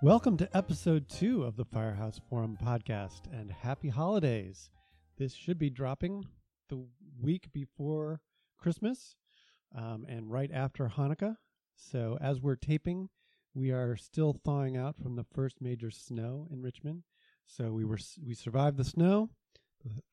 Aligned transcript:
Welcome 0.00 0.36
to 0.36 0.56
episode 0.56 1.08
two 1.08 1.42
of 1.42 1.56
the 1.56 1.64
Firehouse 1.64 2.20
Forum 2.30 2.56
podcast 2.64 3.22
and 3.32 3.50
happy 3.50 3.88
holidays. 3.88 4.70
This 5.16 5.34
should 5.34 5.58
be 5.58 5.70
dropping 5.70 6.24
the 6.68 6.86
week 7.20 7.52
before 7.52 8.20
Christmas 8.58 9.16
um, 9.76 10.06
and 10.08 10.30
right 10.30 10.52
after 10.54 10.88
Hanukkah. 10.88 11.34
So, 11.74 12.16
as 12.20 12.40
we're 12.40 12.54
taping, 12.54 13.08
we 13.54 13.72
are 13.72 13.96
still 13.96 14.38
thawing 14.44 14.76
out 14.76 14.94
from 15.02 15.16
the 15.16 15.26
first 15.34 15.60
major 15.60 15.90
snow 15.90 16.46
in 16.52 16.62
Richmond. 16.62 17.02
So, 17.44 17.72
we 17.72 17.84
were 17.84 17.98
we 18.24 18.34
survived 18.34 18.76
the 18.76 18.84
snow, 18.84 19.30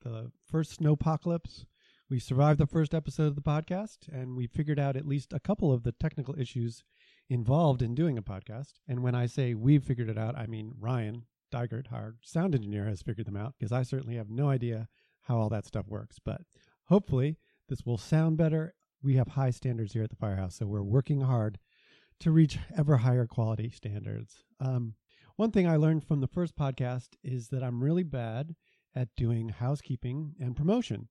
the, 0.02 0.32
first 0.50 0.80
snowpocalypse. 0.80 1.64
We 2.10 2.18
survived 2.18 2.58
the 2.58 2.66
first 2.66 2.92
episode 2.92 3.28
of 3.28 3.36
the 3.36 3.40
podcast, 3.40 4.08
and 4.12 4.36
we 4.36 4.48
figured 4.48 4.80
out 4.80 4.96
at 4.96 5.06
least 5.06 5.32
a 5.32 5.40
couple 5.40 5.72
of 5.72 5.84
the 5.84 5.92
technical 5.92 6.34
issues 6.36 6.82
involved 7.28 7.82
in 7.82 7.94
doing 7.94 8.18
a 8.18 8.22
podcast. 8.22 8.74
And 8.86 9.02
when 9.02 9.14
I 9.14 9.26
say 9.26 9.54
we've 9.54 9.82
figured 9.82 10.08
it 10.08 10.18
out, 10.18 10.36
I 10.36 10.46
mean 10.46 10.72
Ryan 10.78 11.24
Dygert, 11.52 11.92
our 11.92 12.14
sound 12.22 12.54
engineer, 12.54 12.86
has 12.86 13.02
figured 13.02 13.26
them 13.26 13.36
out 13.36 13.54
because 13.58 13.72
I 13.72 13.82
certainly 13.82 14.16
have 14.16 14.30
no 14.30 14.48
idea 14.48 14.88
how 15.22 15.38
all 15.38 15.48
that 15.48 15.66
stuff 15.66 15.86
works. 15.88 16.18
But 16.24 16.42
hopefully, 16.84 17.38
this 17.68 17.84
will 17.84 17.98
sound 17.98 18.36
better. 18.36 18.74
We 19.02 19.16
have 19.16 19.28
high 19.28 19.50
standards 19.50 19.92
here 19.92 20.02
at 20.02 20.10
the 20.10 20.16
Firehouse, 20.16 20.56
so 20.56 20.66
we're 20.66 20.82
working 20.82 21.20
hard 21.20 21.58
to 22.20 22.30
reach 22.30 22.58
ever 22.76 22.98
higher 22.98 23.26
quality 23.26 23.70
standards. 23.70 24.44
Um, 24.60 24.94
one 25.36 25.50
thing 25.50 25.68
I 25.68 25.76
learned 25.76 26.04
from 26.04 26.20
the 26.20 26.26
first 26.26 26.56
podcast 26.56 27.08
is 27.22 27.48
that 27.48 27.62
I'm 27.62 27.84
really 27.84 28.02
bad 28.02 28.54
at 28.94 29.14
doing 29.16 29.50
housekeeping 29.50 30.34
and 30.40 30.56
promotion. 30.56 31.08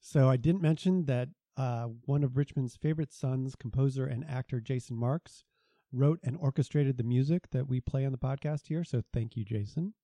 So 0.00 0.28
I 0.28 0.36
didn't 0.36 0.62
mention 0.62 1.04
that 1.04 1.28
uh, 1.56 1.84
one 2.04 2.24
of 2.24 2.36
Richmond's 2.36 2.76
favorite 2.76 3.12
sons, 3.12 3.54
composer 3.54 4.06
and 4.06 4.24
actor 4.28 4.60
Jason 4.60 4.96
Marks, 4.96 5.44
wrote 5.92 6.20
and 6.22 6.36
orchestrated 6.36 6.96
the 6.96 7.04
music 7.04 7.50
that 7.50 7.68
we 7.68 7.80
play 7.80 8.04
on 8.04 8.12
the 8.12 8.18
podcast 8.18 8.66
here. 8.68 8.84
So 8.84 9.02
thank 9.12 9.36
you, 9.36 9.44
Jason. 9.44 9.94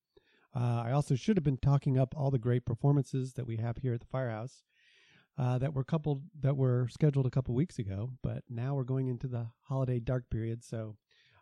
Uh, 0.57 0.83
I 0.87 0.93
also 0.93 1.15
should 1.17 1.37
have 1.37 1.45
been 1.45 1.59
talking 1.59 1.99
up 1.99 2.15
all 2.17 2.31
the 2.31 2.39
great 2.39 2.65
performances 2.65 3.33
that 3.35 3.47
we 3.47 3.57
have 3.57 3.79
here 3.79 3.93
at 3.93 4.01
the 4.01 4.07
Firehouse 4.07 4.63
uh, 5.37 5.59
that 5.59 5.75
were 5.75 5.85
coupled 5.85 6.23
that 6.41 6.57
were 6.57 6.89
scheduled 6.89 7.27
a 7.27 7.31
couple 7.31 7.55
weeks 7.55 7.79
ago, 7.79 8.11
but 8.23 8.45
now 8.49 8.75
we're 8.75 8.85
going 8.85 9.09
into 9.09 9.27
the 9.27 9.49
holiday 9.63 9.99
dark 9.99 10.31
period. 10.31 10.63
So 10.63 10.97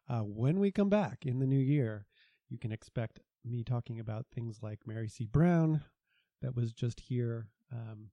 uh, 0.09 0.21
when 0.21 0.59
we 0.59 0.71
come 0.71 0.89
back 0.89 1.27
in 1.27 1.39
the 1.39 1.47
new 1.47 1.59
year, 1.59 2.07
you 2.49 2.59
can 2.59 2.73
expect 2.73 3.21
me 3.45 3.63
talking 3.63 4.01
about 4.01 4.27
things 4.35 4.61
like 4.63 4.87
Mary 4.87 5.09
C. 5.09 5.27
Brown, 5.27 5.83
that 6.41 6.57
was 6.57 6.73
just 6.73 7.01
here, 7.01 7.49
um, 7.71 8.11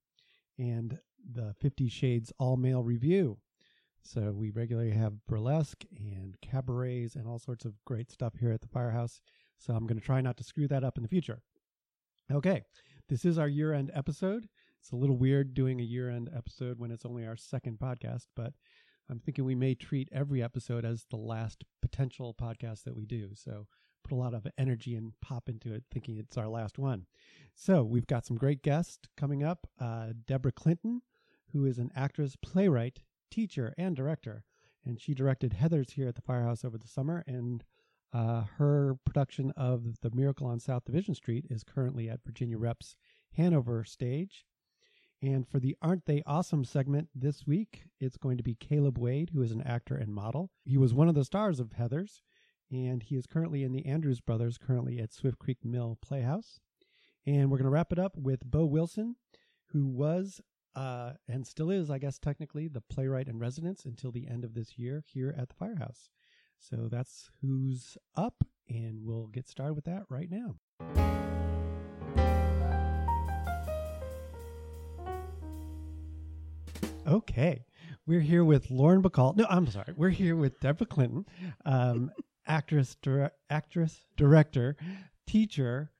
and 0.58 1.00
the 1.34 1.56
Fifty 1.60 1.88
Shades 1.88 2.34
All 2.38 2.58
Male 2.58 2.84
Review. 2.84 3.38
So 4.12 4.32
we 4.32 4.50
regularly 4.50 4.90
have 4.90 5.24
burlesque 5.28 5.86
and 5.96 6.36
cabarets 6.42 7.14
and 7.14 7.28
all 7.28 7.38
sorts 7.38 7.64
of 7.64 7.76
great 7.86 8.10
stuff 8.10 8.34
here 8.40 8.52
at 8.52 8.62
the 8.62 8.68
Firehouse. 8.68 9.22
So 9.60 9.76
I'm 9.76 9.86
going 9.86 10.00
to 10.00 10.06
try 10.06 10.20
not 10.20 10.36
to 10.38 10.44
screw 10.44 10.68
that 10.70 10.84
up 10.84 10.98
in 10.98 11.04
the 11.04 11.10
future. 11.10 11.44
Okay, 12.32 12.64
this 13.08 13.24
is 13.24 13.38
our 13.38 13.48
year 13.48 13.72
end 13.72 13.92
episode. 13.94 14.50
It's 14.80 14.92
a 14.92 14.96
little 14.96 15.16
weird 15.16 15.54
doing 15.54 15.80
a 15.80 15.84
year 15.84 16.10
end 16.10 16.28
episode 16.36 16.80
when 16.80 16.90
it's 16.90 17.06
only 17.06 17.28
our 17.28 17.36
second 17.36 17.78
podcast, 17.78 18.26
but 18.36 18.54
I'm 19.12 19.20
thinking 19.20 19.46
we 19.46 19.54
may 19.54 19.76
treat 19.76 20.10
every 20.12 20.42
episode 20.42 20.86
as 20.86 21.06
the 21.12 21.18
last 21.18 21.64
potential 21.80 22.34
podcast 22.34 22.86
that 22.86 22.96
we 22.96 23.06
do. 23.06 23.36
So 23.36 23.68
put 24.04 24.16
a 24.16 24.20
lot 24.20 24.34
of 24.34 24.48
energy 24.58 24.96
and 24.96 25.14
pop 25.22 25.50
into 25.50 25.72
it, 25.72 25.84
thinking 25.92 26.18
it's 26.18 26.38
our 26.38 26.48
last 26.48 26.80
one. 26.80 27.06
So 27.54 27.84
we've 27.84 28.08
got 28.08 28.26
some 28.26 28.38
great 28.38 28.64
guests 28.64 28.98
coming 29.16 29.44
up. 29.44 29.68
Uh, 29.80 30.14
Debra 30.26 30.54
Clinton, 30.54 31.04
who 31.52 31.66
is 31.66 31.78
an 31.78 31.92
actress, 31.96 32.36
playwright, 32.36 33.02
teacher, 33.30 33.74
and 33.78 33.96
director. 33.96 34.44
And 34.86 35.00
she 35.00 35.14
directed 35.14 35.58
Heathers 35.60 35.92
here 35.92 36.08
at 36.08 36.16
the 36.16 36.22
Firehouse 36.22 36.64
over 36.64 36.78
the 36.78 36.88
summer. 36.88 37.24
And 37.28 37.64
uh, 38.14 38.44
her 38.58 38.98
production 39.06 39.52
of 39.56 40.02
The 40.02 40.12
Miracle 40.12 40.48
on 40.48 40.60
South 40.60 40.86
Division 40.86 41.14
Street 41.16 41.46
is 41.50 41.64
currently 41.64 42.10
at 42.10 42.24
Virginia 42.26 42.58
Rep's 42.58 42.96
Hanover 43.34 43.84
stage. 43.84 44.46
And 45.22 45.48
for 45.48 45.60
the 45.60 45.76
Aren't 45.82 46.06
They 46.06 46.24
Awesome 46.26 46.64
segment 46.64 47.10
this 47.14 47.46
week, 47.46 47.84
it's 48.00 48.18
going 48.18 48.38
to 48.38 48.44
be 48.44 48.56
Caleb 48.56 48.98
Wade, 48.98 49.32
who 49.34 49.42
is 49.42 49.52
an 49.52 49.62
actor 49.62 49.96
and 49.96 50.14
model. 50.14 50.50
He 50.64 50.78
was 50.78 50.94
one 50.94 51.10
of 51.10 51.16
the 51.16 51.26
stars 51.26 51.60
of 51.60 51.72
Heathers, 51.72 52.22
and 52.72 53.04
he 53.04 53.16
is 53.16 53.28
currently 53.28 53.64
in 53.64 53.74
the 53.74 53.86
Andrews 53.86 54.22
Brothers, 54.22 54.58
currently 54.58 55.00
at 55.00 55.12
Swift 55.12 55.38
Creek 55.38 55.58
Mill 55.64 55.98
Playhouse. 56.02 56.62
And 57.28 57.52
we're 57.52 57.58
going 57.58 57.66
to 57.66 57.72
wrap 57.72 57.92
it 57.92 58.00
up 58.00 58.16
with 58.16 58.50
Bo 58.50 58.66
Wilson, 58.66 59.18
who 59.74 59.86
was 59.86 60.40
uh, 60.80 61.12
and 61.28 61.46
still 61.46 61.70
is, 61.70 61.92
I 61.92 61.98
guess, 61.98 62.18
technically 62.18 62.70
the 62.70 62.80
playwright 62.80 63.28
in 63.28 63.38
residence 63.38 63.84
until 63.84 64.14
the 64.14 64.30
end 64.30 64.46
of 64.46 64.54
this 64.54 64.78
year 64.78 65.04
here 65.06 65.36
at 65.38 65.50
the 65.50 65.56
Firehouse. 65.56 66.10
So 66.58 66.88
that's 66.90 67.30
who's 67.42 67.98
up, 68.16 68.46
and 68.70 69.02
we'll 69.04 69.28
get 69.28 69.50
started 69.50 69.74
with 69.74 69.84
that 69.86 70.04
right 70.08 70.30
now. 70.32 70.56
Okay, 77.06 77.66
we're 78.08 78.22
here 78.22 78.46
with 78.46 78.72
Lauren 78.72 79.04
Bacall. 79.04 79.36
No, 79.36 79.48
I'm 79.50 79.68
sorry, 79.68 79.94
we're 79.98 80.10
here 80.10 80.38
with 80.38 80.62
Debra 80.62 80.88
Clinton, 80.88 81.26
um, 81.66 82.10
actress, 82.48 82.96
dire- 83.02 83.34
actress, 83.50 84.06
director, 84.16 84.78
teacher, 85.28 85.92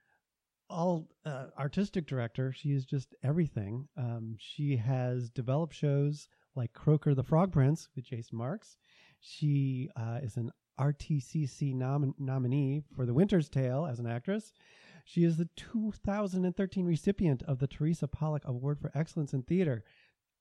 all 0.70 1.08
uh, 1.24 1.46
artistic 1.58 2.06
director. 2.06 2.52
She 2.52 2.70
is 2.70 2.84
just 2.84 3.14
everything. 3.22 3.88
Um, 3.96 4.36
she 4.38 4.76
has 4.76 5.30
developed 5.30 5.74
shows 5.74 6.28
like 6.54 6.72
Croaker 6.72 7.14
the 7.14 7.22
Frog 7.24 7.52
Prince 7.52 7.88
with 7.94 8.04
Jason 8.06 8.38
Marks. 8.38 8.76
She 9.20 9.90
uh, 9.96 10.20
is 10.22 10.36
an 10.36 10.50
RTCC 10.78 11.74
nom- 11.74 12.14
nominee 12.18 12.82
for 12.96 13.04
The 13.04 13.14
Winter's 13.14 13.48
Tale 13.48 13.86
as 13.86 13.98
an 13.98 14.06
actress. 14.06 14.52
She 15.04 15.24
is 15.24 15.36
the 15.36 15.48
2013 15.56 16.86
recipient 16.86 17.42
of 17.42 17.58
the 17.58 17.66
Theresa 17.66 18.08
Pollak 18.08 18.44
Award 18.44 18.78
for 18.80 18.90
Excellence 18.94 19.32
in 19.32 19.42
Theater. 19.42 19.84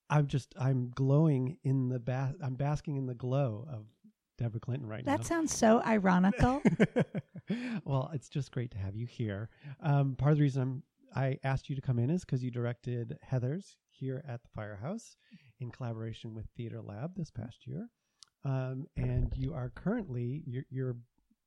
I'm 0.10 0.28
just 0.28 0.54
I'm 0.60 0.90
glowing 0.90 1.58
in 1.64 1.90
the 1.90 2.00
bath. 2.00 2.36
I'm 2.44 2.56
basking 2.56 2.96
in 2.96 3.06
the 3.06 3.14
glow 3.14 3.68
of 3.72 3.86
Debra 4.38 4.60
Clinton 4.60 4.88
right 4.88 5.06
That 5.06 5.12
now. 5.12 5.18
That 5.18 5.26
sounds 5.26 5.56
so 5.56 5.82
ironical. 5.86 6.62
well, 7.86 8.10
it's 8.14 8.30
just 8.30 8.52
great 8.52 8.72
to 8.72 8.78
have 8.78 8.96
you 8.96 9.06
here. 9.06 9.50
Um, 9.82 10.16
part 10.16 10.32
of 10.32 10.38
the 10.38 10.44
reason 10.44 10.62
I'm, 10.62 10.84
I 11.16 11.38
asked 11.44 11.70
you 11.70 11.76
to 11.76 11.82
come 11.82 12.00
in 12.00 12.10
is 12.10 12.24
because 12.26 12.44
you 12.44 12.52
directed 12.52 13.18
Heathers 13.32 13.76
here 13.90 14.24
at 14.28 14.42
the 14.44 14.50
Firehouse 14.56 15.16
in 15.60 15.72
collaboration 15.72 16.34
with 16.34 16.46
TheatreLAB 16.58 17.16
this 17.16 17.32
past 17.32 17.66
year, 17.66 17.90
um, 18.46 18.86
and 18.96 19.34
you 19.36 19.54
are 19.54 19.70
currently 19.76 20.44
your, 20.46 20.64
your 20.70 20.96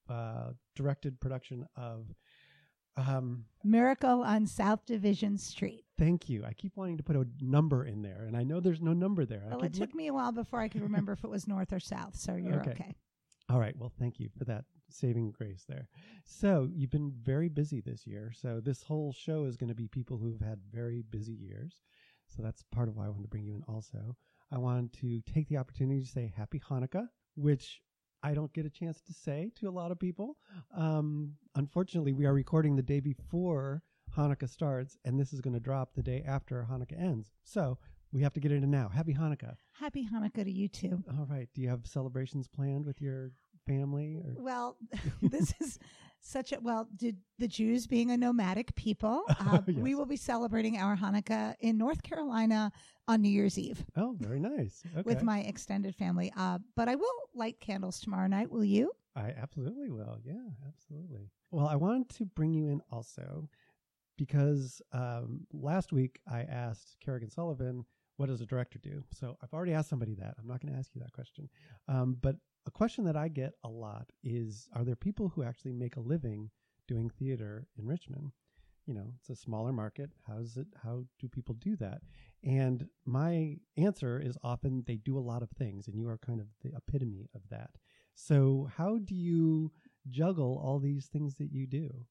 uh, 0.09 0.51
directed 0.75 1.21
production 1.21 1.67
of. 1.77 2.07
Um, 2.95 3.47
Miracle 3.65 4.23
on 4.23 4.47
South 4.47 4.85
Division 4.85 5.39
Street. 5.39 5.85
thank 5.99 6.29
you. 6.29 6.45
I 6.45 6.53
keep 6.53 6.77
wanting 6.77 6.99
to 6.99 7.03
put 7.03 7.17
a 7.17 7.25
number 7.41 7.87
in 7.87 8.03
there, 8.03 8.25
and 8.27 8.37
I 8.37 8.43
know 8.43 8.61
there's 8.61 8.83
no 8.83 8.93
number 8.93 9.25
there. 9.25 9.45
Well, 9.49 9.63
it 9.63 9.73
took 9.73 9.95
me 9.95 10.09
a 10.09 10.13
while 10.13 10.31
before 10.33 10.61
I 10.61 10.69
could 10.69 10.83
remember 10.83 11.13
if 11.13 11.25
it 11.25 11.31
was 11.31 11.49
north 11.49 11.73
or 11.73 11.81
south, 11.81 12.17
so 12.17 12.35
you're 12.35 12.61
Okay. 12.61 12.73
okay. 12.73 12.95
All 13.49 13.59
right. 13.59 13.75
Well, 13.79 13.93
thank 13.99 14.21
you 14.21 14.29
for 14.37 14.45
that 14.45 14.65
saving 14.93 15.33
grace 15.33 15.65
there. 15.69 15.89
So, 16.25 16.69
you've 16.73 16.91
been 16.91 17.13
very 17.23 17.49
busy 17.49 17.81
this 17.81 18.07
year. 18.07 18.33
So, 18.35 18.61
this 18.61 18.83
whole 18.83 19.13
show 19.13 19.45
is 19.45 19.57
going 19.57 19.69
to 19.69 19.75
be 19.75 19.89
people 19.89 20.19
who've 20.19 20.41
had 20.41 20.61
very 20.73 21.03
busy 21.11 21.35
years. 21.35 21.83
So, 22.29 22.43
that's 22.43 22.63
part 22.73 22.89
of 22.89 22.97
why 22.97 23.07
I 23.07 23.09
wanted 23.09 23.23
to 23.23 23.29
bring 23.29 23.45
you 23.45 23.55
in 23.55 23.63
also. 23.69 24.17
I 24.51 24.59
wanted 24.59 24.93
to 25.01 25.21
take 25.23 25.49
the 25.49 25.57
opportunity 25.57 26.01
to 26.01 26.07
say 26.07 26.33
Happy 26.37 26.61
Hanukkah, 26.61 27.09
which 27.35 27.81
I 28.23 28.35
don't 28.35 28.53
get 28.53 28.67
a 28.67 28.71
chance 28.71 29.01
to 29.03 29.13
say 29.13 29.51
to 29.57 29.69
a 29.69 29.71
lot 29.71 29.91
of 29.91 29.99
people. 29.99 30.37
Um, 30.77 31.33
unfortunately, 31.55 32.13
we 32.13 32.27
are 32.27 32.35
recording 32.35 32.77
the 32.77 32.83
day 32.83 33.01
before 33.01 33.83
Hanukkah 34.17 34.49
starts, 34.49 34.97
and 35.05 35.19
this 35.19 35.33
is 35.33 35.41
going 35.41 35.55
to 35.55 35.61
drop 35.61 35.95
the 35.95 36.03
day 36.03 36.23
after 36.27 36.67
Hanukkah 36.71 37.01
ends. 37.01 37.33
So, 37.43 37.79
we 38.13 38.23
have 38.23 38.35
to 38.35 38.41
get 38.41 38.53
into 38.53 38.69
now. 38.69 38.89
Happy 38.89 39.15
Hanukkah. 39.15 39.55
Happy 39.73 40.07
Hanukkah 40.07 40.45
to 40.45 40.51
you 40.51 40.69
too. 40.69 41.03
All 41.19 41.27
right. 41.31 41.49
Do 41.55 41.63
you 41.63 41.71
have 41.71 41.87
celebrations 41.87 42.47
planned 42.47 42.85
with 42.85 43.01
your 43.01 43.33
family 43.67 44.19
or 44.25 44.35
Well, 44.43 44.77
this 45.23 45.55
is 45.61 45.79
such 46.25 46.53
a 46.53 46.61
well 46.61 46.87
did 46.95 47.17
the 47.41 47.49
jews 47.49 47.89
being 47.89 48.13
a 48.13 48.17
nomadic 48.17 48.73
people 48.77 49.25
uh, 49.41 49.61
we 49.67 49.97
will 49.97 50.07
be 50.07 50.17
celebrating 50.17 50.79
our 50.79 50.97
hanukkah 50.97 51.53
in 51.59 51.77
north 51.77 52.01
carolina 52.05 52.71
on 53.09 53.21
new 53.23 53.29
year's 53.29 53.59
eve 53.59 53.85
Oh, 53.97 54.15
very 54.21 54.39
nice. 54.39 54.85
Okay. 54.93 55.03
with 55.05 55.25
my 55.25 55.41
extended 55.41 55.97
family 55.97 56.33
uh, 56.37 56.59
but 56.77 56.89
i 56.89 56.95
will 56.95 57.13
light 57.35 57.59
candles 57.59 57.99
tomorrow 57.99 58.29
night 58.29 58.51
will 58.53 58.65
you 58.65 58.93
I 59.15 59.35
absolutely 59.37 59.91
will. 59.91 60.17
Yeah, 60.25 60.41
absolutely. 60.67 61.29
Well, 61.51 61.67
I 61.69 61.77
wanted 61.77 62.09
to 62.17 62.25
bring 62.25 62.55
you 62.55 62.69
in 62.69 62.81
also 62.91 63.47
because 64.17 64.81
um, 64.93 65.47
last 65.53 65.93
week 65.93 66.21
I 66.31 66.43
asked 66.45 66.97
Kerrigan 67.05 67.29
Sullivan, 67.31 67.85
what 68.17 68.27
does 68.29 68.41
a 68.41 68.47
director 68.47 68.79
do? 68.79 69.03
So 69.13 69.37
I've 69.43 69.53
already 69.53 69.73
asked 69.75 69.91
somebody 69.91 70.15
that. 70.15 70.35
I'm 70.39 70.47
not 70.47 70.63
going 70.63 70.73
to 70.73 70.79
ask 70.79 70.95
you 70.95 71.01
that 71.03 71.13
question. 71.13 71.49
Um, 71.89 72.17
but 72.23 72.37
a 72.67 72.71
question 72.71 73.05
that 73.05 73.17
I 73.17 73.29
get 73.29 73.55
a 73.65 73.69
lot 73.69 74.07
is 74.23 74.69
Are 74.75 74.85
there 74.85 74.97
people 74.97 75.29
who 75.29 75.43
actually 75.43 75.73
make 75.73 75.97
a 75.97 76.01
living 76.01 76.51
doing 76.89 77.11
theater 77.11 77.67
in 77.79 77.87
Richmond? 77.87 78.33
You 78.87 78.95
know, 78.95 79.13
it's 79.19 79.31
a 79.31 79.37
smaller 79.37 79.73
market. 79.73 80.11
How's 80.27 80.57
it? 80.57 80.67
How 80.83 81.05
do 81.21 81.29
people 81.29 81.55
do 81.55 81.77
that? 81.77 82.01
And 82.43 82.89
my 83.07 83.57
answer 83.77 84.19
is 84.19 84.37
often 84.43 84.83
they 84.87 84.97
do 84.97 85.17
a 85.17 85.21
lot 85.21 85.43
of 85.43 85.51
things, 85.51 85.87
and 85.87 85.97
you 85.97 86.09
are 86.09 86.19
kind 86.19 86.41
of 86.41 86.49
the 86.63 86.73
epitome 86.77 87.29
of 87.35 87.43
that. 87.51 87.71
So, 88.15 88.69
how 88.77 88.99
do 88.99 89.15
you 89.15 89.71
juggle 90.11 90.61
all 90.65 90.81
these 90.81 91.07
things 91.07 91.37
that 91.37 91.53
you 91.53 91.67
do? 91.67 92.07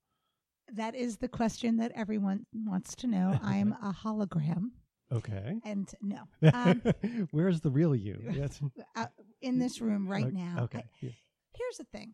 that 0.73 0.95
is 0.95 1.17
the 1.17 1.27
question 1.27 1.75
that 1.77 1.91
everyone 1.95 2.45
wants 2.53 2.95
to 2.95 3.05
know 3.05 3.37
i'm 3.43 3.73
a 3.83 3.91
hologram 3.91 4.69
Okay. 5.11 5.59
and 5.65 5.93
no 6.01 6.21
um, 6.53 6.81
Where's 7.31 7.59
the 7.59 7.69
real 7.69 7.93
you? 7.93 8.21
Yes. 8.33 8.61
uh, 8.95 9.07
in 9.41 9.55
mm, 9.55 9.59
this 9.59 9.81
room 9.81 10.07
right 10.07 10.25
Ok- 10.25 10.33
now 10.33 10.63
Okay. 10.63 10.79
I- 10.79 10.89
yeah. 11.01 11.09
here's 11.53 11.77
the 11.77 11.83
thing 11.85 12.13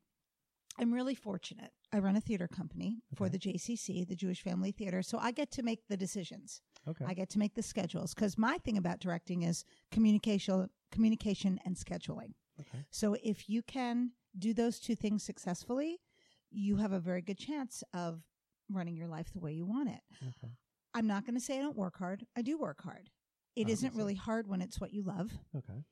i'm 0.80 0.94
really 0.94 1.16
fortunate 1.16 1.72
i 1.92 2.00
run 2.00 2.16
a 2.16 2.22
theater 2.22 2.48
company 2.48 3.02
for 3.16 3.26
Okay. 3.26 3.32
the 3.38 3.40
jcc 3.40 4.08
the 4.08 4.16
jewish 4.16 4.42
family 4.42 4.72
theater 4.72 5.02
so 5.02 5.18
i 5.18 5.32
get 5.32 5.52
to 5.52 5.64
make 5.64 5.88
the 5.88 5.98
decisions 5.98 6.62
Okay. 6.88 7.06
i 7.06 7.14
get 7.14 7.30
to 7.30 7.40
make 7.40 7.56
the 7.56 7.64
schedules 7.64 8.14
because 8.14 8.38
my 8.38 8.58
thing 8.60 8.78
about 8.78 9.00
directing 9.00 9.44
is 9.44 9.64
communication 9.92 10.70
communication 10.92 11.60
and 11.66 11.76
scheduling 11.76 12.34
okay. 12.60 12.86
so 12.92 13.16
if 13.24 13.50
you 13.50 13.62
can 13.62 14.12
do 14.38 14.54
those 14.54 14.80
two 14.80 14.96
things 14.96 15.24
successfully 15.24 16.00
you 16.52 16.78
have 16.78 16.92
a 16.94 17.00
very 17.00 17.22
good 17.22 17.38
chance 17.38 17.84
of 17.94 18.22
running 18.70 18.96
your 18.96 19.08
life 19.08 19.32
the 19.34 19.40
way 19.40 19.52
you 19.54 19.66
want 19.66 19.90
it 19.90 20.02
Okay. 20.22 20.52
i'm 20.94 21.08
not 21.08 21.26
going 21.26 21.36
to 21.36 21.42
say 21.44 21.58
i 21.58 21.62
don't 21.62 21.76
work 21.78 21.98
hard 21.98 22.26
i 22.38 22.42
do 22.42 22.58
work 22.58 22.82
hard 22.84 23.10
It 23.56 23.68
not 23.84 23.96
really 23.96 24.16
hard 24.16 24.48
when 24.48 24.62
it's 24.62 24.80
what 24.80 24.94
you 24.94 25.04
love 25.04 25.32
Okay. 25.56 25.84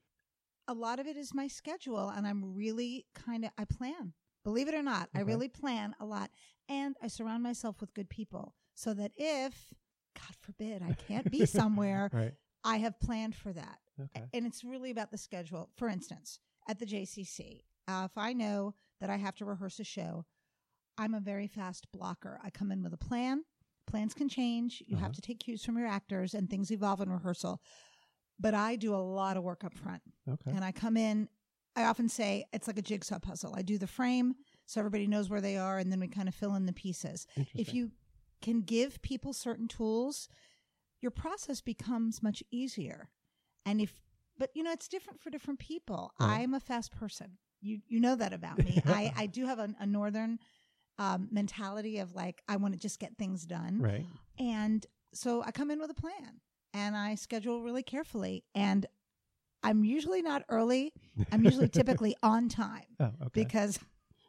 A 0.67 0.73
lot 0.73 0.99
of 0.99 1.07
it 1.07 1.17
is 1.17 1.33
my 1.33 1.47
schedule 1.47 2.09
and 2.09 2.25
i'm 2.27 2.55
really 2.55 3.05
kind 3.13 3.45
of 3.45 3.51
i 3.57 3.65
plan 3.65 4.13
believe 4.43 4.67
it 4.67 4.73
or 4.75 4.83
not 4.83 5.09
i 5.15 5.19
really 5.21 5.47
plan 5.47 5.95
a 5.99 6.05
lot 6.05 6.29
and 6.69 6.95
i 7.03 7.07
surround 7.07 7.43
myself 7.43 7.79
with 7.81 7.93
good 7.93 8.09
people 8.09 8.55
so 8.73 8.93
that 8.93 9.11
if 9.17 9.73
god 10.15 10.35
forbid 10.41 10.81
i 10.81 10.93
can't 11.07 11.29
be 11.31 11.45
somewhere 11.59 12.09
Right. 12.13 12.33
i 12.63 12.77
have 12.77 12.99
planned 12.99 13.35
for 13.35 13.53
that. 13.53 13.79
Okay. 13.99 14.25
and 14.33 14.45
it's 14.45 14.63
really 14.63 14.91
about 14.91 15.11
the 15.11 15.17
schedule. 15.17 15.69
For 15.77 15.87
instance 15.87 16.39
at 16.67 16.79
the 16.79 16.85
jcc 16.85 17.61
uh, 17.87 18.07
if 18.09 18.17
i 18.17 18.33
know 18.33 18.73
that 18.99 19.09
i 19.09 19.17
have 19.17 19.35
to 19.35 19.45
rehearse 19.45 19.79
a 19.79 19.83
show 19.83 20.25
i'm 20.97 21.13
a 21.13 21.19
very 21.19 21.47
fast 21.47 21.87
blocker. 21.91 22.39
I 22.43 22.49
come 22.49 22.71
in 22.71 22.81
with 22.81 22.93
a 22.93 22.97
plan. 22.97 23.43
Plans 23.85 24.13
can 24.15 24.27
change. 24.29 24.81
You 24.87 24.95
Uh-huh. 24.95 25.03
have 25.05 25.11
to 25.13 25.21
take 25.21 25.39
cues 25.39 25.63
from 25.63 25.77
your 25.77 25.87
actors 25.87 26.33
and 26.33 26.49
things 26.49 26.71
evolve 26.71 27.01
in 27.01 27.09
rehearsal 27.11 27.61
but 28.39 28.53
i 28.53 28.75
do 28.75 28.93
a 28.93 28.97
lot 28.97 29.37
of 29.37 29.43
work 29.43 29.63
up 29.63 29.73
front 29.73 30.01
Okay. 30.27 30.51
and 30.51 30.63
I 30.65 30.71
come 30.71 30.97
in. 30.97 31.29
I 31.77 31.83
often 31.85 32.07
say 32.09 32.45
it's 32.53 32.67
like 32.67 32.79
a 32.79 32.81
jigsaw 32.81 33.19
puzzle. 33.19 33.53
I 33.55 33.61
do 33.61 33.77
the 33.77 33.85
frame 33.85 34.33
so 34.65 34.79
everybody 34.79 35.05
knows 35.07 35.29
where 35.29 35.41
they 35.41 35.57
are, 35.57 35.77
and 35.77 35.91
then 35.91 35.99
we 35.99 36.07
kind 36.07 36.27
of 36.27 36.33
fill 36.33 36.55
in 36.55 36.65
the 36.65 36.73
pieces. 36.73 37.27
If 37.53 37.73
you 37.75 37.91
can 38.41 38.61
give 38.61 39.01
people 39.01 39.33
certain 39.33 39.67
tools, 39.67 40.27
your 41.01 41.11
process 41.11 41.61
becomes 41.61 42.23
much 42.23 42.41
easier. 42.49 43.09
And 43.65 43.81
if, 43.81 44.01
but 44.37 44.49
you 44.55 44.63
know, 44.63 44.71
it's 44.71 44.87
different 44.87 45.19
for 45.21 45.29
different 45.29 45.59
people. 45.59 46.11
Right. 46.19 46.39
I'm 46.39 46.53
a 46.55 46.59
fast 46.59 46.91
person. 46.91 47.37
You 47.61 47.81
you 47.87 47.99
know 47.99 48.15
that 48.15 48.33
about 48.33 48.57
me. 48.57 48.81
I 48.87 49.11
I 49.15 49.25
do 49.27 49.45
have 49.45 49.59
a, 49.59 49.69
a 49.79 49.85
northern 49.85 50.39
um, 50.97 51.27
mentality 51.29 51.99
of 51.99 52.15
like 52.15 52.41
I 52.47 52.55
want 52.55 52.73
to 52.73 52.79
just 52.79 52.99
get 52.99 53.17
things 53.17 53.45
done. 53.45 53.79
right. 53.81 54.05
And 54.39 54.85
so 55.13 55.43
I 55.43 55.51
come 55.51 55.69
in 55.71 55.79
with 55.79 55.91
a 55.91 55.93
plan 56.05 56.39
and 56.75 56.95
I 56.95 57.15
schedule 57.15 57.61
really 57.61 57.83
carefully. 57.83 58.43
And 58.53 58.85
I'm 59.63 59.83
usually 59.83 60.21
not 60.21 60.43
early. 60.49 60.93
I'm 61.31 61.43
usually 61.43 61.69
typically 61.69 62.15
on 62.21 62.49
time 62.49 62.83
Oh, 62.99 63.05
okay. 63.05 63.43
because 63.43 63.79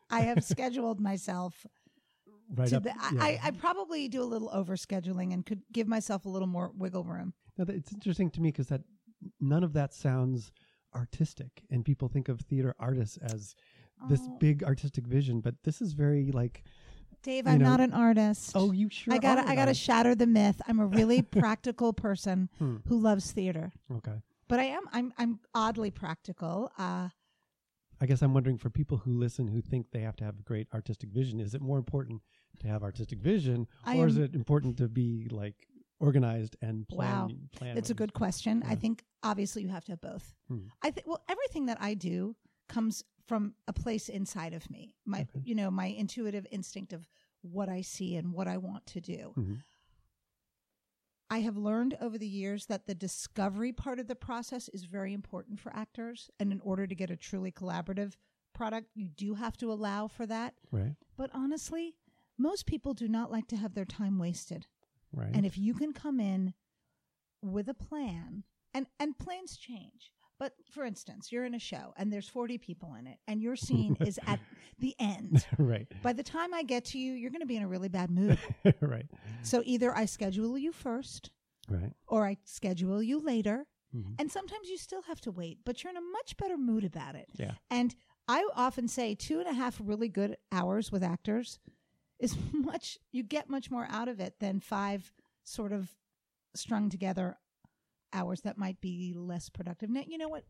I 0.09 0.21
have 0.23 0.43
scheduled 0.45 1.01
myself 1.01 1.67
right 2.55 2.69
to 2.69 2.77
up. 2.77 2.85
the. 2.85 2.91
I, 2.93 3.11
yeah. 3.13 3.23
I, 3.23 3.41
I 3.45 3.51
probably 3.51 4.09
do 4.09 4.23
a 4.23 4.25
little 4.25 4.51
over 4.53 4.77
scheduling 4.77 5.35
and 5.35 5.45
could 5.45 5.63
give 5.73 5.89
myself 5.89 6.25
a 6.25 6.29
little 6.29 6.49
more 6.49 6.71
wiggle 6.77 7.05
room. 7.05 7.35
Now, 7.59 7.65
it's 7.69 7.93
interesting 7.93 8.31
to 8.31 8.41
me 8.41 8.51
because 8.51 8.69
that 8.69 8.83
none 9.41 9.65
of 9.65 9.73
that 9.73 9.93
sounds 9.93 10.53
artistic, 10.95 11.63
and 11.71 11.85
people 11.85 12.09
think 12.09 12.29
of 12.29 12.41
theater 12.41 12.75
artists 12.79 13.19
as 13.19 13.55
this 14.09 14.21
Oh, 14.23 14.37
big 14.39 14.63
artistic 14.63 15.07
vision, 15.07 15.41
but 15.41 15.55
this 15.65 15.81
is 15.81 15.93
very 15.95 16.31
like, 16.31 16.63
Dave, 17.27 17.47
I'm 17.49 17.59
know- 17.59 17.71
not 17.71 17.81
an 17.81 17.93
artist. 17.93 18.53
oh, 18.55 18.71
you 18.71 18.89
sure? 18.89 19.13
I 19.13 19.19
gotta 19.19 19.47
I 19.49 19.57
gotta 19.57 19.75
shatter 19.75 20.15
the 20.15 20.29
myth. 20.29 20.61
I'm 20.69 20.79
a 20.79 20.87
really 20.87 21.23
practical 21.43 21.93
person 21.93 22.49
Hmm. 22.59 22.77
who 22.89 22.99
loves 23.01 23.33
theater. 23.33 23.73
okay. 23.97 24.23
But 24.49 24.61
I 24.61 24.65
am 24.67 24.83
I'm 24.93 25.13
I'm 25.19 25.41
oddly 25.55 25.91
practical. 25.91 26.71
Uh 26.79 27.09
I 28.01 28.07
guess 28.07 28.23
I'm 28.23 28.33
wondering 28.33 28.59
for 28.59 28.71
people 28.71 28.99
who 28.99 29.19
listen 29.19 29.49
who 29.49 29.61
think 29.61 29.91
they 29.91 30.01
have 30.03 30.15
to 30.17 30.25
have 30.25 30.39
a 30.39 30.43
great 30.43 30.69
artistic 30.73 31.11
vision, 31.11 31.41
is 31.41 31.55
it 31.55 31.61
more 31.63 31.79
important 31.79 32.23
to 32.61 32.69
have 32.69 32.83
artistic 32.85 33.19
vision, 33.19 33.67
I 33.85 33.97
or 33.99 34.07
is 34.07 34.17
it 34.19 34.35
important 34.35 34.77
to 34.79 34.89
be 34.89 35.27
like 35.31 35.57
organized 35.99 36.57
and 36.63 36.87
plan? 36.89 37.11
Wow. 37.13 37.29
plan 37.57 37.77
It's 37.77 37.91
a 37.91 37.95
good 37.95 38.13
question. 38.15 38.63
I 38.69 38.77
think 38.77 39.03
obviously 39.25 39.63
you 39.63 39.69
have 39.71 39.85
to 39.87 39.93
have 39.93 40.01
both. 40.01 40.33
Hmm. 40.49 40.69
I 40.81 40.91
think 40.93 41.09
well 41.09 41.23
everything 41.29 41.67
that 41.67 41.79
I 41.81 41.95
do 41.95 42.37
comes 42.69 43.03
from 43.27 43.55
a 43.67 43.73
place 43.73 44.09
inside 44.09 44.55
of 44.55 44.71
me. 44.71 44.95
My 45.05 45.23
Okay. 45.23 45.43
you 45.45 45.55
know, 45.55 45.71
my 45.71 45.87
intuitive 45.87 46.47
instinct 46.51 46.93
of 46.93 47.09
what 47.43 47.69
I 47.69 47.81
see 47.83 48.17
and 48.17 48.33
what 48.33 48.49
I 48.49 48.57
want 48.57 48.87
to 48.87 49.01
do. 49.01 49.33
Mhm. 49.37 49.63
I 51.29 51.41
have 51.41 51.57
learned 51.57 51.95
over 52.01 52.19
the 52.19 52.29
years 52.29 52.67
that 52.67 52.87
the 52.87 52.95
discovery 52.95 53.73
part 53.73 53.99
of 53.99 54.07
the 54.07 54.15
process 54.15 54.69
is 54.69 54.85
very 54.85 55.13
important 55.13 55.59
for 55.59 55.75
actors 55.75 56.31
and 56.39 56.53
in 56.53 56.61
order 56.61 56.87
to 56.87 56.95
get 56.95 57.11
a 57.11 57.17
truly 57.17 57.51
collaborative 57.51 58.15
product, 58.53 58.91
you 58.95 59.09
do 59.09 59.35
have 59.35 59.57
to 59.59 59.73
allow 59.73 60.07
for 60.07 60.25
that. 60.27 60.55
Right. 60.71 60.95
But 61.17 61.31
honestly, 61.35 61.97
most 62.39 62.65
people 62.65 62.95
do 62.95 63.09
not 63.09 63.31
like 63.33 63.49
to 63.49 63.57
have 63.57 63.75
their 63.75 63.85
time 63.85 64.19
wasted. 64.19 64.67
Right. 65.13 65.35
And 65.35 65.45
if 65.45 65.59
you 65.59 65.75
can 65.75 65.93
come 65.93 66.21
in 66.21 66.55
with 67.43 67.69
a 67.69 67.75
plan, 67.75 68.45
and 68.73 68.87
and 69.01 69.19
plans 69.19 69.57
change. 69.57 70.13
But 70.39 70.53
for 70.71 70.85
instance, 70.85 71.33
you're 71.33 71.45
in 71.47 71.55
a 71.55 71.59
show 71.59 71.95
and 71.97 72.13
there's 72.13 72.29
40 72.29 72.59
people 72.59 72.95
in 72.95 73.07
it, 73.07 73.19
and 73.27 73.41
your 73.41 73.57
scene 73.57 73.97
is 74.07 74.19
at 74.27 74.39
the 74.79 74.95
end. 74.99 75.47
right. 75.59 75.87
By 76.03 76.13
the 76.13 76.23
time 76.23 76.53
I 76.53 76.63
get 76.63 76.85
to 76.87 76.99
you, 76.99 77.13
you're 77.15 77.31
going 77.31 77.41
to 77.41 77.47
be 77.47 77.57
in 77.57 77.63
a 77.63 77.69
really 77.69 77.89
bad 77.89 78.11
mood. 78.11 78.39
right. 78.81 79.07
So 79.43 79.63
either 79.65 79.97
I 79.97 80.05
schedule 80.05 80.59
you 80.59 80.73
first, 80.73 81.31
Right. 81.69 81.93
or 82.07 82.25
I 82.27 82.37
schedule 82.45 83.03
you 83.03 83.19
later. 83.19 83.67
Mhm. 83.95 84.15
And 84.19 84.31
sometimes 84.31 84.69
you 84.69 84.77
still 84.77 85.03
have 85.03 85.21
to 85.23 85.31
wait, 85.33 85.59
but 85.65 85.83
you're 85.83 85.91
in 85.91 85.97
a 85.97 86.01
much 86.13 86.37
better 86.37 86.57
mood 86.59 86.85
about 86.85 87.15
it. 87.17 87.29
Yeah. 87.35 87.53
And 87.71 87.95
I 88.29 88.47
often 88.55 88.89
say 88.89 89.15
two 89.15 89.39
and 89.41 89.49
a 89.49 89.53
half 89.55 89.81
really 89.83 90.09
good 90.09 90.37
hours 90.53 90.93
with 90.93 91.03
actors 91.03 91.59
is 92.19 92.37
much, 92.53 92.99
you 93.11 93.23
get 93.23 93.49
much 93.49 93.71
more 93.71 93.87
out 93.91 94.09
of 94.09 94.21
it 94.21 94.39
than 94.41 94.61
five 94.61 95.13
sort 95.45 95.73
of 95.73 95.91
strung 96.55 96.89
together 96.91 97.37
hours 98.13 98.41
that 98.43 98.59
might 98.59 98.81
be 98.81 99.15
less 99.17 99.49
productive. 99.49 99.91
Now, 99.91 100.03
you 100.07 100.19
know 100.19 100.29
what? 100.29 100.45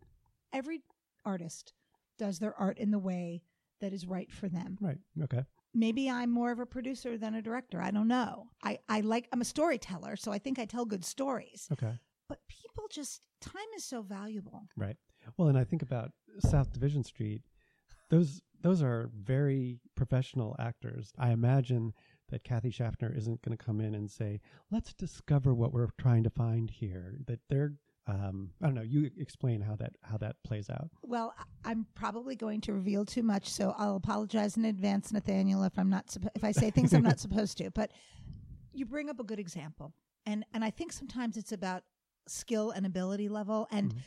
Every 0.52 0.82
artist 1.24 1.72
does 2.18 2.38
their 2.38 2.54
art 2.54 2.78
in 2.78 2.90
the 2.90 2.98
way 2.98 3.42
that 3.80 3.92
is 3.92 4.06
right 4.06 4.30
for 4.32 4.48
them. 4.48 4.78
Right. 4.80 4.98
Okay. 5.22 5.44
Maybe 5.74 6.08
I'm 6.08 6.30
more 6.30 6.50
of 6.50 6.60
a 6.60 6.66
producer 6.66 7.18
than 7.18 7.34
a 7.34 7.42
director. 7.42 7.82
I 7.82 7.90
don't 7.90 8.08
know. 8.08 8.48
I, 8.62 8.78
I 8.88 9.00
like, 9.00 9.28
I'm 9.32 9.42
a 9.42 9.44
storyteller, 9.44 10.16
so 10.16 10.32
I 10.32 10.38
think 10.38 10.58
I 10.58 10.64
tell 10.64 10.86
good 10.86 11.04
stories. 11.04 11.68
Okay. 11.72 11.98
But 12.28 12.38
people 12.48 12.84
just, 12.90 13.26
time 13.40 13.68
is 13.76 13.84
so 13.84 14.00
valuable. 14.00 14.62
Right. 14.76 14.96
Well, 15.36 15.48
and 15.48 15.58
I 15.58 15.64
think 15.64 15.82
about 15.82 16.12
South 16.40 16.72
Division 16.72 17.04
Street. 17.04 17.42
Those 18.10 18.40
those 18.62 18.82
are 18.82 19.10
very 19.14 19.80
professional 19.96 20.56
actors. 20.58 21.12
I 21.18 21.30
imagine 21.30 21.92
that 22.28 22.44
Kathy 22.44 22.70
Schaffner 22.70 23.12
isn't 23.14 23.42
going 23.42 23.56
to 23.56 23.64
come 23.64 23.80
in 23.80 23.94
and 23.94 24.10
say, 24.10 24.40
"Let's 24.70 24.92
discover 24.94 25.54
what 25.54 25.72
we're 25.72 25.88
trying 25.98 26.24
to 26.24 26.30
find 26.30 26.70
here." 26.70 27.16
That 27.26 27.40
they're 27.48 27.74
um, 28.08 28.50
I 28.62 28.66
don't 28.66 28.74
know. 28.74 28.82
You 28.82 29.10
explain 29.18 29.60
how 29.60 29.74
that 29.76 29.94
how 30.02 30.16
that 30.18 30.36
plays 30.44 30.70
out. 30.70 30.90
Well, 31.02 31.34
I'm 31.64 31.86
probably 31.94 32.36
going 32.36 32.60
to 32.62 32.72
reveal 32.72 33.04
too 33.04 33.22
much, 33.22 33.48
so 33.50 33.74
I'll 33.76 33.96
apologize 33.96 34.56
in 34.56 34.64
advance, 34.64 35.12
Nathaniel, 35.12 35.64
if 35.64 35.78
I'm 35.78 35.90
not 35.90 36.06
suppo- 36.08 36.28
if 36.34 36.44
I 36.44 36.52
say 36.52 36.70
things 36.70 36.92
I'm 36.92 37.02
not 37.02 37.18
supposed 37.26 37.58
to. 37.58 37.70
But 37.70 37.90
you 38.72 38.86
bring 38.86 39.10
up 39.10 39.18
a 39.20 39.24
good 39.24 39.40
example, 39.40 39.92
and 40.24 40.44
and 40.54 40.64
I 40.64 40.70
think 40.70 40.92
sometimes 40.92 41.36
it's 41.36 41.52
about 41.52 41.82
skill 42.28 42.70
and 42.72 42.84
ability 42.86 43.28
level 43.28 43.66
and 43.70 43.92
Mhm. 43.94 43.98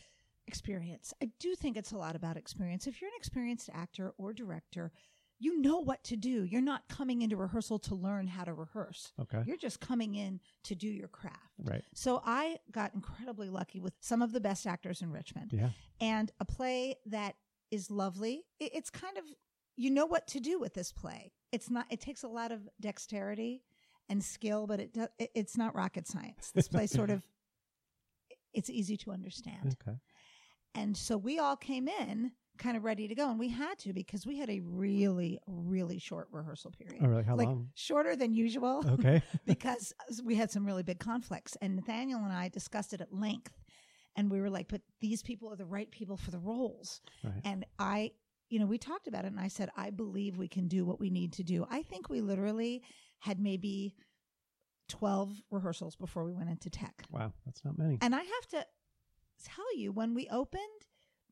experience. 0.47 1.13
I 1.21 1.29
do 1.39 1.55
think 1.55 1.77
it's 1.77 1.91
a 1.91 1.97
lot 1.97 2.15
about 2.15 2.35
experience. 2.37 2.87
If 2.87 3.01
you're 3.01 3.09
an 3.09 3.15
experienced 3.17 3.69
actor 3.73 4.13
or 4.17 4.33
director, 4.33 4.91
you 5.39 5.61
know 5.61 5.79
what 5.79 6.03
to 6.05 6.15
do. 6.17 6.43
You're 6.43 6.61
not 6.61 6.87
coming 6.89 7.21
into 7.21 7.37
rehearsal 7.37 7.79
to 7.79 7.95
learn 7.95 8.27
how 8.27 8.43
to 8.43 8.53
rehearse. 8.53 9.13
Okay. 9.21 9.41
You're 9.45 9.57
just 9.57 9.79
coming 9.79 10.15
in 10.15 10.39
to 10.65 10.75
do 10.75 10.87
your 10.87 11.07
craft. 11.07 11.37
Right. 11.63 11.83
So 11.93 12.21
I 12.25 12.57
got 12.71 12.93
incredibly 12.93 13.49
lucky 13.49 13.79
with 13.79 13.93
some 14.01 14.21
of 14.21 14.33
the 14.33 14.41
best 14.41 14.67
actors 14.67 15.01
in 15.01 15.11
Richmond 15.11 15.51
Yeah. 15.53 15.69
and 16.01 16.31
a 16.39 16.45
play 16.45 16.95
that 17.05 17.35
is 17.71 17.89
lovely. 17.89 18.43
It's 18.59 18.89
kind 18.89 19.17
of 19.17 19.23
you 19.77 19.89
know 19.89 20.05
what 20.05 20.27
to 20.27 20.41
do 20.41 20.59
with 20.59 20.73
this 20.73 20.91
play. 20.91 21.31
It's 21.53 21.69
not. 21.69 21.85
It 21.89 22.01
takes 22.01 22.23
a 22.23 22.27
lot 22.27 22.51
of 22.51 22.67
dexterity 22.81 23.63
and 24.09 24.21
skill, 24.21 24.67
but 24.67 24.79
it, 24.81 24.93
do, 24.93 25.07
it 25.17 25.31
it's 25.35 25.55
not 25.55 25.73
rocket 25.73 26.05
science. 26.05 26.51
This 26.53 26.67
play 26.67 26.85
sort 26.99 27.09
of 27.09 27.25
it's 28.53 28.69
easy 28.69 28.97
to 28.97 29.11
understand. 29.11 29.77
Okay. 29.81 29.97
And 30.75 30.97
so 30.97 31.17
we 31.17 31.39
all 31.39 31.55
came 31.55 31.87
in 31.87 32.31
kind 32.59 32.77
of 32.77 32.83
ready 32.83 33.07
to 33.07 33.15
go, 33.15 33.29
and 33.29 33.39
we 33.39 33.49
had 33.49 33.79
to 33.79 33.93
because 33.93 34.27
we 34.27 34.37
had 34.37 34.49
a 34.49 34.59
really 34.59 35.39
really 35.47 35.97
short 35.97 36.27
rehearsal 36.31 36.71
period. 36.71 37.01
Oh, 37.03 37.07
really? 37.07 37.23
How 37.23 37.35
like 37.35 37.47
long? 37.47 37.69
shorter 37.73 38.15
than 38.15 38.33
usual 38.33 38.83
Okay. 38.87 39.21
because 39.45 39.93
we 40.23 40.35
had 40.35 40.51
some 40.51 40.65
really 40.65 40.83
big 40.83 40.99
conflicts. 40.99 41.57
And 41.61 41.75
Nathaniel 41.75 42.19
and 42.23 42.31
I 42.31 42.49
discussed 42.49 42.93
it 42.93 43.01
at 43.01 43.13
length. 43.13 43.53
And 44.15 44.29
we 44.29 44.41
were 44.41 44.49
like, 44.49 44.67
but 44.67 44.81
these 44.99 45.23
people 45.23 45.51
are 45.51 45.55
the 45.55 45.65
right 45.65 45.89
people 45.89 46.17
for 46.17 46.31
the 46.31 46.39
roles. 46.39 47.01
Right. 47.23 47.41
And 47.45 47.65
I, 47.77 48.11
you 48.49 48.59
know, 48.59 48.65
we 48.65 48.77
talked 48.77 49.07
about 49.07 49.23
it 49.23 49.31
and 49.31 49.39
I 49.39 49.47
said, 49.47 49.69
I 49.77 49.91
believe 49.91 50.37
we 50.37 50.47
can 50.47 50.67
do 50.67 50.83
what 50.83 50.99
we 50.99 51.09
need 51.09 51.33
to 51.33 51.43
do. 51.43 51.65
I 51.69 51.83
think 51.83 52.09
we 52.09 52.19
literally 52.21 52.83
had 53.19 53.39
maybe 53.39 53.95
12 54.89 55.41
rehearsals 55.51 55.95
before 55.95 56.25
we 56.25 56.33
went 56.33 56.49
into 56.49 56.69
tech. 56.69 57.03
Wow. 57.11 57.31
That's 57.45 57.63
not 57.63 57.77
many. 57.77 57.97
And 58.01 58.13
I 58.13 58.21
have 58.23 58.47
to 58.49 58.65
tell 59.45 59.77
you, 59.77 59.91
when 59.91 60.13
we 60.13 60.27
opened, 60.29 60.61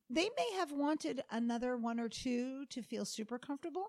they 0.10 0.30
may 0.38 0.52
have 0.58 0.72
wanted 0.72 1.24
another 1.32 1.78
one 1.78 2.00
or 2.00 2.10
two 2.10 2.66
to 2.68 2.82
feel 2.82 3.06
super 3.06 3.38
comfortable, 3.38 3.88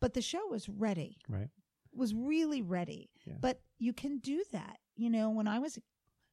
but 0.00 0.14
the 0.14 0.22
show 0.22 0.46
was 0.48 0.68
ready 0.68 1.18
Right. 1.28 1.48
was 1.92 2.12
really 2.14 2.62
ready. 2.62 3.10
Yeah. 3.24 3.34
But 3.40 3.60
you 3.78 3.92
can 3.92 4.18
do 4.18 4.42
that. 4.52 4.78
You 4.96 5.10
know, 5.10 5.30
when 5.30 5.46
I 5.48 5.58
was 5.58 5.78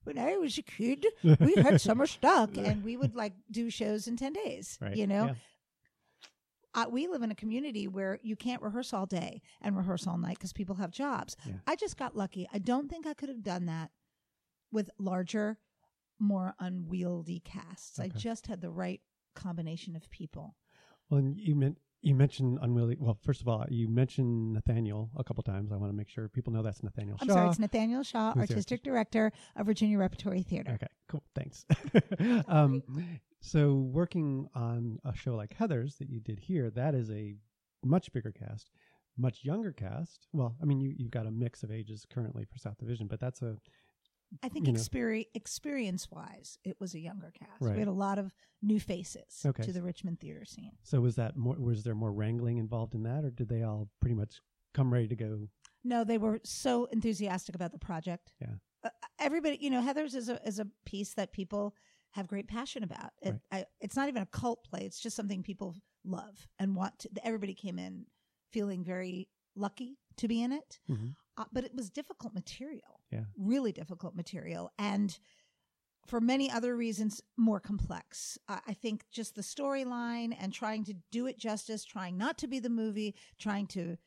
when 0.03 0.17
I 0.17 0.35
was 0.37 0.57
a 0.57 0.63
kid, 0.63 1.05
we 1.39 1.53
had 1.55 1.79
summer 1.89 2.07
stock 2.07 2.57
and 2.57 2.83
we 2.83 2.97
would 2.97 3.15
like 3.15 3.33
do 3.51 3.69
shows 3.69 4.07
in 4.07 4.17
10 4.17 4.33
days, 4.33 4.79
Right. 4.81 4.95
you 4.95 5.05
know? 5.05 5.25
Yeah. 5.27 5.33
Uh, 6.73 6.85
we 6.89 7.05
live 7.07 7.21
in 7.21 7.29
a 7.31 7.35
community 7.35 7.87
where 7.87 8.17
you 8.23 8.35
can't 8.35 8.61
rehearse 8.61 8.93
all 8.93 9.05
day 9.05 9.41
and 9.61 9.75
rehearse 9.77 10.07
all 10.07 10.17
night 10.17 10.37
because 10.37 10.53
people 10.53 10.75
have 10.75 10.89
jobs. 10.89 11.35
Yeah. 11.45 11.55
I 11.67 11.75
just 11.75 11.97
got 11.97 12.15
lucky. 12.15 12.47
I 12.53 12.59
don't 12.59 12.89
think 12.89 13.05
I 13.05 13.13
could 13.13 13.27
have 13.29 13.43
done 13.43 13.65
that 13.65 13.91
with 14.71 14.89
larger, 14.97 15.57
more 16.21 16.55
unwieldy 16.59 17.41
casts. 17.43 17.99
I 17.99 18.09
just 18.09 18.47
had 18.47 18.61
the 18.61 18.69
right 18.69 19.01
combination 19.35 19.95
of 19.95 20.09
people. 20.09 20.55
Well, 21.09 21.19
and 21.19 21.37
you 21.37 21.55
meant 21.55 21.77
you 22.01 22.15
mentioned 22.15 22.57
unwieldy. 22.61 22.97
Well, 22.99 23.17
first 23.21 23.41
of 23.41 23.47
all, 23.47 23.65
you 23.69 23.87
mentioned 23.87 24.53
Nathaniel 24.53 25.11
a 25.15 25.23
couple 25.23 25.43
times. 25.43 25.71
I 25.71 25.75
want 25.75 25.91
to 25.91 25.95
make 25.95 26.09
sure 26.09 26.27
people 26.27 26.51
know 26.51 26.63
that's 26.63 26.81
Nathaniel 26.81 27.17
I'm 27.21 27.27
Shaw. 27.27 27.33
sorry, 27.33 27.49
it's 27.49 27.59
Nathaniel 27.59 28.03
Shaw, 28.03 28.33
Artistic 28.35 28.83
Director 28.83 29.31
of 29.55 29.65
Virginia 29.65 29.99
Repertory 29.99 30.41
Theater. 30.41 30.71
Okay, 30.75 30.87
cool. 31.07 31.23
Thanks. 31.35 31.65
um, 32.47 32.81
so, 33.39 33.73
working 33.75 34.47
on 34.55 34.99
a 35.05 35.15
show 35.15 35.35
like 35.35 35.55
Heathers 35.55 35.97
that 35.99 36.09
you 36.09 36.19
did 36.19 36.39
here, 36.39 36.71
that 36.71 36.95
is 36.95 37.11
a 37.11 37.35
much 37.83 38.11
bigger 38.13 38.31
cast, 38.31 38.71
much 39.17 39.43
younger 39.43 39.71
cast. 39.71 40.27
Well, 40.33 40.55
I 40.61 40.65
mean, 40.65 40.79
you, 40.79 40.93
you've 40.97 41.11
got 41.11 41.27
a 41.27 41.31
mix 41.31 41.63
of 41.63 41.71
ages 41.71 42.05
currently 42.11 42.45
for 42.45 42.57
South 42.57 42.77
Division, 42.79 43.07
but 43.07 43.19
that's 43.19 43.41
a 43.41 43.57
I 44.43 44.49
think 44.49 44.67
you 44.67 44.73
experi- 44.73 45.27
experience 45.33 46.09
wise, 46.09 46.57
it 46.63 46.77
was 46.79 46.93
a 46.93 46.99
younger 46.99 47.31
cast. 47.37 47.61
Right. 47.61 47.73
We 47.73 47.79
had 47.79 47.87
a 47.87 47.91
lot 47.93 48.17
of 48.17 48.33
new 48.61 48.79
faces 48.79 49.43
Okay. 49.45 49.63
to 49.63 49.73
the 49.73 49.81
Richmond 49.83 50.19
theater 50.19 50.45
scene. 50.45 50.71
so. 50.83 51.01
Was 51.01 51.15
that 51.15 51.35
more? 51.35 51.55
Was 51.57 51.83
there 51.83 51.95
more 51.95 52.11
wrangling 52.13 52.57
involved 52.57 52.95
in 52.95 53.03
that, 53.03 53.25
or 53.25 53.29
did 53.31 53.49
they 53.49 53.63
all 53.63 53.89
pretty 53.99 54.15
much 54.15 54.39
come 54.73 54.93
ready 54.93 55.07
to 55.09 55.15
go? 55.15 55.47
No, 55.83 56.03
they 56.03 56.17
were 56.17 56.39
so 56.43 56.85
enthusiastic 56.85 57.55
about 57.55 57.71
the 57.71 57.79
project. 57.79 58.33
Yeah. 58.39 58.53
Uh, 58.83 58.89
everybody, 59.19 59.57
you 59.59 59.69
know, 59.69 59.81
Heathers 59.81 60.15
is 60.15 60.29
a 60.29 60.39
is 60.47 60.59
a 60.59 60.67
piece 60.85 61.13
that 61.15 61.31
people 61.33 61.75
have 62.11 62.27
great 62.27 62.47
passion 62.47 62.83
about. 62.83 63.11
It, 63.21 63.35
I, 63.51 63.65
it's 63.79 63.95
not 63.95 64.07
even 64.09 64.21
a 64.21 64.25
cult 64.27 64.63
play; 64.63 64.81
it's 64.85 64.99
just 64.99 65.15
something 65.15 65.43
people 65.43 65.75
love 66.05 66.47
and 66.59 66.75
want. 66.75 66.99
to 66.99 67.09
Everybody 67.25 67.53
came 67.53 67.77
in 67.79 68.05
feeling 68.51 68.83
very 68.83 69.27
lucky 69.55 69.97
to 70.17 70.27
be 70.27 70.41
in 70.41 70.51
it, 70.51 70.79
Mhm. 70.89 71.15
uh, 71.37 71.45
but 71.51 71.63
it 71.63 71.73
was 71.75 71.89
difficult 71.89 72.33
material. 72.33 73.00
Yeah. 73.11 73.25
really 73.37 73.71
difficult 73.71 74.15
material, 74.15 74.71
and 74.77 75.17
for 76.07 76.19
many 76.21 76.49
other 76.49 76.75
reasons, 76.75 77.21
more 77.37 77.59
complex. 77.59 78.37
I 78.47 78.61
I 78.67 78.73
think 78.73 79.05
just 79.11 79.35
the 79.35 79.41
storyline 79.41 80.35
and 80.39 80.51
trying 80.53 80.83
to 80.85 80.93
do 81.11 81.27
it 81.27 81.37
justice, 81.37 81.83
trying 81.85 82.17
not 82.17 82.37
to 82.39 82.47
be 82.47 82.59
the 82.59 82.69
movie, 82.69 83.15
trying 83.37 83.67
to 83.67 83.97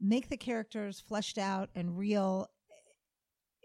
make 0.00 0.28
the 0.28 0.36
characters 0.36 0.98
fleshed 1.00 1.38
out 1.38 1.70
and 1.74 1.96
real 1.98 2.48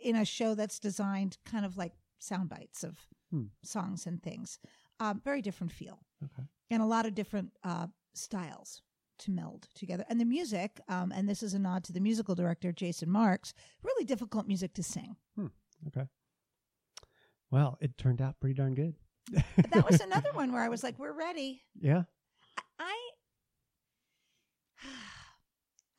in 0.04 0.16
a 0.16 0.26
show 0.26 0.54
that's 0.54 0.80
designed 0.80 1.38
kind 1.46 1.66
of 1.66 1.78
like 1.78 1.94
sound 2.20 2.50
bites 2.50 2.84
of 2.84 3.08
Hmm. 3.32 3.46
songs 3.64 4.06
and 4.08 4.22
things. 4.24 4.60
Um, 5.00 5.22
very 5.24 5.42
different 5.42 5.72
feel 5.74 6.00
Okay. 6.24 6.44
and 6.70 6.82
a 6.82 6.86
lot 6.86 7.06
of 7.06 7.14
different 7.16 7.52
uh, 7.64 7.88
styles 8.14 8.82
to 9.20 9.32
meld 9.32 9.68
together. 9.76 10.06
And 10.10 10.20
the 10.20 10.26
music, 10.26 10.80
um, 10.88 11.12
and 11.12 11.28
this 11.28 11.42
is 11.44 11.54
a 11.54 11.60
nod 11.60 11.84
to 11.86 11.94
the 11.94 12.00
musical 12.00 12.36
director, 12.36 12.72
Jason 12.72 13.10
Marks, 13.10 13.54
really 13.84 14.06
difficult 14.06 14.48
music 14.48 14.74
to 14.76 14.84
sing. 14.84 15.16
Hmm. 15.36 15.48
Okay. 15.88 16.08
Well, 17.52 17.78
it 17.82 17.98
turned 17.98 18.22
out 18.22 18.40
pretty 18.40 18.54
darn 18.56 18.74
good. 18.76 18.96
That 19.72 19.90
was 19.90 20.00
another 20.02 20.30
one 20.34 20.52
where 20.52 20.62
I 20.64 20.70
was 20.70 20.84
like, 20.84 20.98
we're 21.00 21.14
ready. 21.14 21.62
yeah. 21.80 22.04
I, 22.80 22.96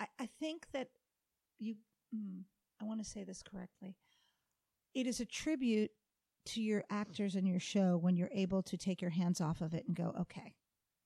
I, 0.01 0.07
I 0.21 0.29
think 0.41 0.67
that 0.73 0.89
you, 1.59 1.75
mm, 2.15 2.43
I 2.81 2.85
want 2.85 3.03
to 3.03 3.09
say 3.09 3.25
this 3.25 3.43
correctly. 3.43 3.97
It 4.95 5.07
is 5.07 5.21
a 5.21 5.25
tribute 5.27 5.91
to 6.47 6.63
your 6.63 6.85
actors 6.91 7.35
and 7.35 7.47
your 7.47 7.61
show 7.61 7.97
when 8.01 8.17
you're 8.17 8.31
able 8.33 8.63
to 8.63 8.77
take 8.77 9.03
your 9.03 9.11
hands 9.11 9.41
off 9.41 9.61
of 9.61 9.75
it 9.75 9.85
and 9.87 9.97
go, 9.97 10.15
okay, 10.21 10.55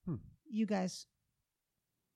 Hmm. 0.04 0.16
you 0.50 0.66
guys, 0.66 1.06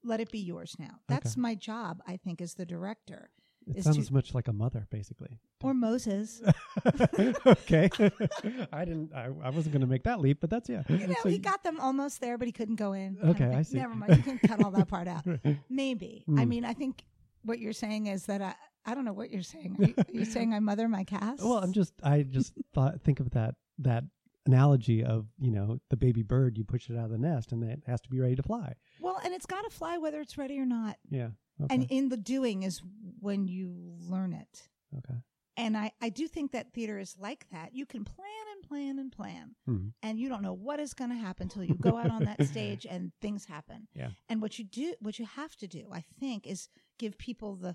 let 0.06 0.20
it 0.20 0.30
be 0.30 0.38
yours 0.38 0.76
now. 0.78 1.00
That's 1.08 1.36
my 1.36 1.54
job, 1.54 2.00
I 2.06 2.16
think, 2.16 2.40
as 2.40 2.54
the 2.54 2.64
director 2.66 3.30
It 3.66 3.82
sounds 3.82 4.10
much 4.10 4.32
like 4.34 4.46
a 4.48 4.52
mother, 4.52 4.86
basically. 4.90 5.40
or 5.62 5.75
Moses. 5.75 6.40
okay. 7.46 7.90
I 8.72 8.84
didn't. 8.84 9.12
I, 9.12 9.25
I 9.42 9.50
wasn't 9.50 9.72
going 9.72 9.80
to 9.80 9.86
make 9.88 10.04
that 10.04 10.20
leap, 10.20 10.38
but 10.40 10.50
that's 10.50 10.68
yeah. 10.68 10.82
You 10.88 11.08
know, 11.08 11.14
So 11.22 11.28
he 11.28 11.38
got 11.38 11.64
them 11.64 11.80
almost 11.80 12.20
there, 12.20 12.38
but 12.38 12.46
he 12.46 12.52
couldn't 12.52 12.76
go 12.76 12.92
in. 12.92 13.18
Okay, 13.22 13.38
thing. 13.38 13.54
I 13.54 13.62
see. 13.62 13.78
Never 13.78 13.94
mind. 13.94 14.16
You 14.16 14.22
can 14.22 14.38
cut 14.38 14.62
all 14.62 14.70
that 14.70 14.88
part 14.88 15.08
out. 15.08 15.25
Maybe. 15.68 16.22
Hmm. 16.26 16.38
I 16.38 16.44
mean, 16.44 16.64
I 16.64 16.75
think 16.75 17.04
what 17.42 17.58
you're 17.58 17.72
saying 17.72 18.06
is 18.06 18.26
that 18.26 18.40
I, 18.40 18.54
I 18.84 18.94
don't 18.94 19.04
know 19.04 19.12
what 19.12 19.30
you're 19.30 19.42
saying. 19.42 19.76
Are 19.80 19.84
you, 19.86 19.94
are 19.98 20.18
you 20.20 20.25
saying 20.25 20.54
I 20.54 20.60
mother 20.60 20.88
my 20.88 21.02
cast? 21.04 21.42
Well, 21.42 21.58
I'm 21.58 21.72
just. 21.72 21.92
I 22.04 22.22
just 22.22 22.52
thought. 22.72 23.00
Think 23.02 23.18
of 23.20 23.30
that. 23.30 23.56
That 23.80 24.04
analogy 24.47 25.05
of 25.05 25.26
you 25.38 25.50
know 25.50 25.79
the 25.91 25.97
baby 25.97 26.23
bird. 26.23 26.57
You 26.59 26.65
push 26.65 26.88
it 26.91 26.97
out 26.97 27.07
of 27.07 27.11
the 27.11 27.19
nest, 27.19 27.53
and 27.53 27.62
it 27.65 27.83
has 27.87 28.00
to 28.03 28.09
be 28.11 28.21
ready 28.21 28.37
to 28.37 28.43
fly. 28.43 28.75
Well, 29.00 29.21
and 29.25 29.35
it's 29.35 29.47
got 29.47 29.62
to 29.62 29.71
fly 29.71 29.99
whether 29.99 30.21
it's 30.21 30.38
ready 30.38 30.59
or 30.59 30.67
not. 30.67 30.97
Yeah. 31.11 31.31
Okay. 31.62 31.75
And 31.75 31.87
in 31.91 32.09
the 32.11 32.17
doing 32.17 32.62
is 32.65 32.83
when 33.21 33.49
you 33.49 33.95
learn 34.09 34.33
it. 34.33 34.69
okay. 34.99 35.19
And 35.59 35.75
I, 35.75 35.93
I 36.03 36.11
do 36.11 36.29
think 36.29 36.53
that 36.53 36.75
theater 36.75 36.99
is 36.99 37.17
like 37.19 37.47
that. 37.50 37.75
You 37.75 37.87
can 37.87 38.05
plan 38.05 38.29
and 38.55 38.62
plan 38.69 38.99
and 38.99 39.11
plan, 39.11 39.55
Mhm. 39.67 39.93
and 40.03 40.19
you 40.21 40.29
don't 40.29 40.43
know 40.43 40.53
what 40.53 40.81
is 40.81 40.93
going 40.93 41.09
to 41.09 41.17
happen 41.17 41.45
until 41.45 41.65
you 41.65 41.75
go 41.75 41.97
out 41.97 42.11
on 42.11 42.25
that 42.25 42.45
stage 42.47 42.85
and 42.85 43.11
things 43.23 43.47
happen. 43.47 43.88
Yeah. 43.95 44.11
And 44.29 44.43
what 44.43 44.59
you 44.59 44.67
do, 44.67 44.95
what 45.00 45.19
you 45.19 45.25
have 45.25 45.57
to 45.57 45.67
do, 45.67 45.87
I 45.91 46.05
think, 46.21 46.47
is 46.47 46.69
give 46.99 47.17
people 47.17 47.57
the 47.57 47.75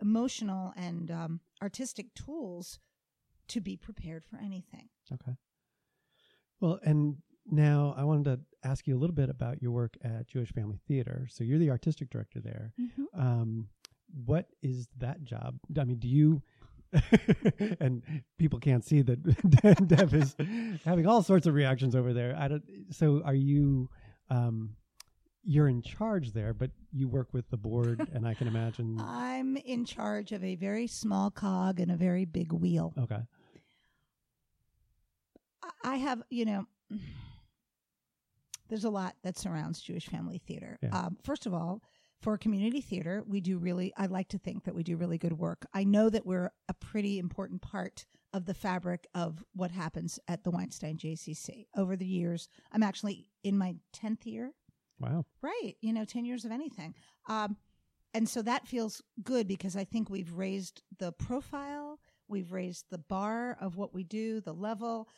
emotional 0.00 0.72
and 0.76 1.10
um, 1.12 1.40
artistic 1.62 2.12
tools 2.14 2.80
to 3.48 3.60
be 3.60 3.76
prepared 3.76 4.24
for 4.24 4.36
anything. 4.38 4.88
Okay. 5.12 5.36
Well, 6.62 6.78
and 6.84 7.16
now 7.50 7.92
I 7.98 8.04
wanted 8.04 8.24
to 8.24 8.40
ask 8.62 8.86
you 8.86 8.96
a 8.96 9.00
little 9.00 9.16
bit 9.16 9.28
about 9.28 9.60
your 9.60 9.72
work 9.72 9.96
at 10.04 10.28
Jewish 10.28 10.52
Family 10.52 10.78
Theater. 10.86 11.26
So 11.28 11.42
you're 11.42 11.58
the 11.58 11.70
artistic 11.70 12.08
director 12.08 12.40
there. 12.40 12.72
Um, 13.18 13.66
what 14.24 14.46
is 14.62 14.86
that 14.98 15.24
job? 15.24 15.58
I 15.78 15.82
mean, 15.82 15.98
do 15.98 16.06
you? 16.06 16.40
and 17.80 18.02
people 18.38 18.60
can't 18.60 18.84
see 18.84 19.02
that 19.02 19.88
Deb 19.88 20.14
is 20.14 20.36
having 20.84 21.06
all 21.06 21.22
sorts 21.22 21.48
of 21.48 21.54
reactions 21.54 21.96
over 21.96 22.12
there. 22.12 22.36
I 22.38 22.46
don't. 22.46 22.62
So 22.90 23.22
are 23.24 23.34
you? 23.34 23.90
Um, 24.30 24.76
you're 25.44 25.68
in 25.68 25.82
charge 25.82 26.32
there, 26.32 26.54
but 26.54 26.70
you 26.92 27.08
work 27.08 27.34
with 27.34 27.50
the 27.50 27.56
board, 27.56 28.08
and 28.14 28.28
I 28.28 28.34
can 28.34 28.46
imagine. 28.46 29.00
I'm 29.00 29.56
in 29.56 29.84
charge 29.84 30.30
of 30.30 30.44
a 30.44 30.54
very 30.54 30.86
small 30.86 31.30
cog 31.32 31.80
and 31.80 31.90
a 31.90 31.96
very 31.96 32.24
big 32.24 32.52
wheel. 32.52 32.92
Okay. 32.96 33.22
I- 35.84 35.96
have, 35.96 36.22
you 36.30 36.44
know, 36.44 36.66
there's 38.68 38.84
a 38.84 38.90
lot 38.90 39.16
that 39.22 39.38
surrounds 39.38 39.80
Jewish 39.80 40.06
Family 40.06 40.38
Theater. 40.38 40.78
Yeah. 40.82 40.90
Um, 40.90 41.16
first 41.22 41.46
of 41.46 41.54
all, 41.54 41.82
for 42.20 42.38
community 42.38 42.80
theater, 42.80 43.22
we 43.26 43.40
do 43.40 43.58
really, 43.58 43.92
I 43.96 44.06
like 44.06 44.28
to 44.28 44.38
think 44.38 44.64
that 44.64 44.74
we 44.74 44.82
do 44.82 44.96
really 44.96 45.18
good 45.18 45.32
work. 45.32 45.66
I 45.74 45.84
know 45.84 46.08
that 46.08 46.24
we're 46.24 46.52
a 46.68 46.74
pretty 46.74 47.18
important 47.18 47.62
part 47.62 48.06
of 48.32 48.46
the 48.46 48.54
fabric 48.54 49.06
of 49.14 49.44
what 49.54 49.72
happens 49.72 50.18
at 50.28 50.44
the 50.44 50.50
Weinstein 50.50 50.96
JCC. 50.96 51.66
Over 51.76 51.96
the 51.96 52.06
years, 52.06 52.48
I'm 52.70 52.82
actually 52.82 53.28
in 53.42 53.58
my 53.58 53.74
10th 53.92 54.24
year 54.24 54.52
Wow. 55.02 55.26
Right. 55.42 55.74
You 55.80 55.92
know, 55.92 56.04
10 56.04 56.24
years 56.24 56.44
of 56.44 56.52
anything. 56.52 56.94
Um, 57.28 57.56
and 58.14 58.28
so 58.28 58.42
that 58.42 58.68
feels 58.68 59.02
good 59.22 59.48
because 59.48 59.76
I 59.76 59.84
think 59.84 60.08
we've 60.08 60.32
raised 60.32 60.82
the 60.98 61.12
profile, 61.12 61.98
we've 62.28 62.52
raised 62.52 62.86
the 62.90 62.98
bar 62.98 63.56
of 63.60 63.76
what 63.76 63.94
we 63.94 64.04
do, 64.04 64.40
the 64.40 64.52
level. 64.52 65.08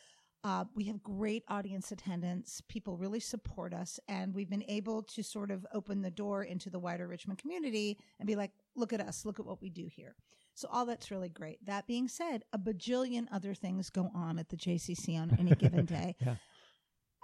Uh, 0.45 0.63
we 0.75 0.83
have 0.83 1.01
great 1.01 1.43
audience 1.47 1.91
attendance. 1.91 2.61
People 2.67 2.97
really 2.97 3.19
support 3.19 3.73
us, 3.73 3.99
and 4.07 4.31
we've 4.31 4.49
been 4.49 4.63
able 4.67 5.01
to 5.01 5.23
sort 5.23 5.49
of 5.49 5.65
open 5.73 6.03
the 6.03 6.11
door 6.11 6.43
into 6.43 6.69
the 6.69 6.77
wider 6.77 7.07
Richmond 7.07 7.39
community 7.39 7.97
and 8.19 8.27
be 8.27 8.35
like, 8.35 8.51
look 8.75 8.93
at 8.93 9.01
us, 9.01 9.25
look 9.25 9.39
at 9.39 9.45
what 9.47 9.59
we 9.59 9.71
do 9.71 9.87
here. 9.87 10.15
So 10.53 10.67
all 10.71 10.85
that's 10.85 11.09
really 11.09 11.29
great. 11.29 11.65
That 11.65 11.87
being 11.87 12.07
said, 12.07 12.43
a 12.53 12.59
bajillion 12.59 13.25
other 13.31 13.55
things 13.55 13.89
go 13.89 14.11
on 14.13 14.37
at 14.37 14.49
the 14.49 14.55
JCC 14.55 15.19
on 15.19 15.35
any 15.39 15.55
given 15.55 15.85
day. 15.85 16.15
Yeah. 16.23 16.35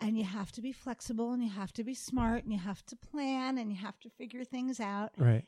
And 0.01 0.18
you 0.18 0.24
have 0.24 0.51
to 0.54 0.62
be 0.63 0.72
flexible 0.72 1.32
and 1.32 1.44
you 1.44 1.51
have 1.51 1.74
to 1.74 1.84
be 1.84 1.94
smart 1.94 2.44
and 2.44 2.51
you 2.51 2.58
have 2.58 2.84
to 2.88 2.96
plan 2.96 3.60
and 3.60 3.72
you 3.72 3.78
have 3.78 4.00
to 4.00 4.10
figure 4.10 4.44
things 4.44 4.80
out. 4.80 5.12
Right. 5.16 5.46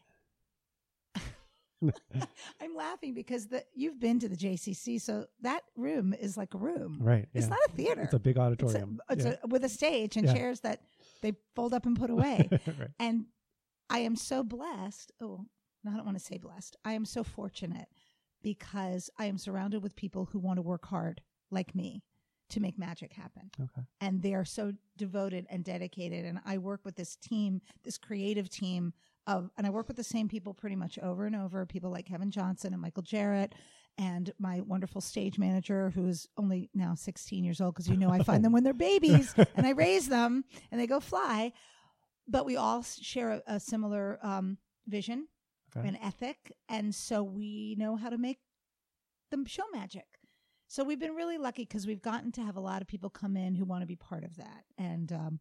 I'm 2.62 2.76
laughing 2.76 3.14
because 3.14 3.48
the 3.48 3.64
you've 3.74 4.00
been 4.00 4.20
to 4.20 4.30
the 4.30 4.36
JCC, 4.38 5.00
so 5.02 5.26
that 5.42 5.62
room 5.76 6.14
is 6.14 6.38
like 6.38 6.54
a 6.54 6.58
room. 6.58 6.98
Right. 7.02 7.28
It's 7.34 7.46
yeah. 7.46 7.50
not 7.50 7.60
a 7.68 7.72
theater. 7.72 8.02
It's 8.04 8.14
a 8.14 8.20
big 8.20 8.36
It's 8.36 8.40
a- 8.40 8.42
auditorium. 8.42 9.00
it's 9.10 9.26
yeah. 9.26 9.36
a- 9.44 9.48
with 9.48 9.64
a 9.64 9.70
stage 9.70 10.18
and 10.18 10.28
Yeah. 10.28 10.34
chairs 10.34 10.60
that 10.62 10.82
they 11.22 11.34
fold 11.56 11.74
up 11.74 11.86
and 11.86 11.98
put 11.98 12.10
away. 12.18 12.50
right. 12.52 12.90
and 13.00 13.26
I 13.90 14.00
am 14.00 14.16
so 14.16 14.44
blessed. 14.44 15.12
Oh, 15.22 15.46
no, 15.84 15.92
I 15.92 15.96
don't 15.96 16.06
want 16.06 16.18
to 16.18 16.24
say 16.24 16.38
blessed. 16.38 16.78
I 16.86 16.94
am 16.94 17.06
so 17.06 17.24
fortunate 17.24 17.88
because 18.42 19.10
I 19.18 19.26
am 19.26 19.38
surrounded 19.38 19.84
with 19.84 19.96
people 19.96 20.26
who 20.32 20.40
want 20.40 20.58
to 20.58 20.62
work 20.62 20.86
hard 20.86 21.22
like 21.52 21.76
me 21.76 22.04
to 22.50 22.60
make 22.60 22.78
magic 22.78 23.14
happen. 23.14 23.50
Okay. 23.60 23.82
And 24.02 24.22
they 24.22 24.34
are 24.34 24.46
so 24.46 24.74
devoted 24.98 25.46
and 25.50 25.64
dedicated. 25.64 26.26
And 26.26 26.40
I 26.46 26.58
work 26.58 26.82
with 26.84 26.96
this 26.96 27.16
team, 27.16 27.62
this 27.84 27.98
creative 27.98 28.50
team 28.50 28.94
of, 29.28 29.50
and 29.58 29.66
I 29.66 29.70
work 29.70 29.88
with 29.88 29.98
the 29.98 30.04
same 30.04 30.28
people 30.28 30.54
pretty 30.54 30.76
much 30.76 31.00
over 31.00 31.26
and 31.26 31.36
over 31.36 31.66
people 31.66 31.92
like 31.92 32.06
Kevin 32.08 32.32
Johnson 32.32 32.74
and 32.74 32.82
Michael 32.82 33.04
Jarrett. 33.04 33.54
And 33.98 34.34
my 34.40 34.62
wonderful 34.62 35.02
stage 35.02 35.38
manager, 35.38 35.92
who 35.92 36.08
is 36.08 36.28
only 36.36 36.70
now 36.74 36.96
16 36.96 37.44
years 37.44 37.62
old, 37.62 37.76
because 37.76 37.88
you 37.88 37.96
know 37.98 38.10
I 38.10 38.24
find 38.24 38.44
them 38.44 38.52
when 38.54 38.64
they're 38.64 38.74
babies 38.74 39.36
and 39.56 39.68
I 39.68 39.72
raise 39.72 40.08
them 40.10 40.46
and 40.72 40.82
they 40.82 40.88
go 40.88 41.00
fly. 41.00 41.52
But 42.28 42.46
we 42.46 42.56
all 42.58 42.82
share 42.84 43.30
a, 43.32 43.42
a 43.56 43.60
similar 43.60 44.18
um, 44.24 44.58
vision 44.88 45.28
Okay. 45.76 45.88
and 45.88 45.98
ethic. 46.04 46.52
And 46.70 46.94
so 46.94 47.24
we 47.24 47.76
know 47.78 47.96
how 47.96 48.10
to 48.10 48.18
make 48.18 48.40
the 49.32 49.44
show 49.48 49.64
magic. 49.74 50.06
So 50.68 50.84
we've 50.84 51.00
been 51.00 51.14
really 51.16 51.38
lucky 51.38 51.64
because 51.64 51.86
we've 51.86 52.02
gotten 52.02 52.32
to 52.34 52.42
have 52.42 52.56
a 52.58 52.62
lot 52.62 52.82
of 52.82 52.88
people 52.88 53.10
come 53.12 53.38
in 53.38 53.54
who 53.56 53.66
want 53.66 53.82
to 53.82 53.88
be 53.88 53.96
part 53.96 54.24
of 54.24 54.36
that. 54.38 54.64
And 54.78 55.12
um, 55.12 55.40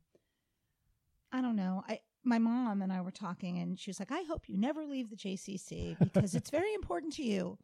I 1.32 1.40
don't 1.40 1.56
know. 1.56 1.82
I 1.88 2.00
my 2.24 2.38
mom 2.38 2.82
and 2.82 2.92
I 2.92 3.00
were 3.00 3.10
talking, 3.10 3.58
and 3.58 3.78
she 3.78 3.90
was 3.90 3.98
like, 4.00 4.12
"I 4.12 4.22
hope 4.22 4.48
you 4.48 4.56
never 4.56 4.84
leave 4.84 5.10
the 5.10 5.16
JCC 5.16 5.96
because 5.98 6.34
it's 6.34 6.50
very 6.50 6.72
important 6.74 7.12
to 7.14 7.22
you 7.22 7.58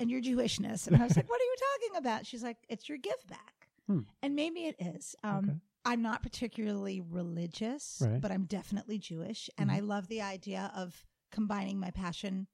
and 0.00 0.10
your 0.10 0.20
Jewishness." 0.20 0.86
And 0.86 0.96
I 0.96 1.04
was 1.04 1.16
like, 1.16 1.28
"What 1.28 1.40
are 1.40 1.44
you 1.44 1.56
talking 1.80 1.96
about?" 1.98 2.26
She's 2.26 2.42
like, 2.42 2.58
"It's 2.68 2.88
your 2.88 2.98
give 2.98 3.26
back," 3.28 3.68
Hmm. 3.86 4.00
and 4.22 4.34
maybe 4.34 4.66
it 4.66 4.76
is. 4.78 5.14
Um, 5.22 5.38
Okay. 5.38 5.58
I'm 5.84 6.02
not 6.02 6.20
particularly 6.22 7.00
religious, 7.00 8.02
Right. 8.04 8.20
but 8.20 8.32
I'm 8.32 8.44
definitely 8.46 8.98
Jewish, 8.98 9.48
and 9.56 9.70
Mhm. 9.70 9.74
I 9.74 9.80
love 9.80 10.08
the 10.08 10.20
idea 10.22 10.72
of 10.74 11.04
combining 11.30 11.78
my 11.78 11.92
passion 11.92 12.48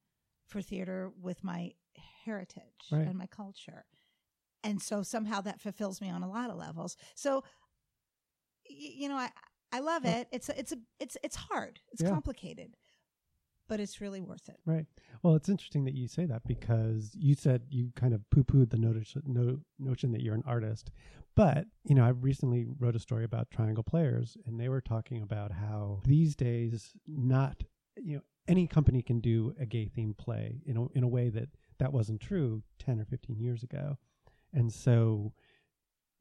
for 0.48 0.60
theater 0.60 1.08
with 1.18 1.42
my 1.42 1.72
heritage 2.24 2.88
Right. 2.90 3.06
and 3.08 3.16
my 3.16 3.26
culture. 3.26 3.86
And 4.62 4.82
so 4.82 5.02
somehow 5.02 5.40
that 5.40 5.60
fulfills 5.62 6.00
me 6.02 6.10
on 6.10 6.22
a 6.22 6.28
lot 6.28 6.50
of 6.50 6.56
levels. 6.56 6.96
So 7.14 7.42
y- 8.68 8.76
you 8.96 9.08
know, 9.08 9.16
I 9.16 9.30
I 9.72 9.80
love 9.80 10.04
it. 10.04 10.28
It's 10.30 10.48
a, 10.48 10.58
it's 10.58 10.72
a 10.72 10.76
it's 11.00 11.16
it's 11.22 11.36
hard. 11.36 11.80
It's 11.92 12.02
Yeah. 12.02 12.10
complicated. 12.10 12.76
But 13.68 13.80
it's 13.80 14.00
really 14.02 14.20
worth 14.20 14.48
it. 14.48 14.58
Right. 14.66 14.84
Well, 15.22 15.34
it's 15.34 15.48
interesting 15.48 15.84
that 15.84 15.94
you 15.94 16.06
say 16.06 16.26
that 16.26 16.42
because 16.46 17.12
you 17.14 17.34
said 17.34 17.62
you 17.70 17.90
kind 17.96 18.12
of 18.12 18.28
poo 18.28 18.44
pooed 18.44 18.68
the 18.70 18.76
notice, 18.76 19.16
no, 19.24 19.60
notion 19.78 20.12
that 20.12 20.20
you're 20.20 20.34
an 20.34 20.42
artist. 20.46 20.90
But, 21.34 21.66
you 21.84 21.94
know, 21.94 22.04
I 22.04 22.08
recently 22.10 22.66
wrote 22.78 22.96
a 22.96 22.98
story 22.98 23.24
about 23.24 23.50
triangle 23.50 23.84
players, 23.84 24.36
and 24.44 24.60
they 24.60 24.68
were 24.68 24.82
talking 24.82 25.22
about 25.22 25.52
how 25.52 26.02
these 26.04 26.36
days, 26.36 26.92
not, 27.06 27.62
you 27.96 28.16
know, 28.16 28.22
any 28.46 28.66
company 28.66 29.00
can 29.00 29.20
do 29.20 29.54
a 29.58 29.64
gay 29.64 29.88
themed 29.96 30.18
play 30.18 30.60
in 30.66 30.76
a, 30.76 30.88
in 30.88 31.02
a 31.04 31.08
way 31.08 31.30
that 31.30 31.48
that 31.78 31.92
wasn't 31.94 32.20
true 32.20 32.62
10 32.80 33.00
or 33.00 33.06
15 33.06 33.38
years 33.40 33.62
ago. 33.62 33.96
And 34.52 34.70
so, 34.70 35.32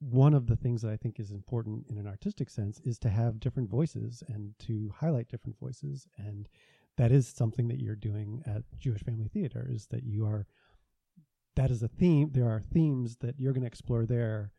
one 0.02 0.34
of 0.34 0.48
the 0.48 0.56
things 0.56 0.82
that 0.82 0.92
I 0.92 0.98
think 0.98 1.20
is 1.20 1.32
important 1.32 1.86
in 1.90 1.98
an 1.98 2.08
artistic 2.08 2.50
sense 2.50 2.80
is 2.84 2.98
to 3.00 3.10
have 3.10 3.40
different 3.40 3.70
voices 3.70 4.24
and 4.28 4.54
to 4.60 4.92
highlight 4.98 5.28
different 5.30 5.60
voices. 5.60 6.08
And 6.18 6.50
that 6.98 7.12
is 7.12 7.28
something 7.28 7.68
that 7.68 7.80
you're 7.80 7.96
doing 7.96 8.42
at 8.48 8.64
Jewish 8.80 9.02
Family 9.04 9.28
Theater 9.28 9.68
is 9.70 9.86
that 9.88 10.04
you 10.04 10.26
are 10.26 10.48
that 11.56 11.70
is 11.70 11.84
a 11.84 11.88
theme 11.88 12.30
there 12.32 12.48
are 12.50 12.62
themes 12.74 13.18
that 13.18 13.38
you're 13.40 13.52
going 13.54 13.62
to 13.62 13.68
explore 13.68 14.06
there 14.06 14.52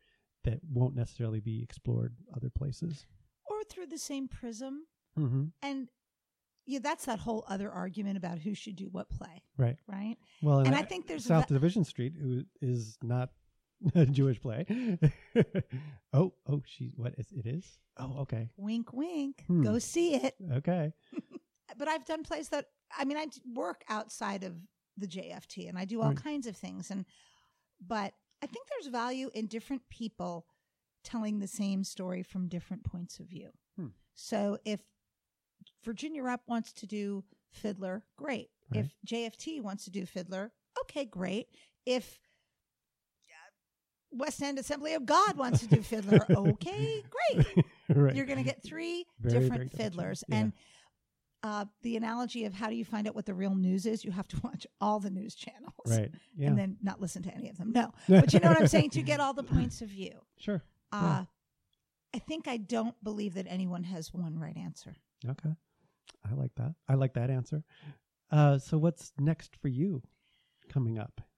that 0.43 0.59
won't 0.71 0.95
necessarily 0.95 1.39
be 1.39 1.61
explored 1.63 2.15
other 2.35 2.49
places. 2.49 3.05
Or 3.49 3.63
through 3.63 3.87
the 3.87 3.97
same 3.97 4.27
prism. 4.27 4.85
Mm-hmm. 5.17 5.45
And 5.61 5.89
yeah, 6.65 6.79
that's 6.81 7.05
that 7.05 7.19
whole 7.19 7.45
other 7.49 7.71
argument 7.71 8.15
about 8.17 8.37
who 8.39 8.53
should 8.53 8.75
do 8.75 8.85
what 8.91 9.09
play, 9.09 9.41
Right. 9.57 9.77
right? 9.87 10.15
Well, 10.41 10.59
And 10.59 10.75
I 10.75 10.83
think 10.83 11.07
there's 11.07 11.25
South 11.25 11.47
va- 11.49 11.55
Division 11.55 11.83
Street, 11.83 12.13
who 12.19 12.43
is 12.61 12.97
not 13.01 13.29
Jewish 14.11 14.41
play. 14.41 14.65
oh, 16.13 16.33
oh, 16.47 16.61
she 16.65 16.93
what 16.95 17.13
is 17.17 17.27
it 17.31 17.45
is? 17.45 17.65
Oh, 17.97 18.19
okay, 18.21 18.49
Wink, 18.57 18.93
wink. 18.93 19.43
Hmm. 19.47 19.63
Go 19.63 19.79
see 19.79 20.15
it. 20.15 20.35
okay, 20.53 20.93
But 21.77 21.87
I've 21.87 22.05
done 22.05 22.23
plays 22.23 22.49
that 22.49 22.67
I 22.97 23.05
mean, 23.05 23.17
I 23.17 23.27
work 23.53 23.83
outside 23.89 24.43
of 24.43 24.53
the 24.97 25.07
JFT 25.07 25.67
and 25.69 25.77
I 25.77 25.85
do 25.85 26.01
all 26.01 26.09
Right. 26.09 26.17
kinds 26.23 26.45
of 26.47 26.55
things. 26.55 26.91
And 26.91 27.05
but 27.85 28.13
I 28.41 28.45
think 28.47 28.67
there's 28.69 28.91
value 28.91 29.29
in 29.33 29.47
different 29.47 29.81
people 29.89 30.45
telling 31.03 31.39
the 31.39 31.47
same 31.47 31.83
story 31.83 32.21
from 32.23 32.47
different 32.47 32.83
points 32.83 33.19
of 33.19 33.25
view. 33.27 33.49
Hmm. 33.77 33.87
So 34.15 34.57
if 34.65 34.79
Virginia 35.83 36.23
Rep 36.23 36.41
wants 36.47 36.71
to 36.73 36.85
do 36.87 37.23
Fiddler, 37.51 38.03
great. 38.17 38.49
If 38.71 38.95
JFT 39.05 39.61
wants 39.61 39.85
to 39.85 39.91
do 39.91 40.03
Fiddler, 40.05 40.51
okay, 40.81 41.05
great. 41.05 41.47
If 41.85 42.19
West 44.15 44.41
End 44.41 44.59
Assembly 44.59 44.93
of 44.93 45.05
God 45.05 45.37
wants 45.37 45.59
to 45.61 45.67
do 45.67 45.81
Fiddler, 45.81 46.25
okay, 46.29 47.03
great. 47.09 47.65
right. 47.95 48.15
You're 48.15 48.25
going 48.25 48.37
to 48.37 48.43
get 48.43 48.63
three 48.63 49.05
Very, 49.19 49.33
very 49.33 49.49
different 49.49 49.71
gotcha. 49.71 49.83
fiddlers. 49.83 50.23
Yeah. 50.27 50.35
And 50.37 50.53
uh, 51.43 51.65
the 51.81 51.97
analogy 51.97 52.45
of 52.45 52.53
how 52.53 52.69
do 52.69 52.75
you 52.75 52.85
find 52.85 53.07
out 53.07 53.15
what 53.15 53.25
the 53.25 53.33
real 53.33 53.53
news 53.55 53.85
is? 53.85 54.05
You 54.05 54.11
have 54.11 54.27
to 54.29 54.39
watch 54.43 54.65
all 54.79 54.99
the 54.99 55.09
news 55.09 55.35
channels. 55.35 55.73
right. 55.87 56.11
Yeah. 56.35 56.47
And 56.47 56.57
then 56.57 56.77
not 56.81 57.01
listen 57.01 57.21
to 57.23 57.33
any 57.33 57.49
of 57.49 57.57
them. 57.57 57.71
No. 57.73 57.91
But 58.07 58.33
you 58.33 58.39
know 58.39 58.49
what 58.49 58.61
I'm 58.61 58.67
saying? 58.67 58.91
To 58.91 59.01
get 59.01 59.19
all 59.19 59.33
the 59.33 59.43
points 59.43 59.81
of 59.81 59.89
view. 59.89 60.13
sure. 60.37 60.61
Uh, 60.91 61.01
Yeah. 61.01 61.25
I 62.15 62.19
think 62.19 62.47
I 62.47 62.57
don't 62.57 62.95
believe 63.03 63.33
that 63.33 63.47
anyone 63.49 63.83
has 63.85 64.13
one 64.13 64.37
right 64.37 64.55
answer. 64.55 64.95
Okay. 65.27 65.49
I 66.29 66.33
like 66.35 66.51
that. 66.57 66.75
I 66.87 66.93
like 66.93 67.15
that 67.15 67.31
answer. 67.31 67.63
Uh, 68.31 68.59
so 68.59 68.77
what's 68.77 69.11
next 69.19 69.55
for 69.55 69.67
you 69.67 70.01
coming 70.69 70.97
up? 70.99 71.21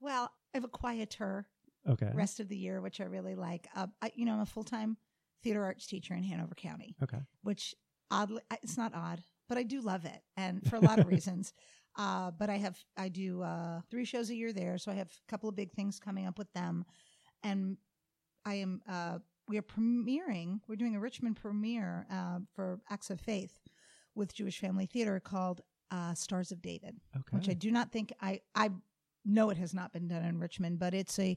Well, 0.00 0.30
I 0.54 0.56
have 0.58 0.64
a 0.64 0.68
quieter 0.68 1.46
Okay. 1.88 2.10
rest 2.14 2.40
of 2.40 2.48
the 2.48 2.56
year, 2.56 2.80
which 2.80 3.00
I 3.00 3.04
really 3.04 3.34
like. 3.34 3.68
Uh, 3.74 3.86
I, 4.02 4.12
you 4.14 4.24
know, 4.24 4.34
I'm 4.34 4.40
a 4.40 4.46
full 4.46 4.64
time 4.64 4.96
theater 5.42 5.64
arts 5.64 5.86
teacher 5.86 6.14
in 6.14 6.22
Hanover 6.24 6.54
County. 6.54 6.96
Okay. 7.02 7.18
which 7.42 7.74
oddly 8.10 8.40
it's 8.62 8.76
not 8.76 8.92
odd 8.94 9.20
but 9.48 9.58
i 9.58 9.62
do 9.64 9.80
love 9.80 10.04
it 10.04 10.22
and 10.36 10.64
for 10.68 10.76
a 10.76 10.80
lot 10.80 10.98
of 11.00 11.06
reasons 11.06 11.52
uh, 11.98 12.30
but 12.30 12.48
i 12.48 12.56
have 12.56 12.78
i 12.96 13.08
do 13.08 13.42
uh, 13.42 13.80
three 13.90 14.04
shows 14.04 14.30
a 14.30 14.34
year 14.34 14.52
there 14.52 14.78
so 14.78 14.90
i 14.92 14.94
have 14.94 15.08
a 15.08 15.30
couple 15.30 15.48
of 15.48 15.56
big 15.56 15.72
things 15.72 15.98
coming 15.98 16.24
up 16.26 16.38
with 16.38 16.52
them 16.52 16.84
and 17.42 17.76
i 18.44 18.54
am 18.54 18.80
uh, 18.88 19.18
we 19.48 19.58
are 19.58 19.62
premiering 19.62 20.60
we're 20.68 20.76
doing 20.76 20.94
a 20.96 21.00
richmond 21.00 21.36
premiere 21.36 22.06
uh, 22.12 22.38
for 22.54 22.78
acts 22.90 23.10
of 23.10 23.20
faith 23.20 23.58
with 24.14 24.32
jewish 24.34 24.58
family 24.60 24.86
theater 24.86 25.18
called 25.20 25.60
uh, 25.90 26.14
stars 26.14 26.50
of 26.52 26.62
david 26.62 26.96
Okay. 27.16 27.36
which 27.36 27.48
I 27.48 27.54
do 27.54 27.70
not 27.70 27.90
think 27.92 28.12
I 28.20 28.40
I 28.54 28.70
know 29.24 29.50
it 29.50 29.56
has 29.58 29.74
not 29.74 29.92
been 29.92 30.06
done 30.06 30.24
in 30.24 30.38
Richmond, 30.38 30.78
but 30.78 30.94
it's 30.94 31.18
a 31.18 31.36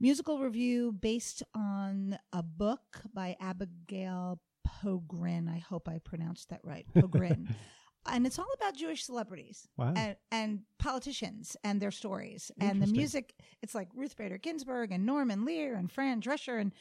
musical 0.00 0.38
review 0.38 0.92
based 0.92 1.42
on 1.54 2.18
a 2.32 2.42
book 2.42 3.02
by 3.12 3.36
Abigail 3.40 4.40
Pogrin. 4.66 5.48
I 5.48 5.58
hope 5.58 5.88
I 5.88 5.98
pronounced 5.98 6.50
that 6.50 6.60
right. 6.64 6.86
Pogrin. 6.94 7.54
and 8.10 8.26
it's 8.26 8.38
all 8.38 8.52
about 8.54 8.76
Jewish 8.76 9.04
celebrities 9.04 9.66
wow. 9.76 9.92
and, 9.96 10.16
and 10.30 10.60
politicians 10.78 11.56
and 11.64 11.80
their 11.80 11.90
stories. 11.90 12.50
And 12.58 12.82
the 12.82 12.86
music, 12.86 13.34
it's 13.62 13.74
like 13.74 13.88
Ruth 13.94 14.16
Bader 14.16 14.38
Ginsburg 14.38 14.92
and 14.92 15.06
Norman 15.06 15.44
Lear 15.44 15.74
and 15.76 15.90
Fran 15.90 16.20
Drescher 16.20 16.60
and 16.60 16.72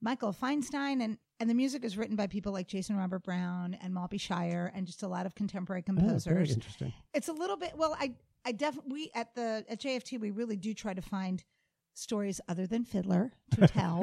Michael 0.00 0.32
Feinstein. 0.32 1.02
And, 1.02 1.18
and 1.40 1.48
the 1.50 1.54
music 1.54 1.84
is 1.84 1.96
written 1.96 2.16
by 2.16 2.26
people 2.26 2.52
like 2.52 2.68
Jason 2.68 2.96
Robert 2.96 3.22
Brown 3.24 3.76
and 3.80 3.94
Maltby 3.94 4.18
Shire 4.18 4.72
and 4.74 4.86
just 4.86 5.02
a 5.02 5.08
lot 5.08 5.26
of 5.26 5.34
contemporary 5.34 5.84
Oh, 5.88 5.92
very 5.92 6.00
composers 6.00 6.52
interesting. 6.52 6.92
it's 7.14 7.28
a 7.28 7.32
little 7.32 7.56
bit 7.56 7.72
well 7.76 7.96
i 7.98 8.12
i 8.44 8.52
definitely 8.52 8.92
we 8.92 9.10
at 9.14 9.34
the 9.34 9.64
at 9.68 9.80
jft 9.80 10.18
we 10.20 10.30
really 10.30 10.56
do 10.56 10.74
try 10.74 10.92
to 10.92 11.02
find 11.02 11.44
stories 11.98 12.40
other 12.48 12.66
than 12.66 12.84
fiddler 12.84 13.32
to 13.50 13.66
tell 13.68 14.02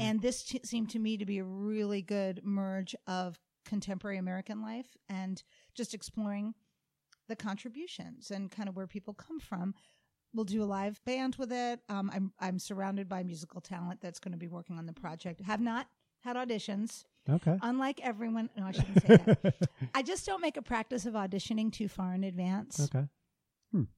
and 0.00 0.20
this 0.20 0.44
t- 0.44 0.60
seemed 0.64 0.90
to 0.90 0.98
me 0.98 1.16
to 1.16 1.24
be 1.24 1.38
a 1.38 1.44
really 1.44 2.02
good 2.02 2.40
merge 2.44 2.94
of 3.06 3.38
contemporary 3.64 4.16
American 4.16 4.62
life 4.62 4.96
and 5.08 5.42
just 5.74 5.94
exploring 5.94 6.54
the 7.28 7.36
contributions 7.36 8.30
and 8.30 8.50
kind 8.50 8.68
of 8.68 8.74
where 8.74 8.86
people 8.86 9.14
come 9.14 9.38
from. 9.38 9.74
We'll 10.34 10.44
do 10.44 10.62
a 10.62 10.64
live 10.64 11.00
band 11.04 11.36
with 11.36 11.52
it. 11.52 11.80
Um, 11.88 12.10
I'm 12.12 12.32
I'm 12.38 12.58
surrounded 12.58 13.08
by 13.08 13.22
musical 13.22 13.60
talent 13.60 14.00
that's 14.00 14.18
going 14.18 14.32
to 14.32 14.38
be 14.38 14.48
working 14.48 14.78
on 14.78 14.86
the 14.86 14.92
project. 14.92 15.40
Have 15.42 15.60
not 15.60 15.86
had 16.20 16.36
auditions. 16.36 17.04
Okay. 17.28 17.56
Unlike 17.62 18.00
everyone, 18.02 18.50
no, 18.56 18.64
I 18.66 18.72
shouldn't 18.72 19.02
say 19.02 19.16
that. 19.16 19.54
I 19.94 20.02
just 20.02 20.26
don't 20.26 20.40
make 20.40 20.56
a 20.56 20.62
practice 20.62 21.06
of 21.06 21.14
auditioning 21.14 21.72
too 21.72 21.88
far 21.88 22.14
in 22.14 22.24
advance 22.24 22.80
okay. 22.80 23.06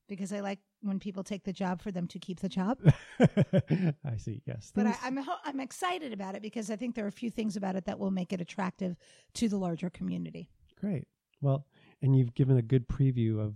because 0.08 0.32
I 0.32 0.40
like 0.40 0.58
when 0.82 0.98
people 0.98 1.22
take 1.22 1.44
the 1.44 1.52
job 1.52 1.82
for 1.82 1.90
them 1.90 2.06
to 2.08 2.18
keep 2.18 2.40
the 2.40 2.48
job. 2.48 2.78
I 3.20 4.16
see. 4.16 4.42
Yes. 4.46 4.72
But 4.74 4.86
I, 4.86 4.92
Things- 4.92 5.26
I'm 5.26 5.28
I'm 5.44 5.60
excited 5.60 6.12
about 6.12 6.34
it 6.34 6.42
because 6.42 6.70
I 6.70 6.76
think 6.76 6.94
there 6.94 7.04
are 7.04 7.08
a 7.08 7.12
few 7.12 7.30
things 7.30 7.56
about 7.56 7.76
it 7.76 7.84
that 7.84 7.98
will 7.98 8.10
make 8.10 8.32
it 8.32 8.40
attractive 8.40 8.96
to 9.34 9.48
the 9.48 9.56
larger 9.58 9.90
community. 9.90 10.48
Great. 10.80 11.06
Well, 11.40 11.66
and 12.02 12.16
you've 12.16 12.34
given 12.34 12.56
a 12.58 12.62
good 12.62 12.88
preview 12.88 13.38
of, 13.40 13.54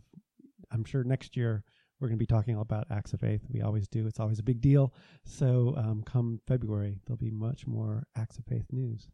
I'm 0.70 0.84
sure 0.84 1.04
next 1.04 1.36
year 1.36 1.64
we're 2.00 2.08
going 2.08 2.18
to 2.18 2.22
be 2.22 2.26
talking 2.26 2.56
about 2.56 2.86
Acts 2.90 3.12
of 3.12 3.20
Faith. 3.20 3.42
We 3.48 3.62
always 3.62 3.88
do. 3.88 4.06
It's 4.06 4.20
always 4.20 4.38
a 4.38 4.42
big 4.42 4.60
deal. 4.60 4.92
So 5.24 5.74
um, 5.76 6.02
come 6.04 6.40
February, 6.46 7.00
there'll 7.06 7.16
be 7.18 7.30
much 7.30 7.66
more 7.66 8.06
Acts 8.16 8.38
of 8.38 8.44
Faith 8.46 8.66
news. 8.70 9.08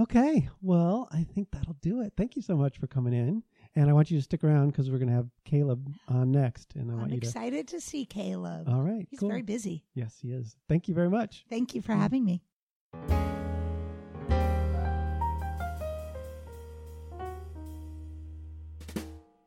Okay. 0.00 0.48
Well, 0.60 1.08
I 1.12 1.22
think 1.24 1.48
that'll 1.52 1.76
do 1.80 2.00
it. 2.02 2.14
Thank 2.16 2.36
you 2.36 2.42
so 2.42 2.56
much 2.56 2.78
for 2.78 2.86
coming 2.86 3.12
in. 3.14 3.42
And 3.76 3.90
I 3.90 3.92
want 3.92 4.10
you 4.10 4.18
to 4.18 4.22
stick 4.22 4.44
around 4.44 4.70
because 4.70 4.88
we're 4.88 4.98
going 4.98 5.08
to 5.08 5.14
have 5.14 5.28
Caleb 5.44 5.92
on 6.06 6.30
next. 6.30 6.74
And 6.76 6.92
I 6.92 7.06
you 7.06 7.16
excited 7.16 7.66
to 7.68 7.80
see 7.80 8.04
Caleb. 8.04 8.68
All 8.68 8.82
right. 8.82 9.06
He's 9.10 9.18
cool. 9.18 9.28
very 9.28 9.42
busy. 9.42 9.82
Yes, 9.94 10.16
he 10.22 10.30
is. 10.30 10.56
Thank 10.68 10.86
you 10.86 10.94
very 10.94 11.10
much. 11.10 11.44
Thank 11.50 11.74
you 11.74 11.82
for 11.82 11.92
having 11.92 12.24
me. 12.24 12.42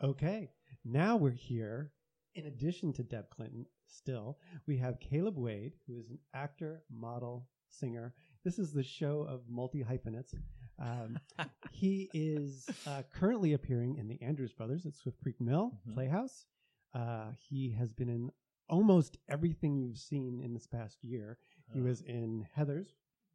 Okay, 0.04 0.52
now 0.86 1.16
we're 1.16 1.32
here. 1.32 1.92
In 2.36 2.46
addition 2.46 2.94
to 2.94 3.04
Deb 3.04 3.32
Clinton, 3.32 3.66
still, 3.88 4.38
we 4.68 4.78
have 4.78 5.00
Caleb 5.00 5.38
Wade, 5.38 5.74
who 5.88 5.98
is 5.98 6.10
an 6.10 6.20
actor, 6.36 6.84
model, 6.92 7.48
singer. 7.70 8.14
This 8.44 8.60
is 8.60 8.72
the 8.72 8.84
show 8.84 9.26
of 9.28 9.42
multi 9.50 9.82
hyphenates. 9.82 10.36
Um, 10.80 11.20
he 11.72 12.10
is 12.14 12.70
uh, 12.86 13.04
currently 13.14 13.54
appearing 13.54 13.98
in 13.98 14.08
the 14.08 14.22
Andrews 14.22 14.54
Brothers 14.54 14.86
at 14.86 14.96
Swift 14.96 15.20
Creek 15.22 15.40
Mill 15.40 15.72
Mhm. 15.88 15.94
Playhouse. 15.94 16.46
Uh, 16.94 17.32
he 17.50 17.72
has 17.72 17.92
been 17.94 18.10
in 18.10 18.32
almost 18.70 19.18
everything 19.30 19.78
you've 19.78 19.98
seen 19.98 20.42
in 20.44 20.54
this 20.54 20.68
past 20.68 21.04
year. 21.04 21.38
He 21.74 21.80
Oh. 21.80 21.84
was 21.84 22.02
in 22.02 22.46
Heathers, 22.56 22.88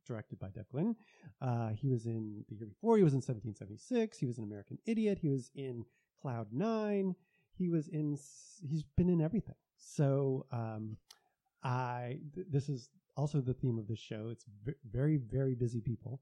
directed 0.07 0.39
by 0.39 0.51
Deb 0.51 0.69
Clinton. 0.69 0.97
Uh, 1.41 1.71
he 1.71 1.89
was 1.89 2.07
in 2.07 2.45
the 2.49 2.55
year 2.57 2.67
before. 2.67 2.97
He 2.97 3.03
was 3.05 3.15
in 3.15 3.21
1776. 3.23 4.19
He 4.19 4.27
was 4.27 4.39
an 4.39 4.45
American 4.45 4.79
Idiot. 4.87 5.19
He 5.19 5.29
was 5.29 5.51
in 5.55 5.85
Cloud 6.21 6.53
Nine. 6.53 7.15
He 7.55 7.69
was 7.69 7.89
in. 7.89 8.15
s- 8.15 8.61
He's 8.65 8.83
been 8.97 9.09
in 9.11 9.21
everything. 9.21 9.55
So 9.77 10.47
um, 10.53 10.97
I. 11.63 12.21
Th- 12.35 12.47
this 12.51 12.69
is 12.69 12.89
also 13.17 13.41
the 13.41 13.55
theme 13.55 13.79
of 13.79 13.87
this 13.87 13.99
show. 13.99 14.29
It's 14.31 14.45
v- 14.65 14.73
very 14.91 15.17
very 15.19 15.55
busy 15.55 15.81
people, 15.81 16.21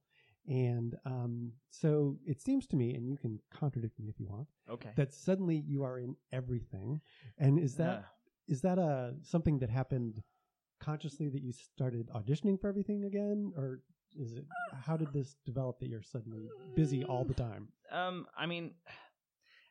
and 0.48 0.96
um, 1.04 1.52
so 1.70 2.18
it 2.26 2.40
seems 2.40 2.66
to 2.68 2.76
me, 2.76 2.94
and 2.94 3.08
you 3.08 3.16
can 3.16 3.38
contradict 3.50 3.98
me 3.98 4.08
if 4.08 4.18
you 4.20 4.26
want, 4.26 4.48
Okay. 4.68 4.90
that 4.96 5.12
suddenly 5.12 5.56
you 5.66 5.82
are 5.84 5.98
in 5.98 6.16
everything. 6.32 7.00
And 7.38 7.58
is 7.58 7.76
that 7.76 7.98
Uh, 7.98 8.02
is 8.48 8.60
that 8.62 8.78
a 8.78 9.14
something 9.22 9.58
that 9.60 9.70
happened 9.70 10.22
consciously 10.80 11.28
that 11.28 11.42
you 11.42 11.52
started 11.52 12.08
auditioning 12.08 12.58
for 12.60 12.68
everything 12.68 13.04
again 13.04 13.52
or 13.56 13.82
is 14.16 14.32
it 14.38 14.46
how 14.72 14.96
did 14.96 15.12
this 15.12 15.36
develop 15.44 15.78
that 15.78 15.88
you're 15.88 16.02
suddenly 16.02 16.48
busy 16.74 17.04
all 17.04 17.22
the 17.24 17.34
time 17.34 17.68
um, 17.92 18.26
I 18.36 18.46
mean, 18.46 18.74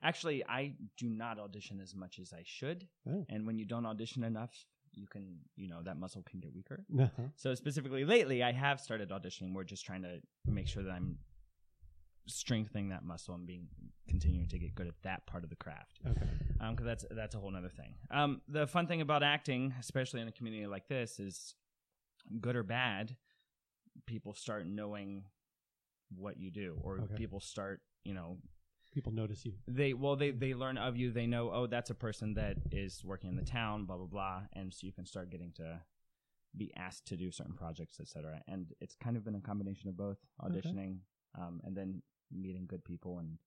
actually, 0.03 0.45
I 0.45 0.75
do 0.97 1.09
not 1.09 1.39
audition 1.39 1.79
as 1.81 1.95
much 1.95 2.19
as 2.19 2.31
I 2.33 2.43
should, 2.45 2.87
Oh. 3.07 3.25
and 3.29 3.45
when 3.47 3.57
you 3.57 3.65
don't 3.65 3.85
audition 3.85 4.23
enough, 4.23 4.53
you 4.93 5.07
can, 5.07 5.39
you 5.55 5.67
know, 5.69 5.81
that 5.83 5.97
muscle 5.97 6.23
can 6.29 6.39
get 6.39 6.53
weaker. 6.53 6.85
uh-huh. 6.97 7.23
So 7.35 7.55
specifically, 7.55 8.05
lately, 8.05 8.43
I 8.43 8.51
have 8.51 8.79
started 8.79 9.09
auditioning. 9.09 9.53
We're 9.53 9.63
just 9.63 9.85
trying 9.85 10.01
to 10.03 10.19
make 10.45 10.67
sure 10.67 10.83
that 10.83 10.91
I'm 10.91 11.17
strengthening 12.27 12.89
that 12.89 13.03
muscle 13.03 13.33
and 13.33 13.47
being 13.47 13.67
continuing 14.07 14.47
to 14.47 14.59
get 14.59 14.75
good 14.75 14.87
at 14.87 14.93
that 15.03 15.25
part 15.25 15.43
of 15.43 15.49
the 15.49 15.55
craft. 15.55 15.99
okay 16.07 16.27
Um, 16.59 16.71
because 16.75 16.85
that's 16.85 17.05
that's 17.11 17.35
a 17.35 17.39
whole 17.39 17.55
other 17.55 17.69
thing. 17.69 17.95
Um, 18.11 18.41
the 18.47 18.67
fun 18.67 18.85
thing 18.87 19.01
about 19.01 19.23
acting, 19.23 19.73
especially 19.79 20.21
in 20.21 20.27
a 20.27 20.31
community 20.31 20.65
like 20.67 20.87
this, 20.87 21.19
is 21.19 21.55
good 22.39 22.55
or 22.55 22.63
bad, 22.63 23.15
people 24.05 24.33
start 24.33 24.67
knowing 24.67 25.23
what 26.15 26.37
you 26.37 26.51
do, 26.51 26.77
or 26.83 26.99
Okay. 26.99 27.15
people 27.15 27.39
start, 27.39 27.81
you 28.03 28.13
know, 28.13 28.37
people 28.93 29.11
notice 29.11 29.45
you 29.45 29.53
they 29.67 29.93
well 29.93 30.15
they 30.15 30.31
they 30.31 30.53
learn 30.53 30.77
of 30.77 30.97
you. 30.97 31.11
They 31.11 31.27
know, 31.27 31.51
oh, 31.51 31.67
that's 31.67 31.89
a 31.89 31.95
person 31.95 32.33
that 32.35 32.57
is 32.71 33.03
working 33.03 33.29
in 33.29 33.35
the 33.35 33.43
town, 33.43 33.85
blah 33.85 33.97
blah 33.97 34.05
blah, 34.07 34.41
and 34.53 34.73
so 34.73 34.85
you 34.87 34.93
can 34.93 35.05
start 35.05 35.29
getting 35.29 35.51
to 35.53 35.81
be 36.57 36.71
asked 36.75 37.05
to 37.07 37.15
do 37.15 37.31
certain 37.31 37.53
projects, 37.53 37.99
etc. 37.99 38.41
And 38.47 38.67
it's 38.81 38.95
kind 38.95 39.15
of 39.17 39.23
been 39.23 39.35
a 39.35 39.41
combination 39.41 39.87
of 39.89 39.95
both 39.97 40.17
Okay. 40.43 40.55
auditioning, 40.59 40.97
um, 41.37 41.61
and 41.63 41.75
then 41.77 42.01
meeting 42.31 42.65
good 42.67 42.83
people 42.83 43.19
and 43.19 43.37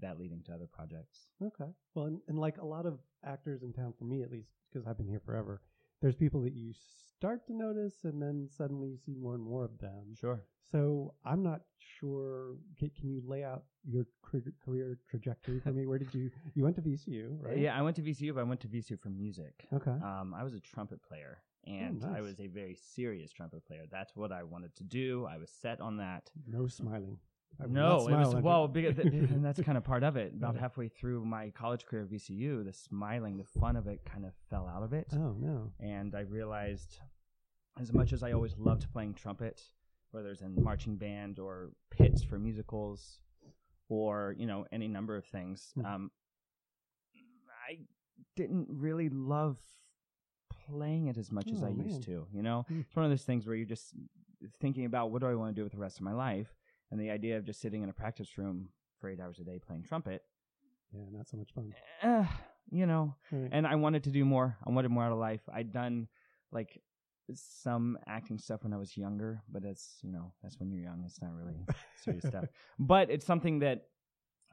that 0.00 0.18
leading 0.18 0.42
to 0.44 0.52
other 0.54 0.66
projects. 0.66 1.26
okay 1.42 1.70
well 1.94 2.06
and, 2.06 2.20
and 2.28 2.38
like 2.38 2.56
a 2.58 2.64
lot 2.64 2.86
of 2.86 2.98
actors 3.24 3.62
in 3.62 3.70
town 3.72 3.92
for 3.98 4.04
me 4.04 4.22
at 4.22 4.30
least 4.30 4.48
because 4.72 4.86
i've 4.86 4.96
been 4.96 5.06
here 5.08 5.20
forever 5.26 5.60
there's 6.00 6.16
people 6.16 6.40
that 6.42 6.54
you 6.54 6.72
start 7.16 7.46
to 7.46 7.52
notice 7.54 7.94
and 8.04 8.20
then 8.22 8.48
suddenly 8.56 8.88
you 8.88 8.96
see 9.04 9.14
more 9.14 9.34
and 9.34 9.42
more 9.44 9.64
of 9.64 9.78
them 9.78 10.14
Sure. 10.18 10.42
so 10.72 11.14
i'm 11.24 11.42
not 11.42 11.60
sure 11.98 12.54
can, 12.78 12.90
can 12.98 13.10
you 13.10 13.22
lay 13.26 13.44
out 13.44 13.64
your 13.84 14.06
career 14.64 14.98
trajectory 15.10 15.60
for 15.60 15.72
me 15.72 15.86
where 15.86 15.98
did 15.98 16.14
you 16.14 16.30
you 16.54 16.62
went 16.64 16.76
to 16.76 16.82
vcu 16.82 17.36
right 17.40 17.58
Yeah, 17.58 17.78
I 17.78 17.82
went 17.82 17.96
to 17.96 18.02
VCU, 18.02 18.34
but 18.34 18.40
I 18.40 18.44
went 18.44 18.60
to 18.60 18.68
VCU 18.68 18.98
for 19.00 19.10
music. 19.10 19.66
okay 19.72 19.90
Um, 19.90 20.34
I 20.34 20.42
was 20.44 20.54
a 20.54 20.60
trumpet 20.60 21.02
player, 21.02 21.38
and 21.66 22.02
I 22.04 22.08
Oh, 22.08 22.12
nice. 22.12 22.22
was 22.22 22.40
a 22.40 22.46
very 22.46 22.74
serious 22.74 23.32
trumpet 23.32 23.64
player. 23.66 23.84
That's 23.90 24.14
what 24.16 24.30
I 24.32 24.42
wanted 24.42 24.74
to 24.76 24.84
do. 24.84 25.26
I 25.26 25.36
was 25.38 25.50
set 25.50 25.80
on 25.80 25.96
that. 25.98 26.30
No 26.46 26.66
smiling. 26.68 27.18
I 27.58 27.66
No, 27.66 28.08
it 28.08 28.12
was 28.16 28.34
well, 28.36 28.68
because 28.68 28.98
and 28.98 29.44
that's 29.44 29.60
kind 29.64 29.76
of 29.78 29.84
part 29.84 30.02
of 30.02 30.16
it. 30.16 30.32
About 30.34 30.56
halfway 30.56 30.88
through 30.88 31.24
my 31.24 31.50
college 31.50 31.84
career 31.86 32.02
at 32.04 32.10
VCU, 32.10 32.64
the 32.64 32.72
smiling, 32.72 33.36
the 33.36 33.44
fun 33.44 33.76
of 33.76 33.86
it, 33.86 34.04
kind 34.04 34.24
of 34.24 34.32
fell 34.48 34.66
out 34.68 34.82
of 34.82 34.92
it, 34.92 35.08
oh 35.14 35.34
no. 35.38 35.72
and 35.80 36.14
I 36.14 36.20
realized, 36.20 36.98
as 37.80 37.92
much 37.92 38.12
as 38.12 38.22
I 38.22 38.32
always 38.32 38.56
loved 38.58 38.90
playing 38.92 39.14
trumpet, 39.14 39.60
whether 40.12 40.30
it's 40.30 40.40
in 40.42 40.62
marching 40.62 40.96
band 40.96 41.38
or 41.38 41.70
pits 41.90 42.22
for 42.22 42.38
musicals, 42.38 43.20
or 43.88 44.34
you 44.38 44.46
know 44.46 44.66
any 44.72 44.88
number 44.88 45.16
of 45.16 45.24
things, 45.26 45.72
Mhm. 45.76 45.84
um, 45.86 46.10
I 47.68 47.78
didn't 48.36 48.68
really 48.70 49.08
love 49.08 49.58
playing 50.66 51.06
it 51.08 51.16
as 51.18 51.30
much 51.30 51.50
as 51.52 51.62
Oh, 51.62 51.66
I 51.66 51.72
man. 51.72 51.86
used 51.88 52.02
to. 52.04 52.26
You 52.32 52.42
know, 52.42 52.64
Mm. 52.70 52.80
it's 52.82 52.96
one 52.96 53.04
of 53.04 53.10
those 53.10 53.24
things 53.24 53.46
where 53.46 53.54
you're 53.56 53.66
just 53.66 53.94
thinking 54.60 54.84
about 54.84 55.10
what 55.10 55.20
do 55.20 55.26
I 55.26 55.34
want 55.34 55.54
to 55.54 55.60
do 55.60 55.62
with 55.64 55.72
the 55.72 55.78
rest 55.78 55.98
of 55.98 56.02
my 56.04 56.12
life, 56.12 56.54
and 56.90 57.00
the 57.00 57.10
idea 57.10 57.36
of 57.36 57.44
just 57.44 57.60
sitting 57.60 57.82
in 57.82 57.88
a 57.88 57.92
practice 57.92 58.36
room 58.38 58.68
for 59.00 59.08
eight 59.08 59.20
hours 59.20 59.38
a 59.38 59.44
day 59.44 59.58
playing 59.64 59.82
trumpet, 59.84 60.22
Yeah, 60.92 61.04
not 61.10 61.28
so 61.28 61.36
much 61.36 61.52
fun. 61.54 61.72
eh, 62.02 62.24
you 62.70 62.86
know. 62.86 63.14
Right. 63.32 63.48
And 63.52 63.66
I 63.66 63.76
wanted 63.76 64.04
to 64.04 64.10
do 64.10 64.24
more. 64.24 64.56
I 64.66 64.70
wanted 64.70 64.90
more 64.90 65.04
out 65.04 65.12
of 65.12 65.18
life. 65.18 65.42
I'd 65.52 65.72
done 65.72 66.08
like 66.52 66.80
some 67.32 67.96
acting 68.08 68.38
stuff 68.38 68.64
when 68.64 68.72
I 68.72 68.76
was 68.76 68.96
younger, 68.96 69.42
but 69.48 69.64
it's 69.64 69.98
you 70.02 70.10
know 70.12 70.32
that's 70.42 70.58
when 70.58 70.70
you're 70.70 70.82
young. 70.82 71.02
It's 71.06 71.22
not 71.22 71.32
really 71.34 71.64
serious 72.04 72.24
stuff. 72.26 72.44
But 72.78 73.10
it's 73.10 73.24
something 73.26 73.60
that 73.60 73.86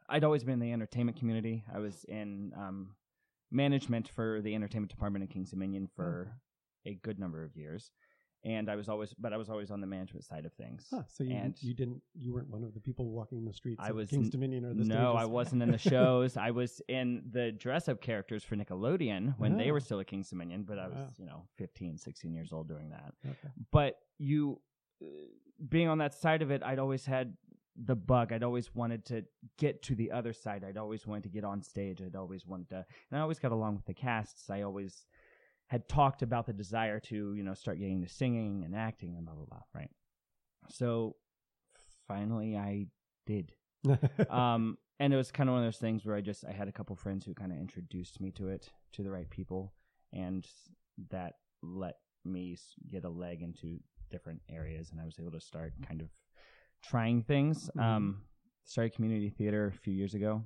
I'd 0.09 0.23
always 0.23 0.43
been 0.43 0.53
in 0.53 0.59
the 0.59 0.71
entertainment 0.73 1.17
community. 1.17 1.63
I 1.73 1.79
was 1.79 2.05
in 2.07 2.53
um, 2.55 2.95
management 3.51 4.07
for 4.09 4.41
the 4.41 4.53
entertainment 4.55 4.91
department 4.91 5.23
in 5.23 5.27
Kings 5.29 5.49
Dominion 5.51 5.87
for 5.95 6.31
a 6.85 6.93
good 6.93 7.19
number 7.19 7.43
of 7.43 7.55
years, 7.57 7.91
and 8.43 8.69
I 8.69 8.75
was 8.75 8.87
always, 8.87 9.13
but 9.15 9.33
I 9.33 9.37
was 9.37 9.49
always 9.49 9.71
on 9.71 9.81
the 9.81 9.87
management 9.87 10.23
side 10.25 10.45
of 10.45 10.53
things. 10.53 10.85
Huh, 10.91 11.03
so 11.07 11.23
you 11.23 11.35
and 11.35 11.55
you 11.61 11.73
didn't 11.73 12.01
you 12.13 12.33
weren't 12.33 12.49
one 12.49 12.63
of 12.63 12.73
the 12.73 12.79
people 12.79 13.09
walking 13.09 13.43
the 13.45 13.53
streets 13.53 13.81
I 13.83 13.91
was 13.91 14.09
Kings 14.09 14.29
Dominion 14.29 14.63
or 14.65 14.69
the 14.73 14.83
no, 14.85 14.95
stages. 14.95 15.15
I 15.17 15.25
wasn't 15.25 15.63
in 15.63 15.71
the 15.71 15.77
shows. 15.77 16.37
I 16.37 16.51
was 16.51 16.81
in 16.87 17.23
the 17.31 17.51
dress 17.51 17.89
up 17.89 18.01
characters 18.01 18.43
for 18.43 18.55
Nickelodeon 18.55 19.35
when 19.37 19.57
they 19.57 19.69
Oh. 19.69 19.73
were 19.73 19.79
still 19.79 19.99
at 19.99 20.07
Kings 20.07 20.29
Dominion, 20.29 20.63
but 20.63 20.77
I 20.79 20.87
was, 20.87 20.95
Wow. 20.97 21.07
you 21.17 21.25
know, 21.25 21.43
15, 21.57 21.97
16 21.97 22.33
years 22.33 22.53
old 22.53 22.67
doing 22.67 22.89
that. 22.89 23.13
Okay. 23.25 23.49
But 23.71 23.99
you, 24.17 24.61
uh, 25.01 25.05
being 25.69 25.87
on 25.87 25.97
that 25.97 26.13
side 26.13 26.41
of 26.41 26.51
it, 26.51 26.61
I'd 26.63 26.79
always 26.79 27.05
had 27.05 27.35
the 27.75 27.95
bug. 27.95 28.31
I'd 28.33 28.41
always 28.43 28.73
wanted 28.73 29.05
to 29.05 29.23
get 29.57 29.83
to 29.83 29.93
the 29.95 30.11
other 30.11 30.33
side. 30.33 30.63
I'd 30.63 30.77
always 30.77 31.05
wanted 31.05 31.23
to 31.23 31.29
get 31.29 31.43
on 31.43 31.61
stage. 31.61 32.01
I'd 32.01 32.15
always 32.15 32.45
wanted 32.47 32.69
to, 32.69 32.77
and 33.11 33.17
I 33.17 33.21
always 33.21 33.37
got 33.39 33.51
along 33.51 33.75
with 33.75 33.85
the 33.85 33.93
casts. 33.93 34.49
I 34.49 34.61
always 34.63 35.05
had 35.67 35.87
talked 35.87 36.21
about 36.21 36.45
the 36.45 36.53
desire 36.53 36.99
to, 36.99 37.33
you 37.33 37.43
know, 37.43 37.53
start 37.53 37.79
getting 37.79 38.01
to 38.01 38.09
singing 38.09 38.63
and 38.63 38.75
acting 38.75 39.15
and 39.17 39.25
blah, 39.25 39.35
blah, 39.35 39.45
blah, 39.45 39.63
right? 39.73 39.91
So 40.69 41.15
finally 42.07 42.57
I 42.57 42.87
did 43.25 43.53
um, 44.29 44.77
and 44.99 45.13
it 45.13 45.17
was 45.17 45.31
kind 45.31 45.49
of 45.49 45.53
one 45.53 45.63
of 45.63 45.67
those 45.67 45.79
things 45.79 46.05
where 46.05 46.15
I 46.15 46.21
just 46.21 46.45
I 46.45 46.51
had 46.51 46.67
a 46.67 46.71
couple 46.71 46.95
friends 46.95 47.25
who 47.25 47.33
kind 47.33 47.51
of 47.51 47.57
introduced 47.57 48.19
me 48.19 48.31
to 48.31 48.47
it 48.47 48.69
to 48.93 49.03
the 49.03 49.11
right 49.11 49.29
people, 49.29 49.73
and 50.11 50.45
that 51.11 51.33
let 51.61 51.95
me 52.25 52.57
get 52.89 53.03
a 53.03 53.09
leg 53.09 53.41
into 53.41 53.79
different 54.09 54.41
areas, 54.49 54.89
and 54.91 54.99
I 54.99 55.05
was 55.05 55.19
able 55.19 55.31
to 55.31 55.39
start 55.39 55.73
kind 55.87 56.01
of 56.01 56.09
trying 56.83 57.21
things. 57.21 57.69
Mhm. 57.75 57.81
Um, 57.81 58.21
started 58.63 58.93
community 58.93 59.29
theater 59.29 59.67
a 59.67 59.71
few 59.71 59.93
years 59.93 60.13
ago. 60.13 60.43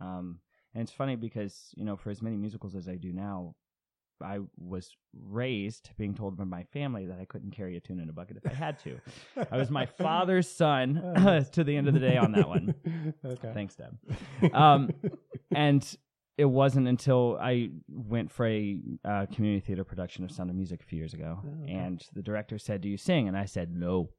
Um, 0.00 0.40
and 0.74 0.82
it's 0.82 0.92
funny 0.92 1.14
because 1.14 1.72
you 1.76 1.84
know, 1.84 1.96
for 1.96 2.10
as 2.10 2.22
many 2.22 2.36
musicals 2.36 2.74
as 2.74 2.88
I 2.88 2.96
do 2.96 3.12
now, 3.12 3.54
I 4.24 4.40
was 4.56 4.90
raised 5.12 5.90
being 5.96 6.14
told 6.14 6.36
by 6.36 6.44
my 6.44 6.64
family 6.64 7.06
that 7.06 7.18
I 7.20 7.24
couldn't 7.24 7.52
carry 7.52 7.76
a 7.76 7.80
tune 7.80 8.00
in 8.00 8.08
a 8.08 8.12
bucket 8.12 8.36
if 8.36 8.50
I 8.50 8.54
had 8.54 8.78
to. 8.80 8.98
I 9.50 9.56
was 9.56 9.70
my 9.70 9.86
father's 9.98 10.48
son 10.48 11.46
to 11.52 11.64
the 11.64 11.76
end 11.76 11.88
of 11.88 11.94
the 11.94 12.00
day 12.00 12.16
on 12.16 12.32
that 12.32 12.48
one. 12.48 12.74
okay. 13.24 13.50
Thanks, 13.54 13.76
Deb. 13.76 14.54
Um, 14.54 14.90
and 15.54 15.96
it 16.36 16.46
wasn't 16.46 16.88
until 16.88 17.38
I 17.40 17.70
went 17.88 18.30
for 18.32 18.46
a 18.46 18.80
uh, 19.04 19.26
community 19.32 19.60
theater 19.60 19.84
production 19.84 20.24
of 20.24 20.32
Sound 20.32 20.50
of 20.50 20.56
Music 20.56 20.80
a 20.80 20.84
few 20.84 20.98
years 20.98 21.14
ago, 21.14 21.38
Oh, 21.44 21.66
and 21.68 22.04
the 22.14 22.22
director 22.22 22.58
said, 22.58 22.80
"Do 22.80 22.88
you 22.88 22.96
sing?" 22.96 23.28
And 23.28 23.36
I 23.36 23.44
said, 23.44 23.72
"No, 23.72 24.10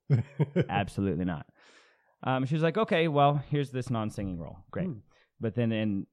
absolutely 0.70 1.26
not." 1.26 1.46
Um, 2.24 2.46
she 2.46 2.56
was 2.56 2.64
like, 2.64 2.78
"Okay, 2.78 3.10
well, 3.10 3.44
here's 3.50 3.72
this 3.72 3.90
non-singing 3.90 4.38
role. 4.40 4.60
Great." 4.72 4.88
Hmm. 4.88 5.00
But 5.42 5.56
then 5.56 5.74
in 5.74 6.08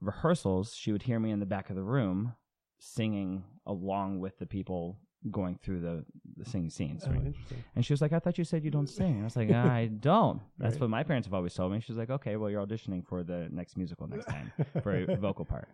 rehearsals, 0.00 0.74
she 0.74 0.90
would 0.90 1.02
hear 1.02 1.20
me 1.20 1.30
in 1.30 1.38
the 1.38 1.46
back 1.46 1.70
of 1.70 1.76
the 1.76 1.84
room 1.84 2.34
singing 2.78 3.44
along 3.66 4.20
with 4.20 4.38
the 4.38 4.46
people 4.46 4.98
going 5.30 5.58
through 5.62 5.80
the, 5.80 6.04
the 6.36 6.44
singing 6.44 6.70
scenes. 6.70 7.04
Oh, 7.06 7.10
right? 7.10 7.34
And 7.74 7.84
she 7.84 7.92
was 7.92 8.00
like, 8.00 8.12
I 8.12 8.18
thought 8.20 8.38
you 8.38 8.44
said 8.44 8.62
you 8.64 8.70
don't 8.70 8.86
sing. 8.88 9.20
I 9.20 9.24
was 9.24 9.34
like, 9.36 9.50
I 9.50 9.86
don't. 10.00 10.40
That's 10.58 10.74
Right. 10.74 10.82
what 10.82 10.90
my 10.90 11.02
parents 11.02 11.26
have 11.26 11.34
always 11.34 11.52
told 11.54 11.72
me. 11.72 11.80
She 11.80 11.90
was 11.90 11.98
like, 11.98 12.10
okay, 12.10 12.36
well, 12.36 12.48
you're 12.50 12.64
auditioning 12.64 13.04
for 13.04 13.24
the 13.24 13.48
next 13.50 13.76
musical 13.76 14.06
next 14.06 14.26
time 14.26 14.52
for 14.82 14.94
a 14.94 15.16
vocal 15.26 15.44
part. 15.44 15.68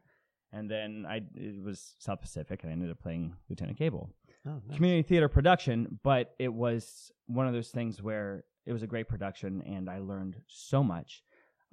And 0.54 0.70
then 0.70 1.04
I 1.08 1.22
it 1.34 1.62
was 1.62 1.94
South 1.98 2.20
Pacific, 2.20 2.62
and 2.62 2.70
I 2.70 2.72
ended 2.74 2.90
up 2.90 2.98
playing 3.00 3.34
Lieutenant 3.48 3.78
Cable. 3.78 4.10
Oh, 4.46 4.60
nice. 4.66 4.76
Community 4.76 5.02
theater 5.02 5.28
production, 5.28 5.98
but 6.02 6.34
it 6.38 6.52
was 6.52 7.10
one 7.26 7.46
of 7.46 7.52
those 7.54 7.68
things 7.70 8.02
where 8.02 8.44
it 8.66 8.72
was 8.72 8.82
a 8.82 8.86
great 8.86 9.08
production, 9.08 9.62
and 9.66 9.88
I 9.88 9.98
learned 9.98 10.36
so 10.48 10.82
much. 10.84 11.22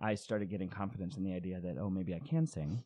I 0.02 0.16
started 0.16 0.50
getting 0.50 0.70
confidence 0.70 1.18
in 1.18 1.24
the 1.24 1.34
idea 1.34 1.60
that 1.60 1.78
oh, 1.78 1.90
maybe 1.90 2.14
I 2.16 2.20
can 2.20 2.48
sing, 2.48 2.84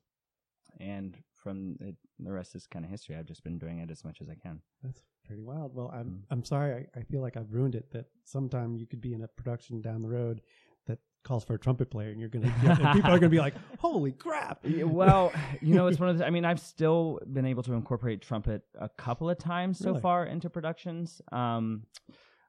and 0.79 1.15
from 1.43 1.75
it, 1.81 1.95
the 2.19 2.31
rest 2.31 2.55
is 2.55 2.65
kind 2.65 2.85
of 2.85 2.91
history. 2.91 3.15
I've 3.15 3.25
just 3.25 3.43
been 3.43 3.57
doing 3.59 3.79
it 3.79 3.91
as 3.91 4.03
much 4.03 4.21
as 4.21 4.29
I 4.29 4.35
can. 4.35 4.61
That's 4.83 5.03
pretty 5.25 5.41
wild. 5.41 5.75
Well, 5.75 5.91
I'm 5.93 6.05
Mm. 6.07 6.21
I'm 6.31 6.43
sorry. 6.43 6.87
I, 6.95 6.99
I 6.99 7.03
feel 7.03 7.21
like 7.21 7.37
I've 7.37 7.51
ruined 7.53 7.75
it. 7.75 7.91
That 7.91 8.05
sometime 8.23 8.75
you 8.77 8.87
could 8.87 9.01
be 9.01 9.13
in 9.13 9.21
a 9.23 9.27
production 9.27 9.81
down 9.81 10.01
the 10.01 10.09
road 10.09 10.41
that 10.87 10.99
calls 11.23 11.43
for 11.43 11.53
a 11.55 11.59
trumpet 11.59 11.89
player, 11.91 12.09
and 12.09 12.19
you're 12.19 12.29
gonna 12.29 12.53
get, 12.61 12.79
and 12.79 12.93
people 12.93 13.11
are 13.11 13.19
gonna 13.19 13.29
be 13.29 13.39
like, 13.39 13.53
"Holy 13.79 14.11
crap!" 14.11 14.59
Yeah, 14.63 14.83
well, 14.85 15.31
you 15.61 15.75
know, 15.75 15.87
it's 15.87 15.99
one 15.99 16.09
of 16.09 16.17
the. 16.17 16.25
I 16.25 16.29
mean, 16.29 16.45
I've 16.45 16.59
still 16.59 17.19
been 17.31 17.45
able 17.45 17.63
to 17.63 17.73
incorporate 17.73 18.21
trumpet 18.21 18.63
a 18.79 18.89
couple 18.89 19.29
of 19.29 19.37
times 19.37 19.79
so 19.79 19.89
Really? 19.89 20.01
far 20.01 20.25
into 20.25 20.49
productions, 20.49 21.21
um, 21.31 21.83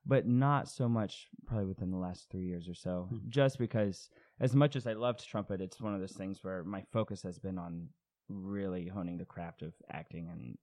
but 0.06 0.26
not 0.26 0.68
so 0.68 0.88
much 0.88 1.28
probably 1.46 1.66
within 1.66 1.90
the 1.90 1.96
last 1.98 2.28
three 2.30 2.46
years 2.46 2.68
or 2.68 2.74
so. 2.74 3.06
Hmm. 3.10 3.18
Just 3.28 3.58
because, 3.58 4.10
as 4.40 4.54
much 4.54 4.74
as 4.76 4.86
I 4.86 4.92
loved 4.94 5.26
trumpet, 5.26 5.60
it's 5.60 5.80
one 5.80 5.94
of 5.94 6.00
those 6.00 6.12
things 6.12 6.42
where 6.42 6.64
my 6.64 6.82
focus 6.92 7.22
has 7.22 7.38
been 7.38 7.58
on 7.58 7.88
really 8.28 8.86
honing 8.88 9.18
the 9.18 9.24
craft 9.24 9.62
of 9.62 9.72
acting 9.92 10.28
and 10.30 10.56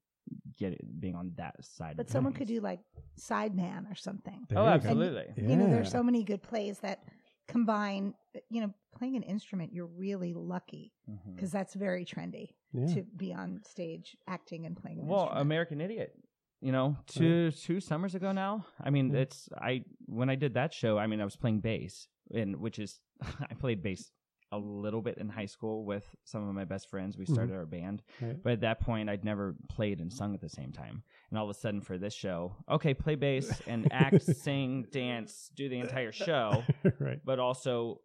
get 0.57 0.73
it, 0.73 0.99
being 0.99 1.15
on 1.15 1.33
that 1.37 1.55
side. 1.63 1.97
But 1.97 2.07
of 2.07 2.11
someone 2.11 2.33
things. 2.33 2.39
could 2.39 2.47
do 2.55 2.61
like 2.61 2.79
Sideman 3.19 3.91
or 3.91 3.95
something. 3.95 4.45
There 4.49 4.59
Oh, 4.59 4.63
you 4.63 4.69
go. 4.69 4.73
absolutely. 4.73 5.25
You 5.37 5.55
know, 5.55 5.67
there's 5.69 5.91
so 5.91 6.03
many 6.03 6.23
good 6.23 6.41
plays 6.41 6.79
that 6.79 7.03
combine. 7.47 8.13
You 8.49 8.61
know, 8.61 8.73
playing 8.97 9.15
an 9.17 9.23
instrument, 9.23 9.73
you're 9.73 9.87
really 9.87 10.33
lucky 10.33 10.93
mm-hmm. 11.09 11.35
because 11.35 11.51
that's 11.51 11.73
very 11.73 12.05
trendy 12.05 12.49
Yeah. 12.73 12.93
to 12.95 13.03
be 13.03 13.33
on 13.33 13.61
stage 13.67 14.15
acting 14.27 14.65
and 14.65 14.75
playing 14.75 14.99
an 14.99 15.07
Well, 15.07 15.21
instrument. 15.21 15.41
American 15.41 15.81
Idiot. 15.81 16.15
You 16.61 16.71
know, 16.71 16.95
two 17.07 17.51
two 17.51 17.79
summers 17.79 18.13
ago 18.13 18.31
now. 18.31 18.65
I 18.79 18.91
mean, 18.91 19.11
Yeah. 19.11 19.21
it's 19.21 19.49
I 19.57 19.83
when 20.05 20.29
I 20.29 20.35
did 20.35 20.53
that 20.53 20.73
show. 20.73 20.97
I 20.97 21.07
mean, 21.07 21.19
I 21.19 21.23
was 21.25 21.35
playing 21.35 21.59
bass, 21.61 22.07
and 22.33 22.57
which 22.57 22.77
is 22.77 22.99
I 23.49 23.55
played 23.55 23.81
bass 23.81 24.11
a 24.51 24.57
little 24.57 25.01
bit 25.01 25.17
in 25.17 25.29
high 25.29 25.45
school 25.45 25.85
with 25.85 26.05
some 26.25 26.47
of 26.47 26.53
my 26.53 26.65
best 26.65 26.89
friends. 26.89 27.17
We 27.17 27.25
Mhm. 27.25 27.33
started 27.33 27.55
our 27.55 27.65
band, 27.65 28.03
Right. 28.21 28.41
but 28.43 28.53
at 28.53 28.59
that 28.61 28.79
point, 28.81 29.09
I'd 29.09 29.23
never 29.23 29.55
played 29.69 30.01
and 30.01 30.11
sung 30.11 30.33
at 30.33 30.41
the 30.41 30.49
same 30.49 30.71
time. 30.71 31.03
And 31.29 31.39
all 31.39 31.45
of 31.45 31.49
a 31.51 31.59
sudden, 31.59 31.81
for 31.81 31.97
this 31.97 32.13
show, 32.13 32.55
okay, 32.69 32.93
play 32.93 33.15
bass 33.15 33.61
and 33.67 33.91
act, 33.93 34.21
sing, 34.23 34.83
dance, 34.91 35.49
do 35.55 35.69
the 35.69 35.79
entire 35.79 36.11
show, 36.11 36.63
right. 36.99 37.21
but 37.23 37.39
also 37.39 38.01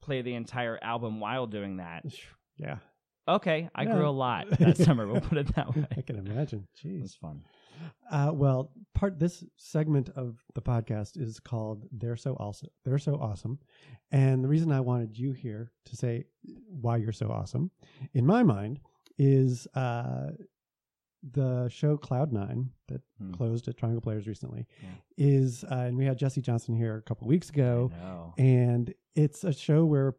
play 0.00 0.22
the 0.22 0.34
entire 0.34 0.78
album 0.82 1.20
while 1.20 1.46
doing 1.46 1.76
that. 1.76 2.04
Yeah. 2.56 2.78
Okay, 3.26 3.68
I 3.74 3.84
Yeah. 3.84 3.94
grew 3.94 4.08
a 4.08 4.10
lot 4.10 4.48
that 4.58 4.76
summer. 4.76 5.06
We'll 5.06 5.20
put 5.22 5.38
it 5.38 5.54
that 5.54 5.74
way. 5.74 5.86
I 5.96 6.02
can 6.02 6.16
imagine. 6.16 6.66
It 6.82 6.86
Jeez. 6.88 7.02
was 7.02 7.14
fun. 7.14 7.42
Uh, 8.10 8.30
well, 8.34 8.70
part 8.94 9.18
this 9.18 9.42
segment 9.56 10.10
of 10.10 10.38
the 10.54 10.60
podcast 10.62 11.18
is 11.20 11.40
called 11.40 11.86
"They're 11.92 12.16
So 12.16 12.34
Awesome." 12.38 12.68
They're 12.84 12.98
so 12.98 13.14
awesome, 13.16 13.58
and 14.12 14.44
the 14.44 14.48
reason 14.48 14.70
I 14.72 14.80
wanted 14.80 15.18
you 15.18 15.32
here 15.32 15.72
to 15.86 15.96
say 15.96 16.24
why 16.68 16.98
you're 16.98 17.12
so 17.12 17.30
awesome, 17.30 17.70
in 18.12 18.26
my 18.26 18.42
mind, 18.42 18.80
is 19.18 19.66
uh, 19.74 20.32
the 21.32 21.68
show 21.70 21.96
Cloud 21.96 22.32
Nine 22.32 22.70
that 22.88 23.00
Hmm. 23.18 23.32
closed 23.32 23.66
at 23.68 23.76
Triangle 23.78 24.02
Players 24.02 24.26
recently. 24.26 24.66
Yeah. 24.82 24.88
Is 25.16 25.64
uh, 25.64 25.84
and 25.88 25.96
we 25.96 26.04
had 26.04 26.18
Jesse 26.18 26.42
Johnson 26.42 26.74
here 26.74 26.96
a 26.96 27.02
couple 27.02 27.26
weeks 27.26 27.48
ago, 27.48 27.90
and 28.38 28.92
it's 29.14 29.44
a 29.44 29.52
show 29.52 29.84
where 29.86 30.16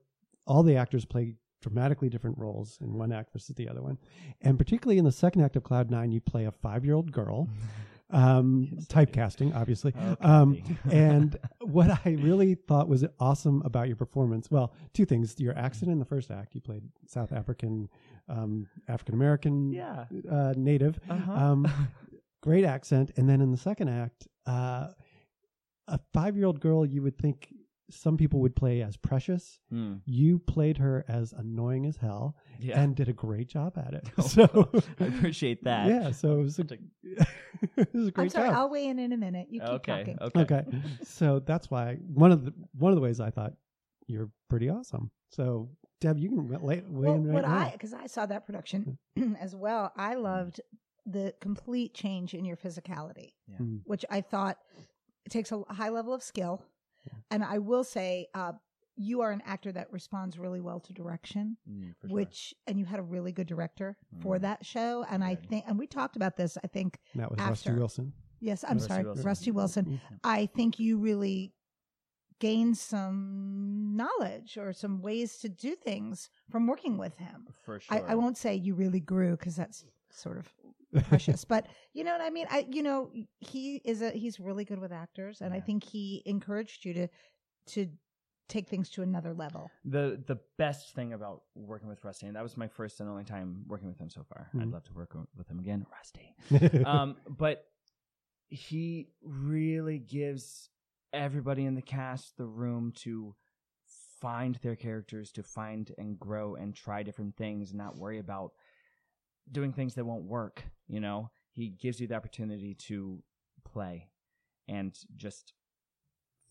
all 0.48 0.63
the 0.63 0.76
actors 0.78 1.06
play 1.06 1.36
dramatically 1.65 2.10
different 2.10 2.38
roles 2.38 2.78
in 2.80 2.93
one 2.93 3.12
act 3.12 3.34
versus 3.34 3.56
the 3.56 3.67
other 3.67 3.82
one. 3.82 3.97
And 4.41 4.58
particularly 4.58 4.99
in 4.99 5.06
the 5.06 5.12
second 5.12 5.41
act 5.41 5.56
of 5.56 5.63
Cloud 5.63 5.89
Nine, 5.89 6.12
you 6.12 6.21
play 6.21 6.45
a 6.45 6.51
five 6.51 6.86
year 6.86 6.93
old 6.93 7.12
girl, 7.12 7.49
um, 8.12 8.69
Yes, 8.71 8.86
typecasting, 8.86 9.56
obviously. 9.56 9.93
Oh, 9.99 10.17
Um, 10.21 10.62
and 10.91 11.36
what 11.62 11.89
I 12.06 12.12
really 12.12 12.54
thought 12.54 12.88
was 12.88 13.04
awesome 13.19 13.63
about 13.65 13.88
your 13.88 13.95
performance, 13.95 14.51
well, 14.51 14.73
two 14.93 15.06
things. 15.06 15.39
Your 15.39 15.58
accent 15.58 15.91
in 15.91 15.97
the 15.97 16.06
first 16.06 16.30
act, 16.30 16.54
you 16.54 16.62
played 16.62 16.84
South 17.08 17.32
African, 17.32 17.89
um, 18.30 18.67
African 18.88 19.15
American, 19.15 19.73
yeah. 19.73 20.06
uh, 20.32 20.54
native. 20.56 20.99
Uh-huh. 21.10 21.32
Um, 21.32 21.67
great 22.43 22.63
accent. 22.63 23.10
And 23.17 23.28
then 23.28 23.41
in 23.41 23.49
the 23.51 23.58
second 23.58 23.89
act, 23.89 24.28
uh, 24.45 24.89
a 25.88 25.99
five 26.13 26.38
year 26.38 26.45
old 26.45 26.60
girl 26.60 26.86
you 26.86 27.01
would 27.01 27.17
think 27.17 27.49
some 27.91 28.17
people 28.17 28.39
would 28.41 28.56
play 28.56 28.82
as 28.82 28.98
precious. 28.98 29.60
Hmm. 29.69 29.95
You 30.06 30.39
played 30.39 30.78
her 30.78 31.06
as 31.08 31.34
annoying 31.34 31.86
as 31.86 31.98
hell 31.98 32.36
Yeah. 32.60 32.80
and 32.82 32.95
did 32.95 33.10
a 33.10 33.13
great 33.13 33.48
job 33.48 33.78
at 33.78 33.93
it. 33.93 34.10
Oh, 34.17 34.24
so 34.28 34.69
I 35.00 35.06
appreciate 35.06 35.63
that. 35.65 35.88
Yeah, 35.88 36.12
so 36.12 36.39
it 36.39 36.43
was 36.43 36.58
a, 36.60 36.63
Such 36.67 36.80
it 37.78 37.93
was 37.93 38.08
a 38.08 38.12
great 38.12 38.24
I'm 38.26 38.30
sorry. 38.30 38.50
job. 38.50 38.58
I'll 38.58 38.69
weigh 38.69 38.88
in 38.88 38.98
in 39.00 39.12
a 39.13 39.17
minute. 39.17 39.48
You 39.50 39.60
keep 39.62 39.69
okay. 39.69 39.98
talking. 40.00 40.17
Okay. 40.21 40.39
okay, 40.41 40.65
so 41.04 41.39
that's 41.39 41.69
why 41.69 41.95
one 42.13 42.32
of 42.32 42.45
the 42.45 42.54
one 42.74 42.91
of 42.91 42.95
the 42.95 43.02
ways 43.02 43.19
I 43.19 43.30
thought 43.30 43.54
you're 44.08 44.30
pretty 44.50 44.69
awesome. 44.69 45.12
So 45.32 45.69
Deb, 46.02 46.17
you 46.17 46.30
can 46.30 46.48
weigh, 46.48 46.58
weigh 46.60 46.84
Well, 46.88 47.13
in 47.15 47.26
right 47.26 47.34
what 47.36 47.43
now. 47.48 47.56
I 47.58 47.69
because 47.71 47.93
I 47.93 48.08
saw 48.08 48.26
that 48.26 48.45
production 48.45 48.98
as 49.39 49.56
well. 49.56 49.91
I 49.95 50.15
loved 50.15 50.60
the 51.06 51.34
complete 51.39 51.93
change 51.93 52.34
in 52.34 52.45
your 52.45 52.58
physicality, 52.58 53.34
Yeah. 53.48 53.58
Mm. 53.62 53.82
which 53.86 54.04
I 54.10 54.21
thought 54.21 54.58
it 55.26 55.30
takes 55.32 55.52
a 55.52 55.62
high 55.69 55.89
level 55.89 56.13
of 56.13 56.24
skill. 56.24 56.63
Yeah. 57.06 57.13
And 57.32 57.44
I 57.44 57.60
will 57.60 57.84
say, 57.84 58.28
uh, 58.34 58.54
you 58.98 59.20
are 59.22 59.32
an 59.32 59.41
actor 59.46 59.72
that 59.74 59.91
responds 59.91 60.39
really 60.39 60.62
well 60.62 60.80
to 60.80 60.94
direction, 60.94 61.58
Mm, 61.70 61.94
for 62.00 62.08
sure. 62.08 62.15
which 62.15 62.54
and 62.65 62.80
you 62.80 62.86
had 62.86 63.00
a 63.00 63.04
really 63.04 63.32
good 63.34 63.48
director 63.48 63.98
for 64.22 64.38
Mm. 64.38 64.41
that 64.41 64.65
show. 64.65 65.04
And 65.10 65.24
I 65.24 65.36
think, 65.36 65.65
and 65.68 65.78
we 65.78 65.86
talked 65.88 66.15
about 66.15 66.38
this. 66.38 66.58
I 66.63 66.68
think 66.68 67.00
And 67.13 67.22
that 67.22 67.30
was 67.32 67.39
Rusty. 67.39 67.74
Wilson. 67.74 68.13
yes, 68.39 68.63
I'm 68.63 68.78
Rusty 68.78 68.88
sorry, 68.88 69.04
Wilson. 69.04 69.26
Rusty 69.26 69.52
Wilson. 69.52 69.86
Mm. 69.86 70.00
I 70.24 70.46
think 70.46 70.80
you 70.80 70.98
really 70.98 71.54
gained 72.39 72.78
some 72.78 73.96
knowledge 73.96 74.58
or 74.58 74.74
some 74.74 75.02
ways 75.02 75.38
to 75.39 75.50
do 75.50 75.76
things 75.76 76.30
from 76.50 76.68
working 76.68 76.98
with 76.98 77.18
him. 77.18 77.48
for 77.63 77.80
sure. 77.80 77.98
I, 77.98 78.12
I 78.12 78.15
won't 78.15 78.38
say 78.38 78.56
you 78.56 78.76
really 78.76 79.00
grew 79.00 79.32
because 79.32 79.56
that's 79.56 79.86
sort 80.10 80.38
of 80.38 80.54
precious, 81.03 81.45
but 81.45 81.67
you 81.93 82.03
know 82.03 82.12
what 82.12 82.21
I 82.21 82.29
mean. 82.29 82.47
I, 82.49 82.65
you 82.69 82.84
know, 82.84 83.12
he 83.39 83.81
is 83.86 84.01
a 84.01 84.12
he's 84.12 84.39
really 84.39 84.65
good 84.65 84.79
with 84.79 84.91
actors, 84.91 85.41
and 85.41 85.53
I 85.53 85.60
think 85.60 85.84
he 85.84 86.21
encouraged 86.25 86.86
you 86.86 86.93
to 86.93 87.08
to 87.67 87.88
take 88.47 88.67
things 88.67 88.89
to 88.91 89.01
another 89.01 89.34
level. 89.34 89.71
the 89.84 90.21
the 90.27 90.38
best 90.58 90.93
thing 90.93 91.13
about 91.13 91.41
working 91.55 91.88
with 91.88 92.03
Rusty, 92.03 92.27
and 92.27 92.36
that 92.36 92.43
was 92.43 92.58
my 92.58 92.67
first 92.67 92.99
and 92.99 93.10
only 93.10 93.23
time 93.23 93.63
working 93.67 93.88
with 93.88 93.97
him 93.99 94.10
so 94.10 94.23
far. 94.23 94.51
I'd 94.55 94.67
Mhm. 94.67 94.73
love 94.73 94.84
to 94.86 94.93
work 94.93 95.15
with 95.36 95.47
him 95.47 95.60
again, 95.60 95.86
Rusty. 95.91 96.86
um, 96.86 97.17
but 97.27 97.65
he 98.47 99.10
really 99.23 99.97
gives 99.99 100.69
everybody 101.13 101.65
in 101.65 101.75
the 101.75 101.81
cast 101.81 102.38
the 102.38 102.45
room 102.45 102.91
to 102.97 103.36
find 104.21 104.55
their 104.62 104.75
characters, 104.75 105.31
to 105.31 105.43
find 105.43 105.91
and 105.97 106.19
grow 106.19 106.55
and 106.55 106.75
try 106.75 107.03
different 107.03 107.36
things, 107.36 107.71
and 107.71 107.77
not 107.77 107.97
worry 107.97 108.19
about 108.19 108.53
doing 109.51 109.73
things 109.73 109.95
that 109.95 110.05
won't 110.05 110.25
work. 110.25 110.63
You 110.88 110.99
know, 110.99 111.31
he 111.51 111.69
gives 111.69 111.99
you 111.99 112.08
the 112.08 112.15
opportunity 112.15 112.73
to 112.88 113.23
play 113.63 114.10
and 114.67 114.97
just 115.15 115.53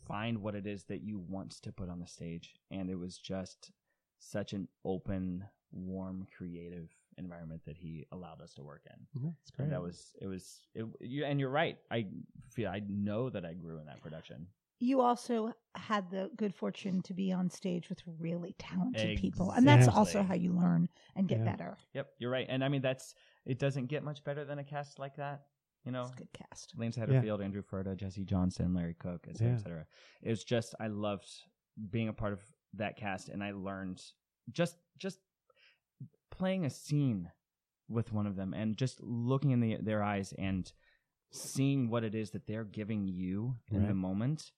find 0.07 0.39
what 0.39 0.55
it 0.55 0.67
is 0.67 0.85
that 0.85 1.03
you 1.03 1.19
want 1.19 1.63
to 1.63 1.73
put 1.73 1.89
on 1.89 2.01
the 2.01 2.07
stage. 2.07 2.55
And 2.71 2.91
it 2.91 2.99
was 2.99 3.19
just 3.19 3.71
such 4.19 4.53
an 4.53 4.69
open, 4.85 5.45
warm, 5.73 6.27
creative 6.37 6.89
environment 7.19 7.63
that 7.67 7.77
he 7.77 8.07
allowed 8.13 8.41
us 8.41 8.55
to 8.55 8.63
work 8.63 8.83
in. 8.87 9.21
Mm-hmm. 9.21 9.29
That's 9.29 9.51
great. 9.51 9.65
And 9.65 9.73
that 9.73 9.83
was 9.83 10.13
it 10.21 10.27
was 10.27 10.61
it, 10.75 10.85
you, 11.01 11.25
and 11.25 11.39
you're 11.39 11.51
right. 11.51 11.79
I 11.91 12.07
feel 12.51 12.69
I 12.69 12.83
know 12.89 13.31
that 13.31 13.45
I 13.45 13.55
grew 13.55 13.79
in 13.79 13.87
that 13.87 14.03
production. 14.03 14.47
You 14.85 15.01
also 15.01 15.53
had 15.75 16.11
the 16.11 16.31
good 16.37 16.55
fortune 16.55 17.03
to 17.03 17.15
be 17.15 17.33
on 17.33 17.49
stage 17.51 17.89
with 17.89 18.01
really 18.19 18.55
talented 18.59 19.19
people, 19.19 19.51
and 19.53 19.67
that's 19.67 19.89
also 19.89 20.23
how 20.23 20.35
you 20.35 20.53
learn 20.53 20.89
and 21.17 21.27
get 21.29 21.39
Yeah. 21.39 21.45
better. 21.45 21.77
Yep, 21.95 22.07
you're 22.19 22.31
right. 22.31 22.47
And 22.49 22.63
I 22.63 22.69
mean, 22.69 22.83
that's 22.83 23.15
it. 23.47 23.59
Doesn't 23.59 23.87
get 23.87 24.03
much 24.05 24.23
better 24.25 24.45
than 24.45 24.59
a 24.59 24.65
cast 24.65 24.99
like 24.99 25.17
that. 25.17 25.47
You 25.85 25.93
know, 25.93 26.03
It's 26.03 26.13
a 26.13 26.17
good 26.17 26.33
cast. 26.33 26.73
Lane 26.77 26.93
Satterfield, 26.93 27.43
Andrew 27.45 27.63
Furta, 27.63 27.95
Jesse 27.97 28.25
Johnson, 28.25 28.73
Larry 28.75 28.95
Cook, 28.95 29.27
et 29.29 29.37
cetera, 29.37 29.51
Yeah. 29.53 29.59
et 29.59 29.63
cetera. 29.63 29.87
It 30.23 30.31
was 30.31 30.45
just 30.45 30.75
I 30.81 30.87
loved 30.89 31.29
being 31.91 32.09
a 32.09 32.13
part 32.13 32.33
of 32.33 32.41
that 32.75 32.97
cast, 32.97 33.29
and 33.29 33.43
I 33.43 33.51
learned 33.53 34.03
just 34.51 34.77
just 34.99 35.19
playing 36.31 36.65
a 36.65 36.71
scene 36.71 37.31
with 37.89 38.13
one 38.13 38.27
of 38.27 38.37
them, 38.37 38.55
and 38.55 38.77
just 38.77 39.01
looking 39.03 39.51
in 39.51 39.61
the, 39.61 39.77
their 39.81 40.03
eyes 40.03 40.33
and 40.39 40.73
seeing 41.31 41.91
what 41.91 42.03
it 42.05 42.15
is 42.15 42.31
that 42.31 42.47
they're 42.47 42.65
giving 42.65 43.07
you 43.09 43.57
in 43.71 43.87
the 43.87 43.95
moment. 43.95 44.53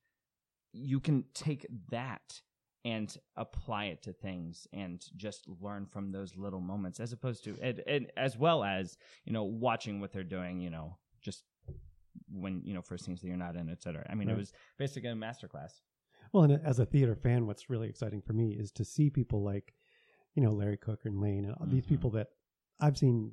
You 0.77 1.01
can 1.01 1.25
take 1.35 1.67
that 1.91 2.41
and 2.85 3.17
apply 3.37 3.87
it 3.87 4.03
to 4.05 4.13
things 4.13 4.67
and 4.73 5.05
just 5.17 5.49
learn 5.61 5.87
from 5.87 6.13
those 6.13 6.37
little 6.37 6.61
moments 6.61 7.01
as 7.01 7.13
opposed 7.13 7.43
to 7.43 7.57
and, 7.61 7.83
and 7.87 8.13
as 8.17 8.39
well 8.39 8.63
as 8.63 8.97
you 9.25 9.33
know 9.33 9.43
watching 9.43 9.99
what 10.01 10.13
they're 10.13 10.23
doing 10.23 10.61
you 10.61 10.71
know 10.71 10.97
just 11.21 11.43
when 12.29 12.63
you 12.65 12.75
know 12.75 12.83
first 12.83 13.05
scenes 13.05 13.21
that 13.21 13.29
you're 13.29 13.37
not 13.37 13.57
in, 13.57 13.69
et 13.69 13.83
cetera. 13.83 14.07
I 14.09 14.15
mean, 14.15 14.29
it 14.29 14.37
was 14.37 14.53
basically 14.79 15.11
a 15.11 15.15
masterclass. 15.15 15.81
Well, 16.33 16.45
and 16.45 16.61
as 16.65 16.79
a 16.79 16.87
theater 16.87 17.15
fan, 17.15 17.47
what's 17.47 17.71
really 17.71 17.89
exciting 17.89 18.21
for 18.21 18.33
me 18.33 18.51
is 18.51 18.73
to 18.73 18.85
see 18.85 19.11
people 19.11 19.43
like, 19.43 19.75
you 20.35 20.43
know, 20.43 20.51
Larry 20.51 20.77
Cook 20.77 21.01
and 21.05 21.21
Lane, 21.21 21.45
and 21.45 21.55
all 21.55 21.67
these 21.67 21.85
mm-hmm. 21.85 21.95
people 21.95 22.11
that 22.11 22.29
I've 22.81 22.99
seen 22.99 23.33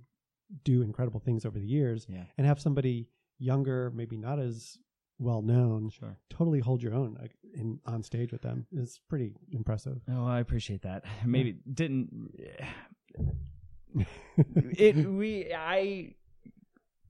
do 0.64 0.82
incredible 0.84 1.20
things 1.20 1.46
over 1.46 1.60
the 1.60 1.68
years, 1.68 2.06
Yeah, 2.08 2.26
and 2.38 2.46
have 2.46 2.60
somebody 2.60 3.10
younger, 3.40 3.92
maybe 3.96 4.18
not 4.18 4.40
as 4.40 4.78
well 5.20 5.42
known, 5.42 5.90
sure. 5.90 6.18
totally 6.30 6.60
hold 6.60 6.82
your 6.84 6.94
own 6.94 7.18
like, 7.20 7.32
in 7.54 7.80
on 7.86 8.04
stage 8.04 8.32
with 8.32 8.42
them 8.42 8.66
is 8.72 9.00
pretty 9.10 9.34
impressive. 9.52 10.02
Oh, 10.12 10.26
I 10.26 10.40
appreciate 10.40 10.82
that. 10.84 11.04
Maybe 11.26 11.58
didn't 11.72 12.32
it? 13.96 15.08
We 15.08 15.54
I. 15.54 16.16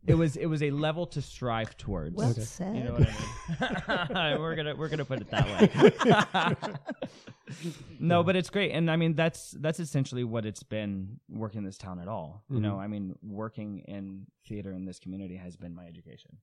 It 0.05 0.15
was 0.15 0.35
it 0.35 0.47
was 0.47 0.61
a 0.61 0.69
level 0.69 1.05
to 1.07 1.21
strive 1.21 1.77
towards. 1.77 2.13
Well 2.15 2.31
Okay. 2.31 2.41
said. 2.41 2.75
You 2.75 2.83
know 2.83 2.93
what 2.93 3.07
I 3.07 4.07
mean? 4.35 4.37
we're 4.41 4.55
gonna 4.55 4.75
we're 4.75 4.89
gonna 4.89 5.05
put 5.05 5.21
it 5.21 5.31
that 5.31 5.47
way. 5.47 6.73
no, 8.01 8.21
but 8.21 8.35
it's 8.35 8.49
great, 8.49 8.71
and 8.71 8.91
I 8.91 8.97
mean 8.97 9.15
that's 9.15 9.51
that's 9.51 9.79
essentially 9.79 10.25
what 10.25 10.45
it's 10.45 10.61
been 10.63 11.21
working 11.29 11.63
this 11.63 11.77
town 11.77 11.99
at 11.99 12.09
all. 12.09 12.43
You 12.49 12.59
know, 12.59 12.73
Mhm. 12.75 12.79
I 12.79 12.87
mean, 12.87 13.15
working 13.23 13.79
in 13.87 14.25
theater 14.45 14.73
in 14.73 14.83
this 14.83 14.99
community 14.99 15.37
has 15.37 15.55
been 15.55 15.73
my 15.73 15.85
education, 15.85 16.35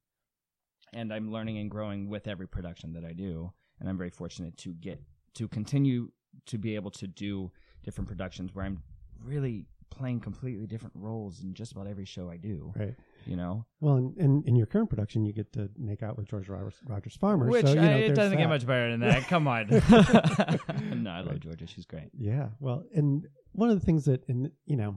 and 0.92 1.12
I'm 1.12 1.30
learning 1.32 1.58
and 1.58 1.70
growing 1.70 2.08
with 2.08 2.26
every 2.28 2.48
production 2.48 2.92
that 2.94 3.04
I 3.04 3.12
do, 3.12 3.52
and 3.78 3.88
I'm 3.88 3.98
very 3.98 4.10
fortunate 4.10 4.56
to 4.58 4.72
get 4.74 5.00
to 5.34 5.48
continue 5.48 6.10
to 6.46 6.58
be 6.58 6.74
able 6.74 6.90
to 6.92 7.06
do 7.06 7.50
different 7.82 8.08
productions 8.08 8.54
where 8.54 8.64
I'm 8.64 8.82
really 9.24 9.66
playing 9.90 10.20
completely 10.20 10.66
different 10.66 10.94
roles 10.94 11.42
in 11.42 11.52
just 11.52 11.72
about 11.72 11.86
every 11.86 12.04
show 12.04 12.30
I 12.30 12.36
do. 12.36 12.72
right. 12.76 12.94
You 13.26 13.36
know, 13.36 13.66
Well, 13.80 13.96
and, 13.96 14.16
and 14.16 14.46
in 14.46 14.56
your 14.56 14.66
current 14.66 14.88
production, 14.88 15.26
you 15.26 15.34
get 15.34 15.52
to 15.52 15.68
make 15.76 16.02
out 16.02 16.16
with 16.16 16.26
Georgia 16.26 16.52
Rogers, 16.52 16.76
Rogers 16.86 17.16
Farmer. 17.16 17.48
Which 17.48 17.66
so, 17.66 17.74
you 17.74 17.80
know, 17.80 17.96
it 17.96 18.14
doesn't 18.14 18.38
get 18.38 18.48
much 18.48 18.66
better 18.66 18.90
than 18.90 19.00
that. 19.00 19.28
Come 19.28 19.46
on. 19.46 19.66
no, 21.02 21.10
I 21.10 21.20
love 21.20 21.38
Georgia. 21.40 21.66
She's 21.66 21.84
great. 21.84 22.08
Yeah. 22.16 22.48
Well, 22.60 22.84
and 22.94 23.26
one 23.52 23.68
of 23.68 23.78
the 23.78 23.84
things 23.84 24.06
that, 24.06 24.24
in 24.26 24.50
you 24.64 24.76
know, 24.76 24.96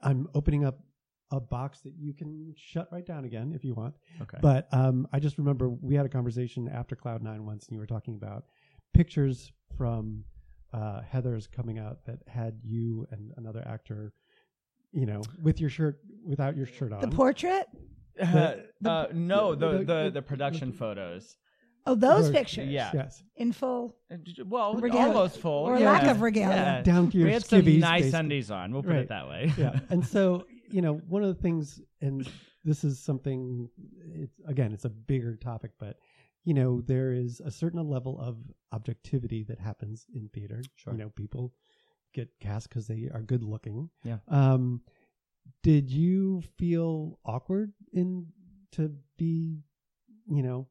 I'm 0.00 0.28
opening 0.34 0.64
up 0.64 0.78
a 1.30 1.40
box 1.40 1.80
that 1.80 1.92
you 1.98 2.12
can 2.12 2.54
shut 2.56 2.88
right 2.92 3.04
down 3.06 3.24
again 3.24 3.52
if 3.54 3.64
you 3.64 3.74
want. 3.74 3.94
Okay. 4.22 4.38
But 4.40 4.68
um, 4.72 5.08
I 5.12 5.18
just 5.18 5.38
remember 5.38 5.68
we 5.70 5.94
had 5.94 6.06
a 6.06 6.08
conversation 6.08 6.68
after 6.68 6.94
Cloud 6.94 7.22
Nine 7.22 7.44
once, 7.46 7.66
and 7.66 7.74
you 7.74 7.80
were 7.80 7.86
talking 7.86 8.14
about 8.14 8.44
pictures 8.92 9.50
from 9.76 10.24
uh, 10.72 11.00
Heathers 11.12 11.50
coming 11.50 11.78
out 11.78 12.04
that 12.06 12.18
had 12.28 12.58
you 12.62 13.06
and 13.10 13.32
another 13.36 13.62
actor, 13.66 14.12
you 14.92 15.06
know, 15.06 15.22
with 15.42 15.60
your 15.60 15.70
shirt 15.70 15.98
without 16.24 16.56
your 16.56 16.66
shirt 16.66 16.92
on. 16.92 17.00
The 17.00 17.08
portrait? 17.08 17.66
uh, 18.20 18.54
the- 18.80 18.90
uh, 18.90 19.06
no, 19.12 19.54
the- 19.54 19.66
the, 19.72 19.78
the- 19.78 19.84
the, 19.84 19.84
the- 20.04 20.10
the 20.14 20.22
production 20.22 20.72
photos. 20.72 21.36
Oh, 21.86 21.94
those 21.94 22.24
Those- 22.24 22.30
pictures. 22.32 22.68
Yeah. 22.68 22.90
Yes. 22.94 23.22
In 23.36 23.52
full. 23.52 23.94
Uh, 24.10 24.16
d- 24.22 24.42
Well, 24.46 24.74
Regalia. 24.76 25.06
almost 25.08 25.38
full. 25.38 25.64
Or 25.64 25.78
yeah. 25.78 25.90
lack 25.92 26.04
of 26.04 26.22
regalia. 26.22 26.56
Yeah. 26.56 26.82
Down 26.82 27.10
to 27.10 27.18
your 27.18 27.26
we 27.26 27.32
had 27.34 27.44
some 27.44 27.60
skivvies, 27.60 27.78
nice 27.80 28.02
basically. 28.04 28.20
undies 28.20 28.50
on. 28.50 28.72
We'll 28.72 28.82
put 28.82 28.92
Right. 28.92 29.00
it 29.00 29.08
that 29.10 29.28
way. 29.28 29.52
yeah. 29.58 29.80
And 29.90 30.06
so, 30.06 30.46
you 30.70 30.82
know, 30.82 30.94
one 31.08 31.22
of 31.22 31.34
the 31.34 31.42
things, 31.42 31.80
and 32.00 32.28
this 32.64 32.84
is 32.84 32.98
something, 32.98 33.68
it's 34.14 34.40
again, 34.46 34.72
it's 34.72 34.84
a 34.84 34.90
bigger 34.90 35.36
topic, 35.36 35.72
but, 35.78 35.96
you 36.44 36.54
know, 36.54 36.80
there 36.80 37.12
is 37.12 37.40
a 37.40 37.50
certain 37.50 37.88
level 37.88 38.20
of 38.20 38.36
objectivity 38.72 39.44
that 39.44 39.58
happens 39.58 40.06
in 40.14 40.28
theater. 40.34 40.62
Sure. 40.76 40.92
You 40.92 40.98
know, 40.98 41.10
people 41.10 41.52
get 42.12 42.28
cast 42.40 42.68
because 42.68 42.86
they 42.86 43.10
are 43.12 43.22
good 43.22 43.42
looking. 43.42 43.90
Yeah. 44.02 44.18
Um, 44.28 44.82
did 45.62 45.90
you 45.90 46.42
feel 46.58 47.18
awkward 47.24 47.72
in 47.92 48.26
to 48.72 48.92
be, 49.18 49.60
you 50.26 50.42
know, 50.42 50.66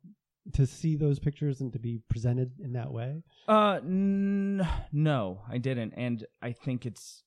to 0.53 0.65
see 0.65 0.95
those 0.95 1.19
pictures 1.19 1.61
and 1.61 1.71
to 1.73 1.79
be 1.79 1.99
presented 2.09 2.51
in 2.59 2.73
that 2.73 2.91
way? 2.91 3.23
Uh, 3.47 3.79
n- 3.83 4.67
no, 4.91 5.41
I 5.49 5.57
didn't, 5.57 5.93
and 5.95 6.25
I 6.41 6.51
think 6.51 6.85
it's. 6.85 7.23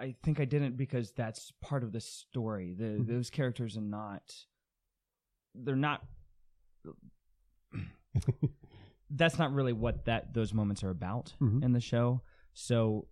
I 0.00 0.14
think 0.22 0.40
I 0.40 0.44
didn't 0.46 0.76
because 0.76 1.12
that's 1.12 1.52
part 1.60 1.82
of 1.84 1.92
the 1.92 2.00
story. 2.00 2.72
The 2.74 2.84
Mhm. 3.00 3.06
those 3.06 3.30
characters 3.30 3.76
are 3.76 3.82
not. 3.82 4.46
They're 5.54 5.76
not. 5.76 6.04
that's 9.10 9.38
not 9.38 9.52
really 9.52 9.72
what 9.72 10.04
that 10.06 10.32
those 10.34 10.52
moments 10.54 10.82
are 10.84 10.90
about 10.90 11.34
Mhm. 11.40 11.62
in 11.64 11.72
the 11.72 11.80
show. 11.80 12.22
So, 12.54 13.08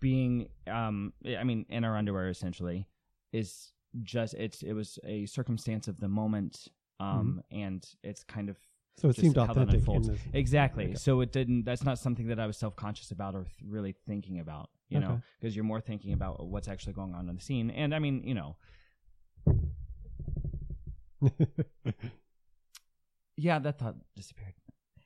being, 0.00 0.48
um, 0.66 1.12
I 1.26 1.44
mean, 1.44 1.64
in 1.68 1.84
our 1.84 1.96
underwear 1.96 2.28
essentially 2.28 2.86
is 3.32 3.72
just 4.02 4.34
it's 4.34 4.62
it 4.62 4.72
was 4.72 4.98
a 5.04 5.26
circumstance 5.26 5.88
of 5.88 5.98
the 6.00 6.08
moment, 6.08 6.68
um, 7.00 7.42
and 7.50 7.86
it's 8.02 8.24
kind 8.24 8.48
of 8.48 8.58
So 8.98 9.08
it 9.08 9.16
seemed 9.16 9.38
authentic. 9.38 9.74
In 9.74 9.80
unfolds. 9.80 10.08
this. 10.08 10.20
Exactly. 10.34 10.94
So 10.96 11.20
it 11.22 11.32
didn't. 11.32 11.64
That's 11.64 11.82
not 11.84 11.98
something 11.98 12.26
that 12.26 12.38
I 12.38 12.46
was 12.46 12.56
self 12.58 12.76
conscious 12.76 13.10
about 13.10 13.34
or 13.34 13.44
th- 13.44 13.56
really 13.64 13.92
thinking 13.92 14.38
about. 14.40 14.70
You 14.88 15.00
know, 15.00 15.12
Okay. 15.12 15.21
Because 15.42 15.56
you're 15.56 15.64
more 15.64 15.80
thinking 15.80 16.12
about 16.12 16.46
what's 16.46 16.68
actually 16.68 16.92
going 16.92 17.14
on 17.14 17.28
in 17.28 17.34
the 17.34 17.42
scene. 17.42 17.68
And 17.70 17.92
I 17.92 17.98
mean, 17.98 18.22
you 18.24 18.34
know, 18.34 18.56
yeah, 23.36 23.58
that 23.58 23.78
thought 23.78 23.96
disappeared. 24.14 24.54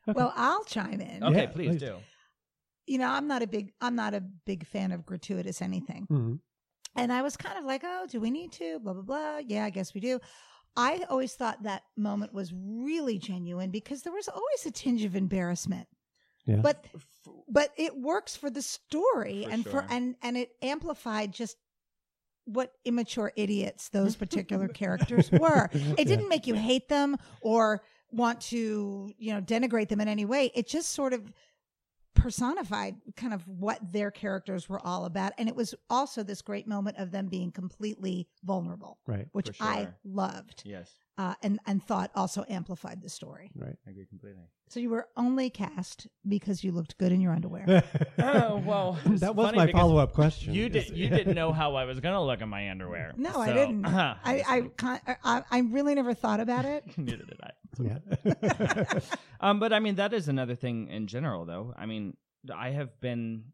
Well, 0.07 0.33
I'll 0.37 0.65
chime 0.65 1.01
in. 1.01 1.25
Okay, 1.25 1.43
Yeah, 1.43 1.47
please, 1.47 1.69
please. 1.71 1.81
do. 1.81 1.97
You 2.87 2.99
know, 2.99 3.09
I'm 3.09 3.27
not 3.27 3.43
a 3.43 3.47
big 3.47 3.73
I'm 3.81 3.97
not 3.97 4.13
a 4.15 4.21
big 4.21 4.67
fan 4.67 4.93
of 4.93 5.07
gratuitous 5.07 5.63
anything. 5.63 6.07
Mhm. 6.11 6.39
And 6.95 7.13
I 7.13 7.23
was 7.23 7.37
kind 7.37 7.59
of 7.59 7.65
like, 7.65 7.83
oh, 7.85 8.07
do 8.09 8.21
we 8.21 8.31
need 8.31 8.53
to? 8.53 8.79
Blah, 8.79 8.93
blah, 8.95 9.03
blah. 9.03 9.39
Yeah, 9.39 9.65
I 9.65 9.71
guess 9.71 9.93
we 9.95 10.01
do. 10.01 10.21
I 10.77 11.05
always 11.09 11.35
thought 11.35 11.63
that 11.63 11.83
moment 11.97 12.33
was 12.35 12.53
really 12.55 13.19
genuine 13.19 13.71
because 13.71 14.03
there 14.03 14.13
was 14.13 14.29
always 14.29 14.67
a 14.67 14.71
tinge 14.71 15.05
of 15.05 15.17
embarrassment. 15.17 15.89
Yeah. 16.47 16.57
But 16.63 16.85
but 17.49 17.71
it 17.77 17.97
works 17.97 18.37
for 18.37 18.51
the 18.51 18.63
story 18.63 19.45
For 19.45 19.51
and 19.51 19.63
sure. 19.63 19.73
for 19.73 19.87
and 19.91 20.15
and 20.23 20.37
it 20.37 20.51
amplified 20.63 21.33
just 21.33 21.57
what 22.45 22.73
immature 22.85 23.33
idiots 23.37 23.89
those 23.89 24.15
particular 24.15 24.69
characters 24.83 25.31
were. 25.33 25.69
It 25.73 25.81
Yeah. 25.99 26.05
didn't 26.05 26.29
make 26.29 26.47
you 26.47 26.55
hate 26.55 26.89
them 26.89 27.17
or 27.41 27.83
want 28.13 28.41
to, 28.43 29.13
you 29.19 29.33
know, 29.35 29.41
denigrate 29.41 29.89
them 29.89 30.01
in 30.01 30.07
any 30.09 30.25
way. 30.25 30.53
It 30.55 30.69
just 30.69 30.91
sort 30.91 31.13
of 31.13 31.33
personified 32.15 32.97
kind 33.17 33.35
of 33.35 33.47
what 33.47 33.93
their 33.93 34.11
characters 34.11 34.69
were 34.69 34.81
all 34.85 35.05
about. 35.05 35.33
And 35.39 35.49
it 35.49 35.57
was 35.57 35.75
also 35.91 36.23
this 36.23 36.41
great 36.41 36.67
moment 36.67 36.97
of 36.99 37.11
them 37.11 37.27
being 37.27 37.51
completely 37.53 38.29
vulnerable, 38.45 38.99
Right. 39.07 39.27
which 39.33 39.57
For 39.59 39.65
I 39.65 39.89
loved 40.05 40.63
Yes, 40.65 40.95
uh, 41.19 41.35
and, 41.43 41.59
and 41.67 41.83
thought 41.83 42.11
also 42.15 42.45
amplified 42.49 43.03
the 43.03 43.09
story. 43.09 43.51
Right. 43.55 43.77
I 43.87 43.91
agree 43.91 44.07
completely. 44.07 44.45
So 44.69 44.81
you 44.81 44.91
were 44.91 45.07
only 45.17 45.49
cast 45.49 46.09
because 46.27 46.63
you 46.65 46.73
looked 46.73 46.99
good 46.99 47.13
in 47.13 47.21
your 47.21 47.33
underwear. 47.33 47.85
Oh, 48.19 48.57
well, 48.65 48.99
it's 49.05 49.21
that 49.21 49.37
was 49.37 49.55
my 49.55 49.71
follow 49.71 49.99
up 49.99 50.13
question. 50.13 50.53
You 50.55 50.69
did. 50.69 50.89
You 50.91 51.09
didn't 51.09 51.35
know 51.35 51.53
how 51.53 51.77
I 51.77 51.85
was 51.85 52.01
gonna 52.01 52.25
look 52.25 52.41
in 52.41 52.49
my 52.49 52.71
underwear. 52.71 53.13
No, 53.17 53.41
I 53.41 53.53
didn't. 53.53 53.85
I, 53.87 54.19
I, 54.83 55.17
I, 55.23 55.43
I 55.51 55.59
really 55.61 55.95
never 55.95 56.15
thought 56.15 56.41
about 56.41 56.65
it. 56.65 56.85
Neither 56.97 57.25
did 57.25 57.41
I. 57.43 57.51
Yeah. 57.79 59.01
um, 59.41 59.61
but 59.61 59.73
I 59.73 59.81
mean, 59.81 59.97
that 59.97 60.13
is 60.13 60.29
another 60.29 60.55
thing 60.55 60.89
in 60.89 61.07
general, 61.07 61.45
though. 61.45 61.75
I 61.77 61.87
mean, 61.87 62.17
I 62.55 62.71
have 62.71 63.01
been, 63.01 63.45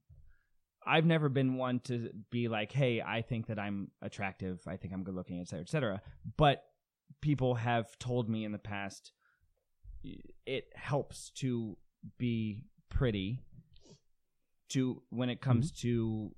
I've 0.86 1.06
never 1.06 1.28
been 1.28 1.56
one 1.56 1.80
to 1.80 2.10
be 2.30 2.48
like, 2.48 2.72
hey, 2.72 3.02
I 3.02 3.22
think 3.22 3.48
that 3.48 3.58
I'm 3.58 3.90
attractive, 4.00 4.60
I 4.66 4.76
think 4.76 4.94
I'm 4.94 5.02
good 5.02 5.14
looking, 5.14 5.40
et 5.40 5.48
cetera, 5.48 5.62
et 5.62 5.68
cetera. 5.68 6.02
But 6.36 6.64
people 7.20 7.54
have 7.56 7.98
told 7.98 8.28
me 8.28 8.44
in 8.44 8.52
the 8.52 8.58
past 8.58 9.12
it 10.46 10.64
helps 10.74 11.30
to 11.30 11.76
be 12.18 12.64
pretty 12.88 13.40
to 14.70 15.02
when 15.10 15.28
it 15.28 15.40
comes 15.40 15.70
to 15.82 16.30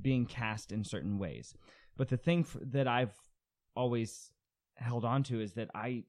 being 0.00 0.26
cast 0.26 0.72
in 0.72 0.84
certain 0.84 1.18
ways. 1.18 1.54
But 1.96 2.08
the 2.08 2.16
thing 2.16 2.40
f- 2.40 2.56
that 2.72 2.86
I've 2.86 3.14
always 3.74 4.30
held 4.76 5.04
on 5.04 5.22
to 5.24 5.40
is 5.40 5.54
that 5.54 5.68
I 5.74 6.04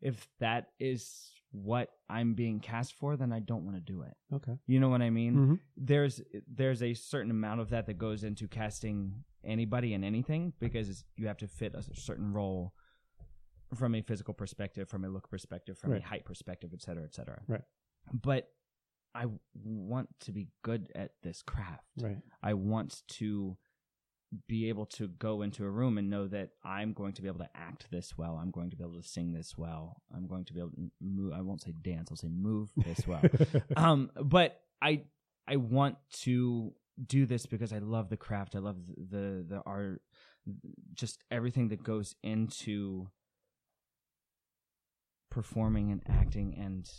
if 0.00 0.28
that 0.40 0.68
is 0.78 1.30
what 1.52 1.90
I'm 2.08 2.34
being 2.34 2.60
cast 2.60 2.94
for, 2.94 3.16
then 3.16 3.32
I 3.32 3.40
don't 3.40 3.64
want 3.64 3.76
to 3.76 3.92
do 3.92 4.02
it. 4.02 4.14
Okay. 4.34 4.56
You 4.66 4.80
know 4.80 4.88
what 4.88 5.02
I 5.02 5.10
mean? 5.10 5.34
hmm 5.34 5.54
There's 5.76 6.20
there's 6.52 6.82
a 6.82 6.94
certain 6.94 7.30
amount 7.30 7.60
of 7.60 7.70
that 7.70 7.86
that 7.86 7.98
goes 7.98 8.24
into 8.24 8.46
casting 8.48 9.24
anybody 9.44 9.94
and 9.94 10.04
anything 10.04 10.52
because 10.60 11.04
you 11.16 11.26
have 11.26 11.38
to 11.38 11.48
fit 11.48 11.74
a 11.74 11.82
certain 11.94 12.32
role 12.32 12.74
from 13.74 13.94
a 13.94 14.02
physical 14.02 14.34
perspective, 14.34 14.88
from 14.88 15.04
a 15.04 15.08
look 15.08 15.30
perspective, 15.30 15.78
from 15.78 15.92
Right. 15.92 16.02
a 16.02 16.06
height 16.06 16.24
perspective, 16.24 16.70
et 16.72 16.82
cetera, 16.82 17.04
et 17.04 17.14
cetera. 17.14 17.42
Right. 17.46 17.62
But 18.12 18.48
I 19.14 19.26
want 19.54 20.08
to 20.20 20.32
be 20.32 20.48
good 20.62 20.90
at 20.94 21.12
this 21.22 21.42
craft. 21.42 21.84
Right. 22.00 22.18
I 22.42 22.54
want 22.54 23.02
to 23.18 23.56
be 24.46 24.68
able 24.68 24.86
to 24.86 25.08
go 25.08 25.42
into 25.42 25.64
a 25.64 25.70
room 25.70 25.98
and 25.98 26.08
know 26.08 26.28
that 26.28 26.50
I'm 26.62 26.92
going 26.92 27.12
to 27.14 27.22
be 27.22 27.26
able 27.26 27.40
to 27.40 27.50
act 27.54 27.88
this 27.90 28.16
well. 28.16 28.36
I'm 28.40 28.52
going 28.52 28.70
to 28.70 28.76
be 28.76 28.84
able 28.84 28.94
to 29.00 29.02
sing 29.08 29.32
this 29.32 29.58
well. 29.58 30.02
I'm 30.14 30.28
going 30.28 30.44
to 30.44 30.52
be 30.52 30.60
able 30.60 30.70
to 30.70 30.90
move. 31.00 31.32
I 31.32 31.40
won't 31.40 31.62
say 31.62 31.72
dance. 31.72 32.10
I'll 32.10 32.16
say 32.16 32.28
move 32.28 32.70
this 32.76 33.06
well. 33.06 33.22
um, 33.76 34.10
but 34.22 34.60
I 34.80 35.02
I 35.48 35.56
want 35.56 35.96
to 36.22 36.72
do 37.04 37.26
this 37.26 37.46
because 37.46 37.72
I 37.72 37.78
love 37.78 38.08
the 38.08 38.16
craft. 38.16 38.54
I 38.54 38.60
love 38.60 38.76
the 38.86 39.16
the, 39.16 39.44
the 39.56 39.62
art, 39.66 40.02
just 40.94 41.24
everything 41.32 41.68
that 41.70 41.82
goes 41.82 42.14
into 42.22 43.08
performing 45.30 45.90
and 45.92 46.02
acting 46.08 46.54
and 46.58 46.90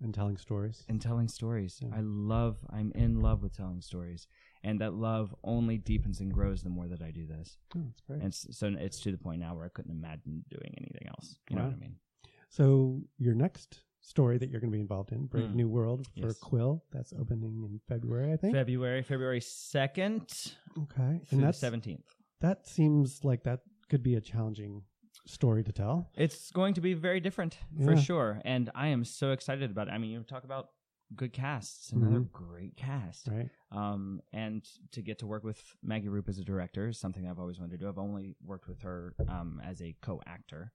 and 0.00 0.14
telling 0.14 0.36
stories. 0.36 0.84
and 0.88 1.02
telling 1.02 1.26
stories. 1.26 1.80
Yeah. 1.82 1.88
I 1.96 2.00
love. 2.02 2.56
I'm 2.70 2.92
in 2.94 3.20
love 3.20 3.42
with 3.42 3.56
telling 3.56 3.80
stories, 3.80 4.28
and 4.62 4.80
that 4.80 4.94
love 4.94 5.34
only 5.42 5.76
deepens 5.76 6.20
and 6.20 6.32
grows 6.32 6.62
the 6.62 6.70
more 6.70 6.86
that 6.86 7.02
I 7.02 7.10
do 7.10 7.26
this. 7.26 7.56
Oh, 7.76 7.80
that's 7.84 8.00
great. 8.02 8.22
And 8.22 8.32
so 8.32 8.72
it's 8.78 9.00
to 9.00 9.10
the 9.10 9.18
point 9.18 9.40
now 9.40 9.56
where 9.56 9.64
I 9.64 9.68
couldn't 9.70 9.90
imagine 9.90 10.44
doing 10.48 10.72
anything 10.78 11.08
else. 11.08 11.36
You 11.50 11.56
know 11.56 11.64
what 11.64 11.72
I 11.72 11.76
mean? 11.76 11.96
So 12.48 13.00
your 13.18 13.34
next 13.34 13.80
story 14.00 14.38
that 14.38 14.48
you're 14.48 14.60
going 14.60 14.70
to 14.70 14.76
be 14.76 14.80
involved 14.80 15.10
in, 15.12 15.26
Brave 15.26 15.48
Mm. 15.50 15.54
New 15.56 15.68
World 15.68 16.06
for 16.20 16.28
Yes. 16.28 16.38
Quill, 16.38 16.84
that's 16.92 17.12
opening 17.12 17.64
in 17.64 17.80
February, 17.88 18.32
I 18.32 18.36
think. 18.36 18.54
February, 18.54 19.02
February 19.02 19.40
second 19.40 20.22
okay, 20.78 21.20
through 21.26 21.26
and 21.32 21.40
the 21.40 21.46
that's 21.46 21.58
seventeenth. 21.58 22.06
that 22.40 22.66
seems 22.68 23.24
like 23.24 23.42
that 23.42 23.60
could 23.90 24.02
be 24.04 24.14
a 24.14 24.20
challenging 24.20 24.82
story 25.28 25.62
to 25.64 25.72
tell. 25.72 26.10
It's 26.14 26.50
going 26.50 26.74
to 26.74 26.80
be 26.80 26.94
very 26.94 27.20
different 27.20 27.58
for 27.84 27.94
Yeah. 27.94 28.00
sure, 28.00 28.40
and 28.44 28.70
I 28.74 28.88
am 28.88 29.04
so 29.04 29.32
excited 29.32 29.70
about 29.70 29.88
it. 29.88 29.92
I 29.92 29.98
mean, 29.98 30.10
you 30.10 30.22
talk 30.22 30.44
about 30.44 30.70
good 31.14 31.32
casts, 31.32 31.92
another 31.92 32.20
Mhm. 32.20 32.32
great 32.32 32.76
cast. 32.76 33.28
Right. 33.28 33.50
um, 33.70 34.22
and 34.32 34.66
to 34.92 35.02
get 35.02 35.18
to 35.18 35.26
work 35.26 35.44
with 35.44 35.62
Maggie 35.82 36.08
Roop 36.08 36.26
as 36.28 36.38
a 36.38 36.44
director 36.44 36.88
is 36.88 36.98
something 36.98 37.26
I've 37.28 37.38
always 37.38 37.58
wanted 37.60 37.72
to 37.72 37.84
do. 37.84 37.88
I've 37.88 37.98
only 37.98 38.34
worked 38.42 38.66
with 38.66 38.80
her 38.80 39.14
um, 39.28 39.60
as 39.62 39.82
a 39.82 39.94
co-actor, 40.00 40.72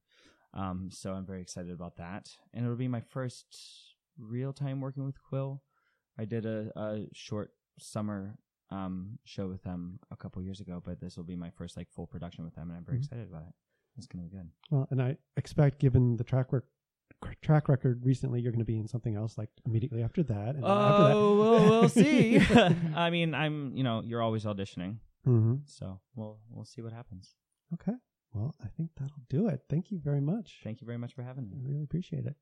um, 0.53 0.91
so 0.91 1.13
I'm 1.13 1.25
very 1.25 1.41
excited 1.41 1.71
about 1.71 1.95
that. 1.97 2.29
And 2.53 2.63
it'll 2.63 2.77
be 2.77 2.87
my 2.87 3.01
first 3.01 3.95
real 4.19 4.53
time 4.53 4.79
working 4.79 5.05
with 5.05 5.19
Quill. 5.23 5.63
I 6.19 6.25
did 6.25 6.45
a, 6.45 6.71
a 6.75 7.07
short 7.13 7.49
summer 7.79 8.37
um, 8.69 9.17
show 9.23 9.47
with 9.47 9.63
them 9.63 9.99
a 10.11 10.15
couple 10.15 10.41
years 10.43 10.59
ago, 10.61 10.79
but 10.83 10.99
this 10.99 11.17
will 11.17 11.23
be 11.23 11.35
my 11.35 11.49
first 11.49 11.75
like 11.75 11.89
full 11.89 12.05
production 12.07 12.43
with 12.43 12.53
them, 12.53 12.69
and 12.69 12.77
I'm 12.77 12.85
very 12.85 12.99
Mhm. 12.99 13.03
excited 13.05 13.27
about 13.29 13.43
it. 13.47 13.53
It's 13.97 14.07
gonna 14.07 14.23
be 14.23 14.29
good. 14.29 14.49
Well, 14.71 14.87
and 14.91 15.01
I 15.01 15.17
expect, 15.37 15.79
given 15.79 16.17
the 16.17 16.23
track 16.23 16.51
work, 16.51 16.65
track 17.41 17.69
record 17.69 18.05
recently, 18.05 18.41
you're 18.41 18.51
going 18.51 18.59
to 18.59 18.65
be 18.65 18.77
in 18.77 18.87
something 18.87 19.15
else 19.15 19.37
like 19.37 19.49
immediately 19.65 20.03
after 20.03 20.23
that. 20.23 20.55
And 20.55 20.63
then 20.63 20.71
after 20.71 21.03
that. 21.03 21.15
Oh, 21.15 21.39
well, 21.39 21.69
we'll 21.81 21.89
see. 22.03 22.39
I 22.95 23.09
mean, 23.09 23.33
I'm 23.33 23.75
you 23.75 23.83
know 23.83 24.01
you're 24.05 24.21
always 24.21 24.45
auditioning, 24.45 24.97
hmm 25.23 25.55
so 25.65 25.99
we'll 26.15 26.39
we'll 26.49 26.65
see 26.65 26.81
what 26.81 26.91
happens. 26.93 27.35
Okay. 27.73 27.93
Well, 28.33 28.55
I 28.63 28.67
think 28.67 28.89
that'll 28.99 29.21
do 29.29 29.47
it. 29.47 29.61
Thank 29.69 29.91
you 29.91 29.99
very 29.99 30.21
much. 30.21 30.61
Thank 30.63 30.81
you 30.81 30.87
very 30.87 30.97
much 30.97 31.13
for 31.13 31.21
having 31.21 31.49
me. 31.49 31.55
I 31.55 31.61
me. 31.61 31.69
really 31.69 31.83
appreciate 31.83 32.25
it. 32.25 32.35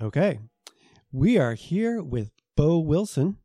Okay. 0.00 0.38
We 1.10 1.38
are 1.38 1.54
here 1.54 2.02
with 2.02 2.30
Bo 2.56 2.78
Wilson. 2.78 3.38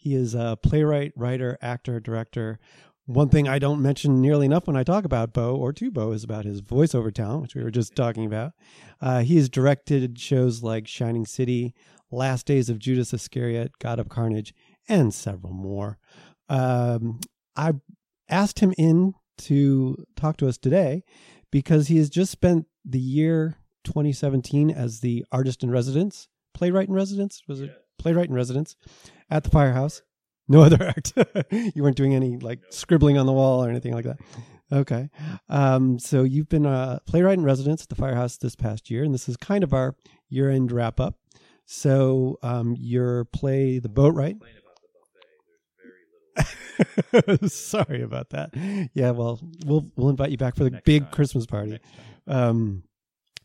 He 0.00 0.14
is 0.14 0.32
a 0.32 0.56
playwright, 0.62 1.12
writer, 1.16 1.58
actor, 1.60 1.98
director. 1.98 2.60
One 3.06 3.28
thing 3.30 3.48
I 3.48 3.58
don't 3.58 3.82
mention 3.82 4.20
nearly 4.20 4.46
enough 4.46 4.68
when 4.68 4.76
I 4.76 4.84
talk 4.84 5.04
about 5.04 5.32
Bo 5.32 5.56
or 5.56 5.72
to 5.72 5.90
Bo 5.90 6.12
is 6.12 6.22
about 6.22 6.44
his 6.44 6.62
voiceover 6.62 7.12
talent, 7.12 7.42
which 7.42 7.56
we 7.56 7.64
were 7.64 7.72
just 7.72 7.96
talking 7.96 8.24
about. 8.24 8.52
Uh, 9.00 9.22
he 9.22 9.36
has 9.38 9.48
directed 9.48 10.16
shows 10.16 10.62
like 10.62 10.86
Shining 10.86 11.26
City, 11.26 11.74
Last 12.12 12.46
Days 12.46 12.68
of 12.68 12.78
Judas 12.78 13.12
Iscariot, 13.12 13.72
God 13.80 13.98
of 13.98 14.08
Carnage, 14.08 14.54
and 14.88 15.12
several 15.12 15.52
more. 15.52 15.98
Um, 16.48 17.18
I 17.56 17.72
asked 18.28 18.60
him 18.60 18.72
in 18.78 19.14
to 19.38 19.96
talk 20.14 20.36
to 20.36 20.48
us 20.48 20.58
today 20.58 21.02
because 21.50 21.88
he 21.88 21.98
has 21.98 22.08
just 22.08 22.30
spent 22.30 22.66
the 22.84 23.00
year 23.00 23.56
2017 23.82 24.70
as 24.70 25.00
the 25.00 25.26
artist 25.32 25.64
in 25.64 25.72
residence, 25.72 26.28
playwright 26.54 26.88
in 26.88 26.94
residence. 26.94 27.42
Was 27.48 27.60
it 27.62 27.72
playwright 27.98 28.28
in 28.28 28.34
residence 28.34 28.76
at 29.30 29.44
the 29.44 29.50
Firehouse? 29.50 30.02
No 30.48 30.62
other 30.64 30.82
act. 30.82 31.12
you 31.52 31.82
weren't 31.82 31.96
doing 31.96 32.14
any 32.14 32.38
like 32.38 32.60
scribbling 32.70 33.18
on 33.18 33.26
the 33.26 33.32
wall 33.32 33.64
or 33.64 33.68
anything 33.68 33.92
like 33.94 34.04
that. 34.04 34.18
Okay. 34.72 35.08
Um, 35.48 35.98
so 35.98 36.22
you've 36.24 36.48
been 36.48 36.66
a 36.66 37.00
playwright 37.06 37.38
in 37.38 37.44
residence 37.44 37.82
at 37.82 37.88
the 37.88 37.94
Firehouse 37.94 38.36
this 38.36 38.54
past 38.56 38.90
year, 38.90 39.02
and 39.04 39.12
this 39.14 39.28
is 39.28 39.36
kind 39.36 39.64
of 39.64 39.72
our 39.72 39.94
year 40.28 40.50
end 40.50 40.72
wrap 40.72 41.00
up. 41.00 41.18
So 41.66 42.38
um, 42.42 42.74
your 42.78 43.24
play, 43.26 43.78
The 43.78 43.88
Boat 43.88 44.14
Right. 44.14 44.36
Sorry 47.46 48.02
about 48.02 48.30
that. 48.30 48.50
Yeah, 48.94 49.10
well, 49.10 49.40
we'll 49.66 49.90
we'll 49.96 50.10
invite 50.10 50.30
you 50.30 50.36
back 50.36 50.54
for 50.54 50.64
the 50.64 50.70
Next 50.70 50.84
big 50.84 51.02
time. 51.04 51.12
Christmas 51.12 51.46
party. 51.46 51.78
Um, 52.26 52.84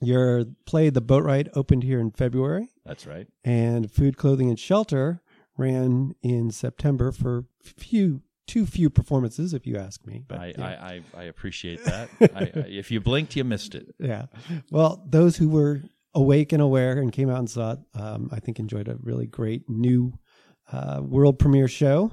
your 0.01 0.45
play, 0.65 0.89
The 0.89 1.01
Boat 1.01 1.23
Ride, 1.23 1.49
opened 1.55 1.83
here 1.83 1.99
in 1.99 2.11
February, 2.11 2.69
That's 2.85 3.07
right. 3.07 3.25
and 3.45 3.89
Food, 3.91 4.17
Clothing, 4.17 4.49
and 4.49 4.59
Shelter 4.59 5.21
ran 5.57 6.15
in 6.21 6.51
September 6.51 7.11
for 7.11 7.45
few 7.61 8.21
too 8.45 8.65
few 8.65 8.89
performances, 8.89 9.53
if 9.53 9.65
you 9.65 9.77
ask 9.77 10.05
me. 10.05 10.23
But 10.27 10.39
I, 10.39 10.53
yeah. 10.57 10.65
I, 10.65 10.69
I, 10.69 11.01
I 11.21 11.23
appreciate 11.23 11.83
that. 11.85 12.09
I, 12.35 12.51
if 12.67 12.91
you 12.91 12.99
blinked, 12.99 13.35
you 13.35 13.43
missed 13.43 13.75
it. 13.75 13.93
yeah. 13.99 14.25
Well, 14.69 15.03
those 15.07 15.37
who 15.37 15.49
were 15.49 15.81
awake 16.13 16.51
and 16.51 16.61
aware 16.61 16.99
and 16.99 17.11
came 17.11 17.29
out 17.29 17.39
and 17.39 17.49
saw 17.49 17.73
it, 17.73 17.79
um, 17.95 18.29
I 18.31 18.39
think 18.39 18.59
enjoyed 18.59 18.87
a 18.87 18.97
really 19.01 19.25
great 19.27 19.69
new 19.69 20.13
uh, 20.71 21.01
world 21.01 21.39
premiere 21.39 21.67
show. 21.67 22.11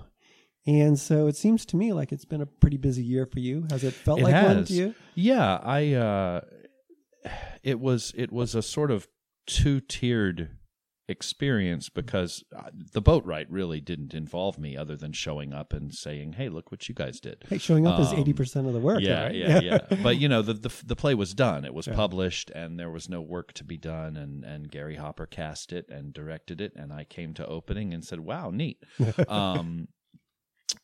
And 0.67 0.99
so 0.99 1.27
it 1.27 1.37
seems 1.37 1.65
to 1.67 1.77
me 1.77 1.93
like 1.93 2.13
it's 2.13 2.25
been 2.27 2.43
a 2.43 2.47
pretty 2.47 2.77
busy 2.77 3.03
year 3.03 3.27
for 3.27 3.41
you. 3.41 3.67
Has 3.71 3.83
it 3.83 3.95
felt 3.95 4.21
It 4.21 4.25
like 4.25 4.45
one 4.45 4.65
to 4.65 4.73
you? 4.73 4.95
Yeah, 5.15 5.59
I. 5.63 5.95
Uh, 5.95 6.41
it 7.63 7.81
was 7.81 8.13
it 8.17 8.33
was 8.33 8.55
a 8.55 8.63
sort 8.63 8.91
of 8.91 9.09
two 9.47 9.81
tiered 9.81 10.51
experience 11.11 11.89
because 11.89 12.43
uh, 12.57 12.71
the 12.93 13.01
boat 13.03 13.25
ride 13.27 13.49
really 13.51 13.81
didn't 13.81 14.15
involve 14.15 14.59
me 14.59 14.77
other 14.77 14.97
than 14.97 15.13
showing 15.13 15.53
up 15.53 15.73
and 15.73 15.93
saying, 15.95 16.35
"Hey, 16.35 16.49
look 16.49 16.71
what 16.73 16.89
you 16.89 16.95
guys 16.95 17.21
did." 17.21 17.45
Hey, 17.49 17.59
showing 17.59 17.87
up 17.87 17.99
is 18.01 18.13
Um, 18.13 18.19
eighty 18.21 18.33
percent 18.33 18.67
of 18.67 18.73
the 18.73 18.79
work. 18.81 19.01
yeah, 19.03 19.25
right? 19.25 19.35
yeah, 19.35 19.61
yeah. 19.61 19.79
But 20.03 20.19
you 20.19 20.29
know, 20.29 20.41
the, 20.43 20.55
the 20.55 20.73
the 20.87 20.97
play 20.97 21.15
was 21.15 21.35
done. 21.35 21.65
It 21.65 21.75
was 21.75 21.87
Yeah. 21.87 21.95
published, 21.97 22.51
and 22.51 22.79
there 22.79 22.91
was 22.91 23.09
no 23.09 23.21
work 23.21 23.53
to 23.55 23.65
be 23.65 23.77
done. 23.77 24.17
And 24.17 24.45
and 24.45 24.71
Gary 24.71 24.97
Hopper 24.97 25.27
cast 25.27 25.73
it 25.73 25.87
and 25.91 26.13
directed 26.15 26.61
it, 26.61 26.73
and 26.77 26.93
I 26.93 27.05
came 27.05 27.35
to 27.35 27.47
opening 27.47 27.93
and 27.93 28.05
said, 28.05 28.21
"Wow, 28.21 28.51
neat." 28.51 28.79
um, 29.29 29.89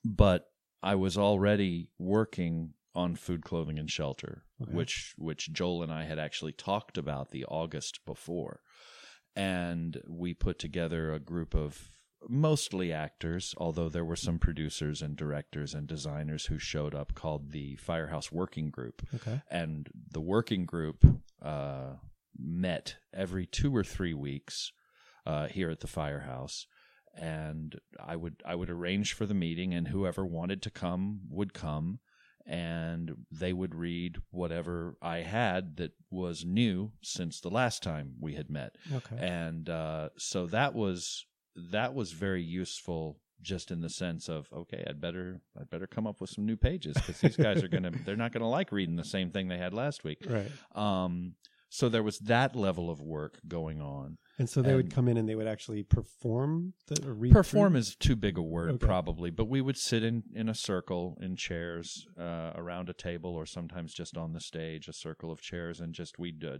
but 0.05 0.47
I 0.83 0.95
was 0.95 1.17
already 1.17 1.89
working 1.99 2.75
on 2.95 3.15
food, 3.15 3.43
clothing, 3.45 3.79
and 3.79 3.91
shelter, 3.91 4.43
Okay. 4.63 4.73
which 4.73 5.15
which 5.19 5.53
Joel 5.53 5.83
and 5.83 5.93
I 5.93 6.05
had 6.05 6.19
actually 6.19 6.53
talked 6.53 6.97
about 6.97 7.31
the 7.31 7.45
August 7.45 8.01
before, 8.07 8.61
and 9.37 10.01
we 10.09 10.35
put 10.35 10.59
together 10.59 11.13
a 11.13 11.21
group 11.21 11.55
of 11.55 11.91
mostly 12.29 12.93
actors, 12.93 13.55
although 13.59 13.89
there 13.89 14.05
were 14.05 14.17
some 14.17 14.39
producers 14.39 15.03
and 15.03 15.17
directors 15.17 15.75
and 15.75 15.87
designers 15.87 16.47
who 16.47 16.59
showed 16.59 16.95
up, 16.95 17.15
called 17.15 17.53
the 17.53 17.77
Firehouse 17.77 18.33
Working 18.33 18.71
Group. 18.71 19.07
Okay. 19.15 19.43
and 19.51 19.89
the 20.11 20.21
working 20.21 20.65
group 20.65 21.05
uh, 21.43 21.95
met 22.37 22.97
every 23.15 23.47
two 23.47 23.75
or 23.77 23.85
three 23.85 24.15
weeks 24.15 24.73
uh, 25.27 25.47
here 25.47 25.71
at 25.71 25.81
the 25.81 25.87
firehouse. 25.87 26.67
And 27.19 27.81
i 27.99 28.15
would 28.15 28.43
i 28.45 28.55
would 28.55 28.69
arrange 28.69 29.15
for 29.15 29.25
the 29.25 29.33
meeting 29.33 29.73
and 29.73 29.89
whoever 29.89 30.27
wanted 30.27 30.61
to 30.61 30.71
come 30.71 31.21
would 31.31 31.55
come 31.55 31.99
and 32.47 33.13
they 33.31 33.53
would 33.53 33.75
read 33.75 34.17
whatever 34.31 34.97
i 35.03 35.19
had 35.19 35.77
that 35.77 35.93
was 36.11 36.45
new 36.45 36.93
since 37.03 37.41
the 37.41 37.51
last 37.51 37.83
time 37.83 38.15
we 38.21 38.35
had 38.35 38.49
met 38.51 38.77
Okay. 38.93 39.17
and 39.19 39.69
uh, 39.69 40.09
so 40.17 40.47
that 40.47 40.75
was 40.75 41.27
that 41.73 41.95
was 41.95 42.13
very 42.13 42.43
useful 42.43 43.19
just 43.43 43.71
in 43.71 43.81
the 43.81 43.89
sense 43.91 44.29
of 44.29 44.49
okay 44.53 44.83
i'd 44.89 45.01
better 45.01 45.41
i'd 45.61 45.69
better 45.71 45.87
come 45.87 46.07
up 46.07 46.21
with 46.21 46.31
some 46.31 46.47
new 46.47 46.57
pages 46.57 46.95
because 46.95 47.21
these 47.21 47.37
guys 47.37 47.63
are 47.63 47.69
gonna 47.69 47.91
they're 48.05 48.17
not 48.17 48.33
gonna 48.33 48.49
like 48.49 48.73
reading 48.73 48.97
the 48.97 49.05
same 49.05 49.31
thing 49.31 49.49
they 49.49 49.59
had 49.59 49.75
last 49.75 50.05
week 50.05 50.25
Right. 50.27 50.51
um, 50.75 51.35
so 51.77 51.89
there 51.91 52.03
was 52.03 52.19
that 52.21 52.57
level 52.57 52.89
of 52.91 53.01
work 53.03 53.39
going 53.47 53.83
on. 53.83 54.17
And 54.39 54.49
so 54.49 54.63
they 54.63 54.75
would 54.75 54.91
come 54.91 55.09
in 55.09 55.17
and 55.19 55.29
they 55.29 55.35
would 55.35 55.47
actually 55.47 55.83
perform 55.83 56.73
the 56.89 57.07
or 57.07 57.13
read 57.15 57.33
Perform 57.33 57.73
through? 57.73 57.79
is 57.81 57.97
too 57.97 58.17
big 58.17 58.37
a 58.39 58.43
word, 58.43 58.71
Okay. 58.77 58.87
probably, 58.87 59.31
but 59.31 59.49
we 59.49 59.61
would 59.61 59.77
sit 59.77 60.03
in, 60.03 60.23
in 60.35 60.49
a 60.49 60.55
circle 60.55 61.17
in 61.21 61.37
chairs 61.37 62.07
uh, 62.19 62.53
around 62.55 62.89
a 62.89 62.93
table, 62.95 63.35
or 63.35 63.45
sometimes 63.47 63.93
just 63.95 64.17
on 64.17 64.33
the 64.33 64.41
stage, 64.41 64.89
a 64.89 64.93
circle 64.93 65.31
of 65.31 65.41
chairs, 65.41 65.81
and 65.81 65.95
just 65.95 66.19
we'd 66.19 66.45
uh, 66.45 66.59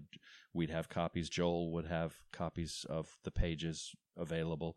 we'd 0.55 0.71
have 0.71 0.89
copies. 0.89 1.29
Joel 1.31 1.71
would 1.73 1.87
have 1.87 2.13
copies 2.33 2.85
of 2.89 3.07
the 3.25 3.31
pages 3.31 3.93
available, 4.17 4.77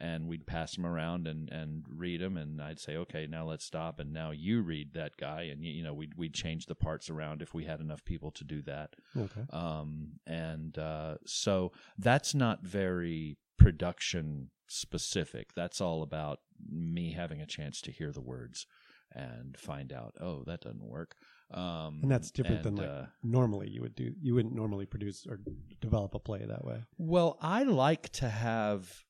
and 0.00 0.26
we'd 0.26 0.46
pass 0.46 0.74
them 0.74 0.86
around 0.86 1.28
and, 1.28 1.50
and 1.50 1.84
read 1.88 2.20
them. 2.20 2.36
And 2.36 2.60
I'd 2.60 2.80
say, 2.80 2.96
okay, 2.96 3.26
now 3.28 3.44
let's 3.44 3.64
stop, 3.64 4.00
and 4.00 4.12
now 4.12 4.30
you 4.30 4.62
read 4.62 4.94
that 4.94 5.16
guy, 5.16 5.42
and 5.42 5.62
you, 5.62 5.72
you 5.72 5.84
know 5.84 5.94
we'd 5.94 6.14
we'd 6.16 6.34
change 6.34 6.66
the 6.66 6.74
parts 6.74 7.10
around 7.10 7.42
if 7.42 7.54
we 7.54 7.64
had 7.64 7.80
enough 7.80 8.04
people 8.04 8.30
to 8.32 8.44
do 8.44 8.62
that. 8.62 8.96
Okay. 9.16 9.42
Um, 9.52 10.12
and 10.26 10.78
uh, 10.78 11.16
so 11.26 11.72
that's 11.98 12.34
not 12.34 12.62
very 12.62 13.36
production 13.58 14.50
specific. 14.68 15.52
That's 15.54 15.80
all 15.80 16.02
about 16.02 16.40
me 16.70 17.12
having 17.12 17.40
a 17.40 17.46
chance 17.46 17.80
to 17.82 17.92
hear 17.92 18.12
the 18.12 18.20
words 18.20 18.66
and 19.12 19.56
find 19.56 19.92
out, 19.92 20.14
oh, 20.20 20.44
that 20.46 20.60
doesn't 20.60 20.84
work. 20.84 21.16
Um, 21.52 21.98
And 22.02 22.10
that's 22.10 22.30
different 22.30 22.62
than 22.62 22.76
like 22.76 22.88
uh, 22.88 23.06
normally 23.24 23.68
you 23.68 23.82
would 23.82 23.96
do. 23.96 24.12
You 24.20 24.34
wouldn't 24.34 24.54
normally 24.54 24.86
produce 24.86 25.26
or 25.28 25.40
develop 25.80 26.14
a 26.14 26.20
play 26.20 26.44
that 26.46 26.64
way. 26.64 26.84
Well, 26.96 27.36
I 27.40 27.64
like 27.64 28.10
to 28.10 28.28
have 28.28 29.04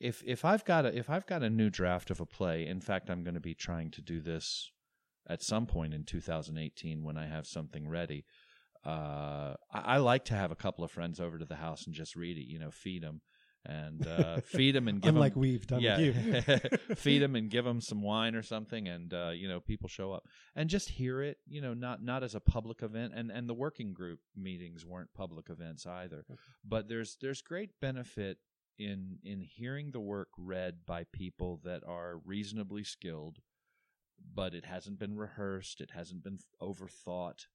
if 0.00 0.22
if 0.26 0.44
I've 0.44 0.64
got 0.64 0.86
a 0.86 0.96
if 0.96 1.08
I've 1.08 1.26
got 1.26 1.42
a 1.42 1.50
new 1.50 1.70
draft 1.70 2.10
of 2.10 2.20
a 2.20 2.26
play. 2.26 2.66
In 2.66 2.80
fact, 2.80 3.10
I'm 3.10 3.22
going 3.22 3.34
to 3.34 3.40
be 3.40 3.54
trying 3.54 3.90
to 3.92 4.02
do 4.02 4.20
this 4.20 4.70
at 5.28 5.42
some 5.42 5.66
point 5.66 5.94
in 5.94 6.04
2018 6.04 7.02
when 7.02 7.16
I 7.16 7.26
have 7.26 7.46
something 7.46 7.88
ready. 7.88 8.24
Uh, 8.84 9.54
I, 9.72 9.80
I 9.80 9.96
like 9.98 10.26
to 10.26 10.34
have 10.34 10.50
a 10.50 10.56
couple 10.56 10.84
of 10.84 10.90
friends 10.90 11.20
over 11.20 11.38
to 11.38 11.46
the 11.46 11.56
house 11.56 11.86
and 11.86 11.94
just 11.94 12.16
read 12.16 12.36
it. 12.36 12.46
You 12.46 12.58
know, 12.58 12.70
feed 12.70 13.02
them 13.02 13.22
and 13.66 14.06
uh, 14.06 14.40
feed 14.44 14.74
them 14.74 14.88
and 14.88 15.00
give 15.00 15.14
Unlike 15.14 15.34
them. 15.34 15.40
Like 15.40 15.48
we've 15.48 15.66
done 15.66 15.80
yeah, 15.80 15.96
feed 16.96 17.20
them 17.20 17.34
and 17.36 17.50
give 17.50 17.64
them 17.64 17.80
some 17.80 18.02
wine 18.02 18.34
or 18.34 18.42
something, 18.42 18.88
and 18.88 19.12
uh, 19.12 19.30
you 19.34 19.48
know 19.48 19.60
people 19.60 19.88
show 19.88 20.12
up 20.12 20.24
and 20.54 20.68
just 20.68 20.90
hear 20.90 21.22
it. 21.22 21.38
You 21.46 21.60
know, 21.60 21.74
not 21.74 22.02
not 22.02 22.22
as 22.22 22.34
a 22.34 22.40
public 22.40 22.82
event, 22.82 23.12
and 23.14 23.30
and 23.30 23.48
the 23.48 23.54
working 23.54 23.92
group 23.92 24.20
meetings 24.36 24.84
weren't 24.84 25.14
public 25.14 25.48
events 25.48 25.86
either. 25.86 26.24
But 26.64 26.88
there's 26.88 27.16
there's 27.20 27.42
great 27.42 27.70
benefit 27.80 28.38
in 28.78 29.18
in 29.24 29.40
hearing 29.40 29.90
the 29.90 30.00
work 30.00 30.28
read 30.36 30.84
by 30.86 31.04
people 31.12 31.60
that 31.64 31.82
are 31.86 32.18
reasonably 32.24 32.84
skilled, 32.84 33.40
but 34.34 34.54
it 34.54 34.64
hasn't 34.64 34.98
been 34.98 35.16
rehearsed, 35.16 35.80
it 35.80 35.90
hasn't 35.92 36.22
been 36.22 36.38
overthought. 36.60 37.46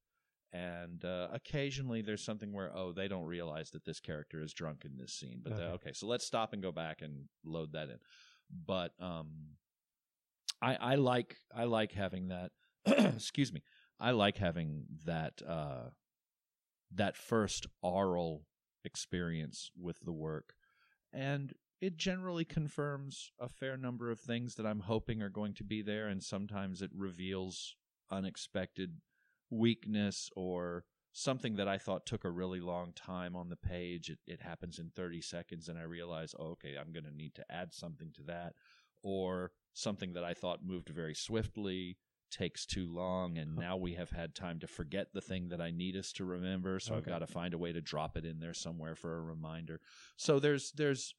And 0.51 1.05
uh, 1.05 1.28
occasionally 1.32 2.01
there's 2.01 2.24
something 2.24 2.51
where 2.53 2.76
oh 2.76 2.91
they 2.91 3.07
don't 3.07 3.26
realize 3.26 3.70
that 3.72 3.86
this 3.86 3.99
character 3.99 4.41
is 4.41 4.53
drunk 4.53 4.84
in 4.86 4.97
this 4.97 5.13
scene, 5.13 5.41
but 5.43 5.53
Okay. 5.53 5.63
okay, 5.63 5.74
okay 5.74 5.93
so 5.93 6.07
let's 6.07 6.26
stop 6.26 6.53
and 6.53 6.61
go 6.63 6.72
back 6.72 7.01
and 7.01 7.26
load 7.45 7.74
that 7.74 7.89
in. 7.89 7.99
But 8.65 8.93
um, 8.99 9.28
I 10.61 10.76
I 10.76 10.95
like 10.95 11.36
I 11.55 11.65
like 11.65 11.91
having 11.91 12.30
that. 12.30 12.51
excuse 13.15 13.53
me. 13.53 13.61
I 13.99 14.11
like 14.11 14.38
having 14.38 14.86
that 15.05 15.41
uh, 15.47 15.89
that 16.95 17.15
first 17.17 17.67
oral 17.82 18.45
experience 18.84 19.70
with 19.80 19.99
the 20.01 20.13
work, 20.13 20.53
and 21.14 21.53
it 21.82 21.97
generally 21.97 22.45
confirms 22.45 23.32
a 23.39 23.47
fair 23.47 23.78
number 23.78 24.12
of 24.12 24.20
things 24.20 24.55
that 24.55 24.66
I'm 24.66 24.82
hoping 24.82 25.22
are 25.22 25.30
going 25.30 25.53
to 25.55 25.64
be 25.64 25.82
there, 25.82 26.07
and 26.07 26.22
sometimes 26.22 26.82
it 26.82 26.91
reveals 26.93 27.76
unexpected 28.12 28.97
weakness 29.49 30.30
or 30.36 30.84
something 31.12 31.55
that 31.55 31.68
I 31.68 31.78
thought 31.78 32.05
took 32.05 32.26
a 32.26 32.30
really 32.30 32.60
long 32.60 32.93
time 32.93 33.36
on 33.36 33.49
the 33.49 33.55
page. 33.55 34.10
It, 34.10 34.20
it 34.28 34.41
happens 34.41 34.78
in 34.78 34.91
30 34.95 35.22
seconds, 35.22 35.70
and 35.70 35.78
I 35.78 35.84
realize, 35.84 36.36
oh, 36.38 36.51
okay, 36.51 36.76
I'm 36.80 36.91
going 36.91 37.05
to 37.05 37.16
need 37.16 37.36
to 37.36 37.45
add 37.49 37.74
something 37.74 38.12
to 38.16 38.24
that, 38.24 38.53
or 39.01 39.51
something 39.74 40.14
that 40.14 40.24
I 40.24 40.34
thought 40.34 40.66
moved 40.66 40.89
very 40.89 41.16
swiftly 41.16 41.97
takes 42.30 42.65
too 42.65 42.88
long 42.93 43.38
and 43.38 43.55
now 43.55 43.75
we 43.75 43.93
have 43.93 44.11
had 44.11 44.36
time 44.36 44.59
to 44.59 44.67
forget 44.67 45.07
the 45.13 45.21
thing 45.21 45.49
that 45.49 45.61
I 45.61 45.71
need 45.71 45.95
us 45.95 46.11
to 46.13 46.25
remember 46.25 46.80
so 46.80 46.95
I've 46.95 47.05
got 47.05 47.19
to 47.19 47.27
find 47.27 47.53
a 47.53 47.57
way 47.57 47.73
to 47.73 47.82
drop 47.82 48.17
it 48.17 48.25
in 48.25 48.39
there 48.39 48.53
somewhere 48.53 48.95
for 48.95 49.17
a 49.17 49.21
reminder. 49.21 49.82
So 50.17 50.39
there's 50.39 50.71
there's 50.73 51.15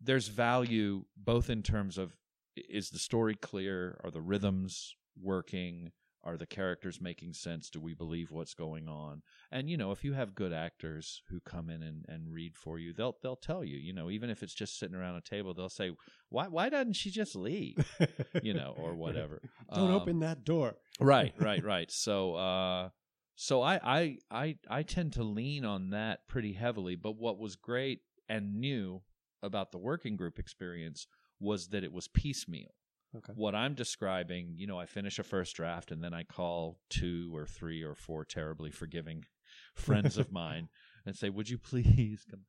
there's 0.00 0.28
value 0.28 1.04
both 1.16 1.50
in 1.50 1.62
terms 1.62 1.98
of 1.98 2.12
is 2.56 2.90
the 2.90 2.98
story 2.98 3.34
clear, 3.34 4.00
are 4.02 4.10
the 4.10 4.20
rhythms 4.20 4.94
working, 5.20 5.92
are 6.22 6.36
the 6.36 6.46
characters 6.46 7.00
making 7.00 7.32
sense, 7.32 7.70
do 7.70 7.80
we 7.80 7.94
believe 7.94 8.30
what's 8.30 8.54
going 8.54 8.88
on? 8.88 9.22
And 9.50 9.70
you 9.70 9.76
know, 9.76 9.90
if 9.90 10.04
you 10.04 10.12
have 10.12 10.34
good 10.34 10.52
actors 10.52 11.22
who 11.30 11.40
come 11.40 11.70
in 11.70 11.82
and, 11.82 12.04
and 12.08 12.32
read 12.32 12.56
for 12.56 12.78
you, 12.78 12.92
they'll 12.92 13.16
they'll 13.22 13.36
tell 13.36 13.64
you, 13.64 13.78
you 13.78 13.92
know, 13.92 14.10
even 14.10 14.28
if 14.30 14.42
it's 14.42 14.54
just 14.54 14.78
sitting 14.78 14.94
around 14.96 15.16
a 15.16 15.20
table, 15.22 15.54
they'll 15.54 15.68
say, 15.68 15.92
"Why 16.28 16.48
why 16.48 16.68
doesn't 16.68 16.92
she 16.94 17.10
just 17.10 17.34
leave?" 17.34 17.76
you 18.42 18.52
know, 18.54 18.74
or 18.76 18.94
whatever. 18.94 19.40
Don't 19.74 19.90
Um, 19.90 19.96
open 19.96 20.20
that 20.20 20.44
door. 20.44 20.76
right 21.00 21.32
right 21.38 21.64
right 21.64 21.90
so 21.90 22.34
uh 22.34 22.88
so 23.36 23.62
I, 23.62 23.80
I 23.82 24.18
i 24.30 24.56
i 24.68 24.82
tend 24.82 25.14
to 25.14 25.22
lean 25.22 25.64
on 25.64 25.90
that 25.90 26.28
pretty 26.28 26.52
heavily 26.52 26.94
but 26.96 27.16
what 27.16 27.38
was 27.38 27.56
great 27.56 28.00
and 28.28 28.56
new 28.60 29.00
about 29.42 29.72
the 29.72 29.78
working 29.78 30.16
group 30.16 30.38
experience 30.38 31.06
was 31.38 31.68
that 31.68 31.82
it 31.82 31.92
was 31.92 32.06
piecemeal 32.08 32.74
Okay. 33.16 33.32
what 33.34 33.54
i'm 33.56 33.74
describing 33.74 34.54
you 34.56 34.66
know 34.66 34.78
i 34.78 34.86
finish 34.86 35.18
a 35.18 35.24
first 35.24 35.56
draft 35.56 35.90
and 35.90 36.02
then 36.02 36.14
i 36.14 36.22
call 36.22 36.78
two 36.88 37.30
or 37.34 37.44
three 37.44 37.82
or 37.82 37.94
four 37.94 38.24
terribly 38.24 38.70
forgiving 38.70 39.24
friends 39.74 40.16
of 40.16 40.30
mine 40.30 40.68
and 41.06 41.16
say 41.16 41.28
would 41.28 41.48
you 41.48 41.58
please 41.58 42.24
come? 42.30 42.44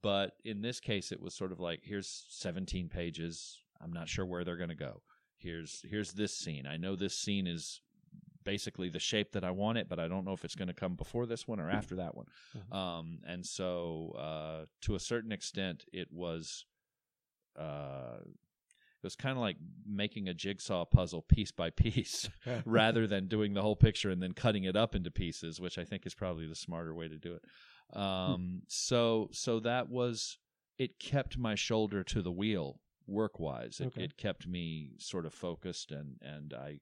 But 0.00 0.36
in 0.44 0.62
this 0.62 0.80
case 0.80 1.12
it 1.12 1.20
was 1.20 1.34
sort 1.34 1.52
of 1.52 1.60
like 1.60 1.80
here's 1.82 2.26
17 2.28 2.88
pages. 2.88 3.58
I'm 3.80 3.92
not 3.92 4.08
sure 4.08 4.24
where 4.24 4.44
they're 4.44 4.56
going 4.56 4.68
to 4.68 4.74
go. 4.74 5.02
Here's 5.36 5.82
here's 5.88 6.12
this 6.12 6.36
scene. 6.36 6.66
I 6.66 6.76
know 6.76 6.94
this 6.94 7.16
scene 7.16 7.46
is 7.46 7.80
basically 8.44 8.88
the 8.88 8.98
shape 8.98 9.30
that 9.32 9.44
i 9.44 9.50
want 9.52 9.78
it 9.78 9.88
but 9.88 10.00
i 10.00 10.08
don't 10.08 10.24
know 10.24 10.32
if 10.32 10.44
it's 10.44 10.56
going 10.56 10.66
to 10.66 10.74
come 10.74 10.96
before 10.96 11.26
this 11.26 11.46
one 11.46 11.60
or 11.60 11.70
after 11.70 11.94
that 11.96 12.14
one. 12.16 12.26
Mhm. 12.56 12.76
um, 12.76 13.18
and 13.24 13.46
so 13.46 14.16
uh, 14.18 14.66
to 14.80 14.94
a 14.96 15.00
certain 15.00 15.30
extent 15.30 15.84
it 15.92 16.08
was 16.10 16.66
uh, 17.56 18.18
it 19.02 19.06
was 19.06 19.16
kind 19.16 19.36
of 19.36 19.40
like 19.40 19.56
making 19.84 20.28
a 20.28 20.34
jigsaw 20.34 20.84
puzzle 20.84 21.22
piece 21.22 21.50
by 21.50 21.70
piece 21.70 22.30
rather 22.64 23.06
than 23.08 23.26
doing 23.26 23.52
the 23.52 23.62
whole 23.62 23.74
picture 23.76 24.10
and 24.10 24.22
then 24.22 24.32
cutting 24.32 24.64
it 24.64 24.76
up 24.76 24.94
into 24.94 25.10
pieces, 25.10 25.60
which 25.60 25.76
I 25.76 25.84
think 25.84 26.06
is 26.06 26.14
probably 26.14 26.46
the 26.46 26.54
smarter 26.54 26.94
way 26.94 27.08
to 27.08 27.18
do 27.18 27.34
it. 27.34 27.96
Um, 27.98 28.62
so 28.68 29.28
so 29.32 29.60
that 29.60 29.88
was 29.90 30.38
it 30.78 30.98
kept 30.98 31.36
my 31.36 31.54
shoulder 31.56 32.02
to 32.04 32.22
the 32.22 32.32
wheel 32.32 32.80
work 33.06 33.38
wise. 33.40 33.80
It, 33.80 33.88
Okay. 33.88 34.04
it 34.04 34.16
kept 34.16 34.46
me 34.46 34.92
sort 34.98 35.26
of 35.26 35.34
focused 35.34 35.90
and 35.90 36.16
and 36.22 36.54
I, 36.54 36.78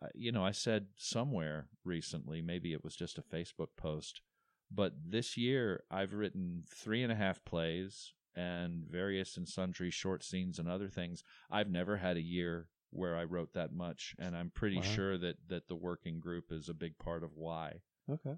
I 0.00 0.06
you 0.14 0.30
know 0.32 0.44
I 0.44 0.52
said 0.52 0.86
somewhere 0.96 1.66
recently 1.84 2.40
maybe 2.42 2.72
it 2.72 2.84
was 2.84 2.94
just 2.96 3.18
a 3.18 3.22
Facebook 3.22 3.70
post, 3.76 4.22
but 4.70 4.92
this 5.04 5.36
year 5.36 5.82
I've 5.90 6.12
written 6.14 6.62
three 6.72 7.02
and 7.02 7.10
a 7.12 7.16
half 7.16 7.44
plays 7.44 8.12
and 8.36 8.84
various 8.88 9.36
and 9.36 9.48
sundry 9.48 9.90
short 9.90 10.22
scenes 10.22 10.58
and 10.58 10.68
other 10.68 10.88
things. 10.88 11.24
I've 11.50 11.70
never 11.70 11.96
had 11.96 12.16
a 12.16 12.22
year 12.22 12.68
where 12.90 13.16
I 13.16 13.24
wrote 13.24 13.54
that 13.54 13.72
much, 13.72 14.14
and 14.18 14.36
I'm 14.36 14.50
pretty 14.50 14.76
Wow. 14.76 14.82
sure 14.82 15.18
that 15.18 15.48
that 15.48 15.68
the 15.68 15.74
working 15.76 16.20
group 16.20 16.52
is 16.52 16.68
a 16.68 16.74
big 16.74 16.98
part 16.98 17.24
of 17.24 17.34
why. 17.34 17.80
Okay. 18.08 18.36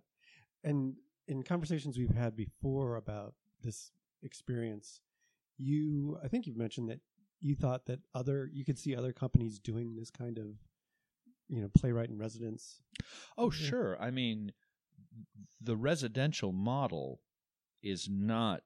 And 0.64 0.96
in 1.26 1.42
conversations 1.42 1.98
we've 1.98 2.14
had 2.14 2.34
before 2.36 2.96
about 2.96 3.34
this 3.62 3.92
experience, 4.22 5.00
you 5.56 6.18
I 6.22 6.28
think 6.28 6.46
you've 6.46 6.56
mentioned 6.56 6.88
that 6.88 7.00
you 7.40 7.54
thought 7.54 7.86
that 7.86 8.00
other 8.14 8.48
you 8.52 8.64
could 8.64 8.78
see 8.78 8.96
other 8.96 9.12
companies 9.12 9.58
doing 9.58 9.94
this 9.96 10.10
kind 10.10 10.38
of 10.38 10.46
you 11.48 11.60
know 11.60 11.68
playwright 11.68 12.08
in 12.10 12.18
residence. 12.18 12.80
Oh, 13.36 13.50
Yeah. 13.52 13.66
sure. 13.68 14.00
I 14.02 14.10
mean, 14.10 14.52
the 15.60 15.76
residential 15.76 16.52
model 16.52 17.20
is 17.82 18.08
not 18.08 18.62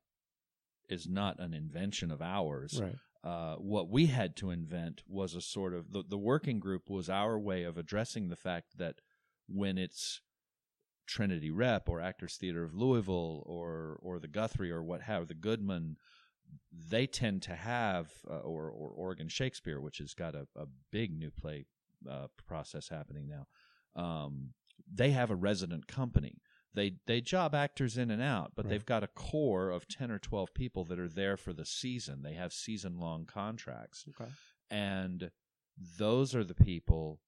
is 0.92 1.08
not 1.08 1.40
an 1.40 1.54
invention 1.54 2.10
of 2.10 2.20
ours. 2.20 2.80
Right. 2.82 2.96
uh, 3.24 3.56
what 3.56 3.88
we 3.88 4.06
had 4.06 4.36
to 4.36 4.50
invent 4.50 5.02
was 5.08 5.34
a 5.34 5.40
sort 5.40 5.74
of 5.74 5.92
the, 5.92 6.02
the 6.08 6.18
working 6.18 6.58
group 6.60 6.90
was 6.90 7.08
our 7.08 7.38
way 7.38 7.62
of 7.64 7.78
addressing 7.78 8.28
the 8.28 8.36
fact 8.36 8.78
that 8.78 8.96
when 9.48 9.78
it's 9.78 10.20
Trinity 11.06 11.50
Rep 11.50 11.88
or 11.88 12.00
Actors 12.00 12.36
Theater 12.36 12.64
of 12.64 12.74
Louisville 12.74 13.42
or 13.46 13.98
or 14.02 14.18
the 14.18 14.28
Guthrie 14.28 14.70
or 14.70 14.82
what 14.82 15.02
have 15.02 15.28
the 15.28 15.34
Goodman, 15.34 15.96
they 16.90 17.06
tend 17.06 17.42
to 17.42 17.54
have 17.54 18.10
uh, 18.28 18.38
or 18.38 18.70
or 18.70 18.90
Oregon 18.90 19.28
Shakespeare, 19.28 19.80
which 19.80 19.98
has 19.98 20.14
got 20.14 20.34
a, 20.34 20.46
a 20.56 20.66
big 20.90 21.16
new 21.16 21.30
play 21.30 21.66
uh, 22.10 22.28
process 22.46 22.88
happening 22.88 23.28
now. 23.28 23.46
Um, 24.02 24.54
they 24.92 25.10
have 25.10 25.30
a 25.30 25.36
resident 25.36 25.86
company. 25.86 26.40
They 26.74 26.96
they 27.06 27.20
job 27.20 27.54
actors 27.54 27.98
in 27.98 28.10
and 28.10 28.22
out, 28.22 28.52
but 28.54 28.64
Right. 28.64 28.70
they've 28.70 28.86
got 28.86 29.02
a 29.04 29.08
core 29.08 29.70
of 29.70 29.86
ten 29.88 30.10
or 30.10 30.18
twelve 30.18 30.54
people 30.54 30.84
that 30.86 30.98
are 30.98 31.08
there 31.08 31.36
for 31.36 31.52
the 31.52 31.66
season. 31.66 32.22
They 32.22 32.34
have 32.34 32.52
season 32.52 32.98
long 32.98 33.26
contracts, 33.26 34.06
Okay. 34.08 34.30
and 34.70 35.30
those 35.98 36.34
are 36.34 36.44
the 36.44 36.54
people 36.54 37.20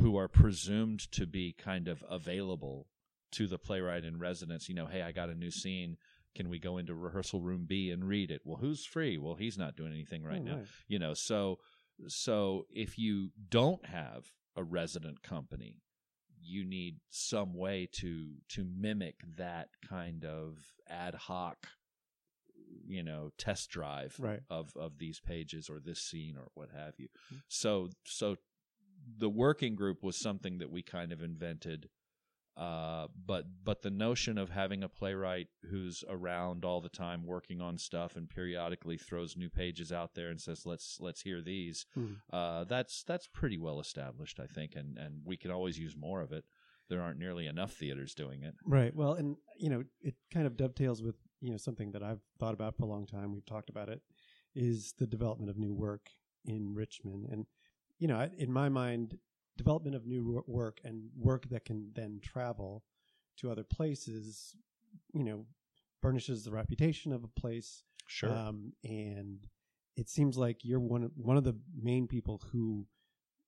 who 0.00 0.16
are 0.16 0.28
presumed 0.28 1.00
to 1.12 1.26
be 1.26 1.52
kind 1.52 1.88
of 1.88 2.04
available 2.08 2.88
to 3.32 3.46
the 3.46 3.58
playwright 3.58 4.04
in 4.04 4.18
residence, 4.18 4.68
you 4.68 4.74
know, 4.74 4.86
hey, 4.86 5.02
I 5.02 5.12
got 5.12 5.28
a 5.30 5.34
new 5.34 5.50
scene. 5.50 5.96
Can 6.34 6.48
we 6.48 6.58
go 6.58 6.78
into 6.78 6.94
rehearsal 6.94 7.40
room 7.40 7.64
B 7.66 7.90
and 7.90 8.04
read 8.06 8.30
it? 8.30 8.42
Well, 8.44 8.58
who's 8.58 8.84
free? 8.84 9.18
Well, 9.18 9.34
he's 9.36 9.56
not 9.58 9.76
doing 9.76 9.92
anything 9.92 10.22
right 10.22 10.40
Oh, 10.40 10.44
now. 10.44 10.56
nice. 10.56 10.68
You 10.88 10.98
know, 10.98 11.14
so 11.14 11.58
so 12.08 12.66
if 12.70 12.98
you 12.98 13.30
don't 13.48 13.86
have 13.86 14.32
a 14.56 14.64
resident 14.64 15.22
company, 15.22 15.80
you 16.44 16.64
need 16.64 16.96
some 17.10 17.54
way 17.54 17.88
to 17.92 18.34
to 18.48 18.64
mimic 18.64 19.16
that 19.36 19.68
kind 19.88 20.24
of 20.24 20.58
ad 20.88 21.14
hoc 21.14 21.66
you 22.86 23.02
know 23.02 23.30
test 23.38 23.70
drive 23.70 24.14
Right. 24.18 24.40
of 24.50 24.70
of 24.76 24.98
these 24.98 25.20
pages 25.20 25.68
or 25.70 25.80
this 25.80 26.00
scene 26.00 26.36
or 26.36 26.48
what 26.54 26.68
have 26.74 26.94
you 26.98 27.08
Mm-hmm. 27.26 27.36
so 27.48 27.88
so 28.04 28.36
the 29.18 29.28
working 29.28 29.74
group 29.74 30.02
was 30.02 30.16
something 30.18 30.58
that 30.58 30.70
we 30.70 30.82
kind 30.82 31.12
of 31.12 31.22
invented 31.22 31.88
uh, 32.56 33.08
but 33.26 33.44
but 33.64 33.82
the 33.82 33.90
notion 33.90 34.38
of 34.38 34.50
having 34.50 34.82
a 34.84 34.88
playwright 34.88 35.48
who's 35.70 36.04
around 36.08 36.64
all 36.64 36.80
the 36.80 36.88
time 36.88 37.26
working 37.26 37.60
on 37.60 37.76
stuff 37.78 38.16
and 38.16 38.28
periodically 38.28 38.96
throws 38.96 39.36
new 39.36 39.50
pages 39.50 39.90
out 39.92 40.14
there 40.14 40.28
and 40.30 40.40
says 40.40 40.64
let's 40.64 40.98
let's 41.00 41.22
hear 41.22 41.42
these 41.42 41.86
Hmm. 41.94 42.12
uh, 42.32 42.64
that's 42.64 43.02
that's 43.02 43.26
pretty 43.26 43.58
well 43.58 43.80
established 43.80 44.38
I 44.38 44.46
think 44.46 44.76
and 44.76 44.96
and 44.96 45.22
we 45.24 45.36
can 45.36 45.50
always 45.50 45.78
use 45.78 45.96
more 45.96 46.20
of 46.20 46.32
it 46.32 46.44
there 46.88 47.00
aren't 47.00 47.18
nearly 47.18 47.46
enough 47.46 47.72
theaters 47.72 48.14
doing 48.14 48.42
it 48.42 48.54
Right. 48.66 48.94
Well, 48.94 49.14
and 49.14 49.36
you 49.58 49.70
know, 49.70 49.84
it 50.02 50.14
kind 50.32 50.46
of 50.46 50.56
dovetails 50.56 51.02
with 51.02 51.16
you 51.40 51.50
know 51.50 51.56
something 51.56 51.92
that 51.92 52.02
I've 52.02 52.20
thought 52.38 52.54
about 52.54 52.76
for 52.76 52.84
a 52.84 52.88
long 52.88 53.06
time. 53.06 53.32
We've 53.32 53.44
talked 53.46 53.70
about 53.70 53.88
it 53.88 54.00
is 54.54 54.94
the 54.98 55.06
development 55.06 55.50
of 55.50 55.56
new 55.56 55.74
work 55.74 56.08
in 56.44 56.74
Richmond, 56.74 57.26
and 57.32 57.46
you 57.98 58.06
know, 58.06 58.28
in 58.38 58.52
my 58.52 58.68
mind, 58.68 59.18
development 59.56 59.96
of 59.96 60.06
new 60.06 60.42
work 60.46 60.80
and 60.84 61.10
work 61.16 61.48
that 61.50 61.64
can 61.64 61.90
then 61.94 62.20
travel 62.22 62.84
to 63.38 63.50
other 63.50 63.64
places, 63.64 64.54
you 65.12 65.24
know, 65.24 65.46
burnishes 66.02 66.44
the 66.44 66.50
reputation 66.50 67.12
of 67.12 67.24
a 67.24 67.40
place. 67.40 67.82
sure 68.06 68.30
Um, 68.30 68.72
and 68.84 69.46
it 69.96 70.08
seems 70.08 70.36
like 70.36 70.64
you're 70.64 70.80
one 70.80 71.04
of, 71.04 71.12
one 71.16 71.36
of 71.36 71.44
the 71.44 71.56
main 71.80 72.06
people 72.06 72.42
who, 72.50 72.86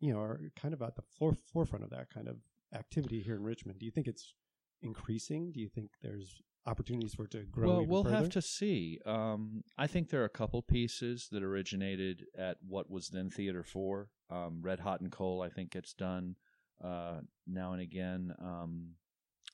you 0.01 0.13
know, 0.13 0.21
are 0.21 0.41
kind 0.61 0.75
of 0.75 0.83
at 0.83 0.97
the 0.97 1.03
fore, 1.03 1.37
forefront 1.53 1.85
of 1.85 1.91
that 1.91 2.11
kind 2.11 2.29
of 2.29 2.37
activity 2.75 3.21
here 3.21 3.37
in 3.37 3.43
Richmond. 3.43 3.79
Do 3.79 3.87
you 3.87 3.93
think 3.93 4.07
it's 4.07 4.35
increasing? 4.83 5.53
Do 5.53 5.61
you 5.61 5.69
think 5.69 5.91
there's 6.03 6.41
opportunities 6.67 7.15
for 7.15 7.25
it 7.25 7.31
to 7.33 7.43
grow? 7.45 7.67
Well, 7.69 7.87
we'll 7.87 8.05
have 8.05 8.29
to 8.31 8.43
see. 8.43 8.99
Um, 9.07 9.63
I 9.79 9.87
think 9.87 10.11
there 10.11 10.23
are 10.23 10.27
a 10.27 10.29
couple 10.29 10.63
pieces 10.63 11.29
that 11.33 11.43
originated 11.43 12.27
at 12.37 12.59
what 12.67 12.91
was 12.91 13.09
then 13.09 13.31
Theater 13.31 13.63
Four. 13.63 14.09
Um, 14.31 14.61
Red 14.63 14.81
Hot 14.81 15.01
and 15.01 15.11
Cole, 15.13 15.43
I 15.43 15.49
think, 15.49 15.71
gets 15.71 15.93
done 15.95 16.37
uh, 16.83 17.21
now 17.47 17.73
and 17.73 17.81
again. 17.81 18.35
Um, 18.41 18.95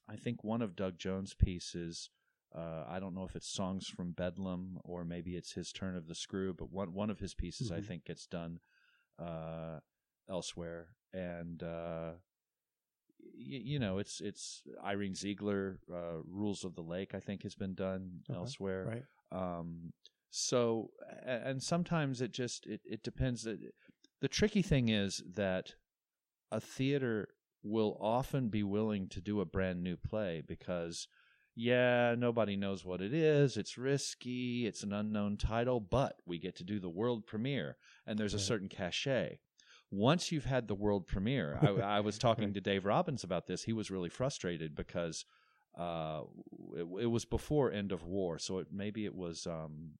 I 0.09 0.17
think 0.17 0.43
one 0.43 0.63
of 0.63 0.75
Doug 0.77 0.99
Jones' 0.99 1.35
pieces. 1.35 2.11
Uh, 2.55 2.85
I 2.89 3.01
don't 3.01 3.15
know 3.15 3.25
if 3.25 3.35
it's 3.35 3.49
songs 3.51 3.87
from 3.87 4.13
Bedlam 4.13 4.79
or 4.85 5.05
maybe 5.05 5.37
it's 5.37 5.53
his 5.53 5.73
turn 5.73 5.97
of 5.97 6.07
the 6.07 6.15
screw, 6.15 6.53
but 6.53 6.71
one 6.71 6.93
one 6.93 7.09
of 7.09 7.19
his 7.19 7.33
pieces 7.35 7.71
I 7.73 7.81
Mhm. 7.81 7.87
think 7.87 8.05
gets 8.05 8.27
done 8.27 8.61
uh, 9.19 9.81
elsewhere, 10.29 10.89
and 11.15 11.63
uh, 11.63 12.13
you 13.45 13.78
know 13.78 13.99
it's 13.99 14.20
it's 14.20 14.62
Irene 14.84 15.14
Ziegler 15.14 15.78
uh, 15.93 16.22
Rules 16.26 16.64
of 16.64 16.74
the 16.74 16.82
Lake 16.82 17.14
I 17.14 17.20
think 17.20 17.43
has 17.43 17.55
been 17.55 17.74
done 17.74 18.20
Okay, 18.30 18.38
elsewhere. 18.38 19.05
right? 19.32 19.59
Um, 19.59 19.93
so 20.30 20.90
and 21.24 21.62
sometimes 21.62 22.20
it 22.20 22.32
just 22.32 22.66
it, 22.66 22.80
it 22.84 23.03
depends. 23.03 23.43
The, 23.43 23.59
the 24.20 24.28
tricky 24.28 24.62
thing 24.62 24.88
is 24.88 25.22
that 25.34 25.74
a 26.51 26.61
theater 26.61 27.28
will 27.62 27.97
often 28.01 28.49
be 28.49 28.62
willing 28.62 29.09
to 29.09 29.20
do 29.20 29.40
a 29.40 29.45
brand 29.45 29.82
new 29.82 29.97
play 29.97 30.43
because 30.47 31.07
yeah, 31.55 32.14
nobody 32.16 32.57
knows 32.57 32.82
what 32.84 33.03
it 33.03 33.12
is. 33.12 33.59
It's 33.59 33.76
risky. 33.76 34.66
It's 34.66 34.82
an 34.82 34.93
unknown 34.93 35.36
title, 35.36 35.80
but 35.80 36.16
we 36.26 36.38
get 36.38 36.57
to 36.57 36.64
do 36.64 36.80
the 36.80 36.88
world 36.88 37.26
premiere, 37.26 37.76
and 38.07 38.18
there's 38.18 38.32
a 38.32 38.38
certain 38.38 38.68
cachet. 38.68 39.38
Once 39.93 40.32
you've 40.32 40.47
had 40.47 40.66
the 40.66 40.74
world 40.74 41.07
premiere, 41.07 41.59
I, 41.61 41.99
I 41.99 42.01
was 42.01 42.18
talking 42.26 42.55
to 42.55 42.61
Dave 42.61 42.86
Robbins 42.86 43.22
about 43.22 43.47
this. 43.47 43.62
He 43.62 43.74
was 43.74 43.90
really 43.90 44.09
frustrated 44.09 44.74
because 44.74 45.26
uh, 45.78 46.22
it, 46.74 46.86
it 47.03 47.07
was 47.07 47.26
before 47.26 47.70
End 47.70 47.93
of 47.93 48.05
War, 48.05 48.38
so 48.38 48.59
it 48.59 48.68
maybe 48.72 49.05
it 49.05 49.14
was 49.14 49.47
um, 49.47 49.93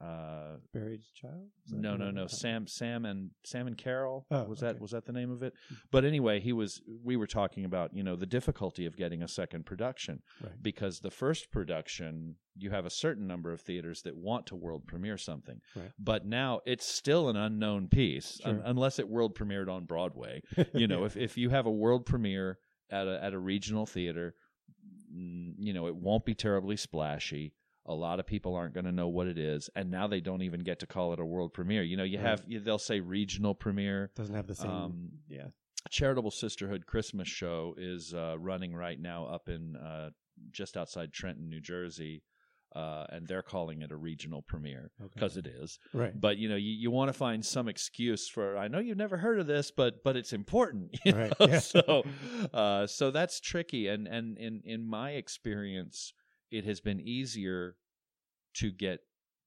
uh, 0.00 0.56
Buried 0.72 1.02
child? 1.14 1.48
No, 1.70 1.96
no, 1.96 2.10
no. 2.10 2.26
Sam, 2.26 2.66
Sam, 2.66 3.04
and 3.04 3.30
Sam 3.44 3.66
and 3.66 3.78
Carol. 3.78 4.26
Oh, 4.30 4.44
was 4.44 4.60
that 4.60 4.80
was 4.80 4.90
that 4.90 5.06
the 5.06 5.12
name 5.12 5.30
of 5.30 5.42
it? 5.42 5.54
But 5.90 6.04
anyway, 6.04 6.40
he 6.40 6.52
was. 6.52 6.80
We 7.02 7.16
were 7.16 7.26
talking 7.26 7.64
about 7.64 7.94
you 7.94 8.02
know 8.02 8.16
the 8.16 8.26
difficulty 8.26 8.86
of 8.86 8.96
getting 8.96 9.22
a 9.22 9.28
second 9.28 9.66
production 9.66 10.22
Right. 10.42 10.52
because 10.60 11.00
the 11.00 11.10
first 11.10 11.50
production 11.50 12.36
you 12.56 12.70
have 12.70 12.86
a 12.86 12.90
certain 12.90 13.26
number 13.26 13.52
of 13.52 13.60
theaters 13.60 14.02
that 14.02 14.16
want 14.16 14.46
to 14.46 14.56
world 14.56 14.86
premiere 14.86 15.16
something, 15.18 15.60
Right. 15.74 15.90
but 15.98 16.24
now 16.26 16.60
it's 16.66 16.86
still 16.86 17.28
an 17.28 17.36
unknown 17.36 17.88
piece 17.88 18.40
un- 18.44 18.62
unless 18.64 18.98
it 18.98 19.08
world 19.08 19.34
premiered 19.36 19.68
on 19.68 19.84
Broadway. 19.86 20.42
You 20.74 20.86
know, 20.88 21.04
if 21.04 21.16
if 21.16 21.36
you 21.36 21.50
have 21.50 21.66
a 21.66 21.70
world 21.72 22.04
premiere 22.04 22.58
at 22.90 23.06
a 23.06 23.22
at 23.22 23.32
a 23.32 23.38
regional 23.38 23.86
theater, 23.86 24.34
you 25.12 25.72
know 25.72 25.86
it 25.86 25.94
won't 25.96 26.24
be 26.24 26.34
terribly 26.34 26.76
splashy. 26.76 27.54
A 27.86 27.94
lot 27.94 28.18
of 28.20 28.26
people 28.26 28.54
aren't 28.54 28.72
going 28.74 28.86
to 28.86 28.92
know 28.92 29.08
what 29.08 29.26
it 29.26 29.38
is, 29.38 29.68
and 29.76 29.90
now 29.90 30.06
they 30.06 30.20
don't 30.20 30.42
even 30.42 30.60
get 30.60 30.78
to 30.80 30.86
call 30.86 31.12
it 31.12 31.20
a 31.20 31.24
world 31.24 31.52
premiere. 31.52 31.82
You 31.82 31.96
know, 31.96 32.04
you 32.04 32.18
Right. 32.18 32.26
have 32.26 32.44
you, 32.46 32.60
they'll 32.60 32.78
say 32.78 33.00
regional 33.00 33.54
premiere. 33.54 34.10
doesn't 34.16 34.34
have 34.34 34.46
the 34.46 34.54
same. 34.54 34.70
Um, 34.70 35.08
yeah. 35.28 35.48
Charitable 35.90 36.30
Sisterhood 36.30 36.86
Christmas 36.86 37.28
show 37.28 37.74
is 37.76 38.14
uh, 38.14 38.36
running 38.38 38.74
right 38.74 38.98
now 38.98 39.26
up 39.26 39.50
in 39.50 39.76
uh, 39.76 40.10
just 40.50 40.76
outside 40.78 41.12
Trenton, 41.12 41.50
New 41.50 41.60
Jersey, 41.60 42.22
uh, 42.74 43.04
and 43.10 43.28
they're 43.28 43.42
calling 43.42 43.82
it 43.82 43.92
a 43.92 43.96
regional 43.96 44.40
premiere 44.40 44.90
Okay. 45.00 45.10
because 45.14 45.36
it 45.36 45.46
is. 45.46 45.78
Right. 45.92 46.18
But 46.18 46.38
you 46.38 46.48
know, 46.48 46.56
you, 46.56 46.72
you 46.72 46.90
want 46.90 47.10
to 47.10 47.12
find 47.12 47.44
some 47.44 47.68
excuse 47.68 48.26
for. 48.28 48.56
I 48.56 48.66
know 48.68 48.78
you've 48.78 48.96
never 48.96 49.18
heard 49.18 49.38
of 49.38 49.46
this, 49.46 49.70
but 49.70 50.02
but 50.02 50.16
it's 50.16 50.32
important. 50.32 50.96
Right, 51.06 51.32
yeah. 51.38 51.58
So 51.58 52.02
uh, 52.54 52.86
so 52.86 53.10
that's 53.10 53.38
tricky, 53.40 53.86
and 53.88 54.08
and 54.08 54.38
in 54.38 54.62
in 54.64 54.86
my 54.88 55.10
experience, 55.12 56.14
it 56.50 56.64
has 56.64 56.80
been 56.80 57.00
easier 57.00 57.76
to 58.54 58.70
get 58.70 59.00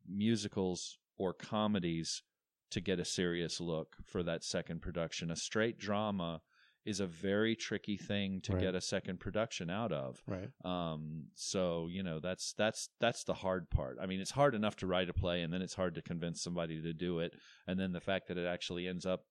musicals 0.07 0.97
or 1.17 1.33
comedies 1.33 2.23
to 2.71 2.81
get 2.81 2.99
a 2.99 3.05
serious 3.05 3.59
look 3.61 3.95
for 4.05 4.23
that 4.23 4.43
second 4.43 4.81
production. 4.81 5.31
A 5.31 5.35
straight 5.35 5.77
drama 5.79 6.41
is 6.85 6.99
a 6.99 7.07
very 7.07 7.55
tricky 7.55 7.97
thing 7.97 8.39
to 8.41 8.53
Right. 8.53 8.61
get 8.61 8.75
a 8.75 8.81
second 8.81 9.19
production 9.19 9.69
out 9.69 9.91
of. 9.91 10.21
Right. 10.25 10.49
Um, 10.63 11.25
so 11.35 11.87
you 11.89 12.01
know 12.03 12.19
that's 12.19 12.53
that's 12.53 12.89
that's 12.99 13.23
the 13.25 13.33
hard 13.33 13.69
part. 13.69 13.97
I 14.01 14.05
mean, 14.05 14.21
it's 14.21 14.31
hard 14.31 14.55
enough 14.55 14.77
to 14.77 14.87
write 14.87 15.09
a 15.09 15.13
play, 15.13 15.41
and 15.41 15.51
then 15.53 15.61
it's 15.61 15.73
hard 15.75 15.95
to 15.95 16.01
convince 16.01 16.41
somebody 16.41 16.81
to 16.81 16.93
do 16.93 17.19
it, 17.19 17.33
and 17.67 17.77
then 17.79 17.91
the 17.91 17.99
fact 18.01 18.27
that 18.29 18.37
it 18.37 18.45
actually 18.45 18.87
ends 18.87 19.05
up 19.05 19.25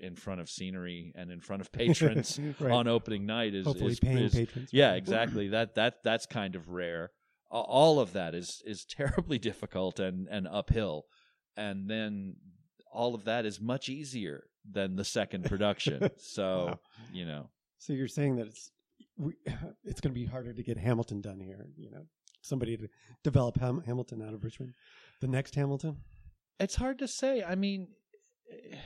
in 0.00 0.16
front 0.16 0.40
of 0.40 0.48
scenery 0.50 1.12
and 1.14 1.30
in 1.30 1.40
front 1.40 1.60
of 1.62 1.70
patrons 1.72 2.38
Right. 2.60 2.72
on 2.72 2.88
opening 2.88 3.26
night 3.26 3.54
is 3.54 3.64
Hopefully 3.66 3.92
is, 3.92 4.00
paying 4.00 4.18
is- 4.18 4.34
patrons. 4.34 4.70
yeah, 4.72 4.94
exactly. 4.94 5.48
That 5.56 5.74
that 5.76 5.94
that's 6.04 6.26
kind 6.26 6.54
of 6.56 6.68
rare. 6.68 7.10
All 7.50 7.98
of 8.00 8.12
that 8.12 8.34
is 8.34 8.62
is 8.66 8.84
terribly 8.90 9.38
difficult 9.38 9.98
and 10.00 10.28
and 10.28 10.46
uphill, 10.48 11.04
and 11.56 11.88
then 11.88 12.36
all 12.92 13.14
of 13.14 13.24
that 13.24 13.46
is 13.46 13.60
much 13.60 13.88
easier 13.88 14.44
than 14.70 14.96
the 14.96 15.04
second 15.04 15.44
production. 15.44 16.10
So 16.18 16.66
Wow. 16.66 16.78
you 17.12 17.24
know, 17.24 17.50
So 17.78 17.92
you're 17.92 18.08
saying 18.08 18.36
that 18.36 18.48
it's 18.48 18.70
we, 19.16 19.32
it's 19.84 20.00
going 20.00 20.12
to 20.14 20.20
be 20.20 20.26
harder 20.26 20.52
to 20.52 20.62
get 20.62 20.76
Hamilton 20.78 21.20
done 21.20 21.40
here. 21.40 21.66
You 21.76 21.90
know, 21.90 22.06
somebody 22.42 22.76
to 22.76 22.88
develop 23.24 23.58
Ham- 23.60 23.82
Hamilton 23.86 24.22
out 24.22 24.34
of 24.34 24.44
Richmond. 24.44 24.74
The 25.20 25.28
next 25.28 25.54
Hamilton. 25.54 25.98
it's 26.60 26.74
hard 26.76 26.98
to 26.98 27.08
say. 27.08 27.42
I 27.42 27.54
mean. 27.54 27.88
Eh, 28.52 28.76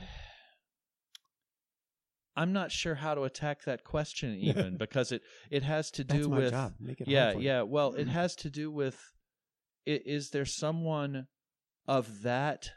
I'm 2.35 2.53
not 2.53 2.71
sure 2.71 2.95
how 2.95 3.13
to 3.15 3.23
attack 3.23 3.63
that 3.65 3.83
question 3.83 4.35
even 4.39 4.77
because 4.77 5.11
it, 5.11 5.21
it 5.49 5.63
has 5.63 5.91
to 5.91 6.03
do 6.03 6.29
with 6.29 6.51
job. 6.51 6.73
Make 6.79 7.01
it 7.01 7.07
yeah 7.07 7.33
yeah 7.33 7.61
well 7.61 7.93
it 7.93 8.07
mm. 8.07 8.11
has 8.11 8.35
to 8.37 8.49
do 8.49 8.71
with 8.71 9.13
is 9.85 10.29
there 10.29 10.45
someone 10.45 11.27
of 11.87 12.23
that 12.23 12.71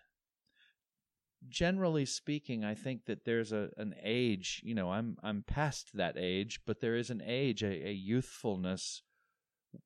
generally 1.48 2.04
speaking 2.04 2.64
i 2.64 2.74
think 2.74 3.04
that 3.04 3.24
there's 3.24 3.52
a 3.52 3.68
an 3.76 3.94
age 4.02 4.60
you 4.64 4.74
know 4.74 4.90
i'm 4.90 5.16
i'm 5.22 5.44
past 5.46 5.90
that 5.94 6.16
age 6.18 6.60
but 6.66 6.80
there 6.80 6.96
is 6.96 7.08
an 7.08 7.22
age 7.24 7.62
a, 7.62 7.88
a 7.88 7.92
youthfulness 7.92 9.02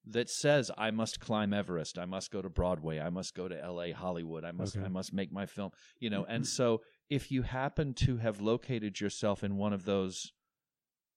that 0.07 0.31
says 0.31 0.71
i 0.79 0.91
must 0.91 1.21
climb 1.21 1.53
everest. 1.53 1.99
I 1.99 2.05
must 2.05 2.31
go 2.31 2.41
to 2.41 2.49
broadway. 2.49 3.01
I 3.01 3.11
must 3.11 3.35
go 3.35 3.49
to 3.49 3.71
la 3.71 3.93
hollywood. 3.93 4.45
I 4.45 4.53
must 4.53 4.77
Okay. 4.77 4.87
i 4.87 4.89
must 4.89 5.13
make 5.13 5.33
my 5.33 5.47
film 5.47 5.71
you 5.99 6.11
know 6.11 6.25
and 6.25 6.45
mm-hmm. 6.45 6.49
so 6.49 6.81
if 7.11 7.31
you 7.31 7.43
happen 7.43 7.93
to 7.93 8.17
have 8.19 8.41
located 8.41 9.01
yourself 9.01 9.43
in 9.45 9.57
one 9.57 9.73
of 9.73 9.85
those 9.85 10.33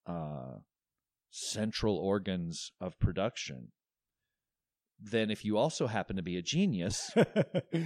uh 0.06 0.58
central 1.30 1.96
organs 1.96 2.72
of 2.80 2.98
production 2.98 3.72
then 5.00 5.30
if 5.30 5.44
you 5.44 5.56
also 5.58 5.86
happen 5.86 6.16
to 6.16 6.22
be 6.22 6.36
a 6.36 6.42
genius 6.42 7.10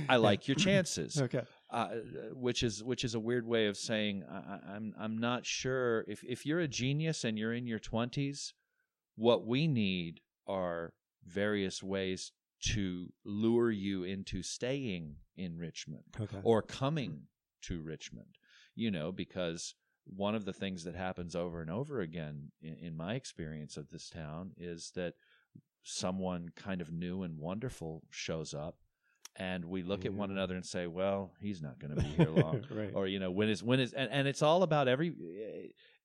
i 0.09 0.16
like 0.28 0.46
your 0.48 0.54
chances 0.54 1.20
Okay. 1.20 1.42
uh, 1.70 1.88
which 2.32 2.62
is 2.62 2.82
which 2.84 3.04
is 3.04 3.14
a 3.14 3.20
weird 3.20 3.46
way 3.46 3.66
of 3.66 3.76
saying 3.76 4.24
I, 4.30 4.59
I'm 4.74 4.94
I'm 4.98 5.18
not 5.18 5.46
sure 5.46 6.04
if 6.09 6.22
if 6.24 6.44
you're 6.46 6.61
a 6.61 6.68
genius 6.68 7.24
and 7.24 7.38
you're 7.38 7.52
in 7.54 7.66
your 7.66 7.78
twenties, 7.78 8.54
What 9.16 9.46
we 9.46 9.66
need 9.66 10.20
are 10.46 10.92
various 11.24 11.82
ways 11.82 12.32
to 12.72 13.12
lure 13.24 13.70
you 13.70 14.02
into 14.04 14.42
staying 14.42 15.16
in 15.36 15.56
Richmond 15.59 16.04
Okay. 16.20 16.40
or 16.42 16.62
coming 16.62 17.28
to 17.68 17.80
Richmond. 17.80 18.36
You 18.74 18.90
know, 18.90 19.10
because 19.12 19.74
one 20.04 20.34
of 20.34 20.44
the 20.44 20.52
things 20.52 20.84
that 20.84 20.94
happens 20.94 21.34
over 21.36 21.60
and 21.60 21.70
over 21.70 22.00
again 22.00 22.52
in, 22.62 22.74
in 22.74 22.96
my 22.96 23.14
experience 23.14 23.76
of 23.76 23.90
this 23.90 24.08
town 24.08 24.52
is 24.56 24.92
that 24.94 25.14
someone 25.82 26.48
kind 26.56 26.80
of 26.80 26.92
new 26.92 27.22
and 27.22 27.38
wonderful 27.38 28.02
shows 28.10 28.54
up 28.54 28.76
and 29.38 29.64
we 29.64 29.82
look 29.82 30.04
at 30.04 30.12
one 30.12 30.30
mm. 30.30 30.32
another 30.32 30.56
and 30.56 30.66
say, 30.66 30.86
well, 30.86 31.32
he's 31.40 31.62
not 31.62 31.78
going 31.78 31.94
to 31.94 32.02
be 32.02 32.08
here 32.08 32.30
long 32.30 32.64
right. 32.70 32.90
or 32.94 33.06
you 33.06 33.18
know 33.18 33.30
when 33.30 33.48
is 33.48 33.62
when 33.62 33.80
is 33.80 33.92
and, 33.92 34.10
and 34.10 34.26
it's 34.26 34.42
all 34.42 34.62
about 34.62 34.88
every 34.88 35.14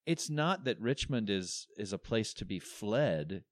it's 0.06 0.30
not 0.30 0.66
that 0.66 0.80
richmond 0.80 1.30
is 1.30 1.68
is 1.78 1.94
a 1.94 1.98
place 1.98 2.34
to 2.34 2.46
be 2.46 2.60
fled 2.60 3.44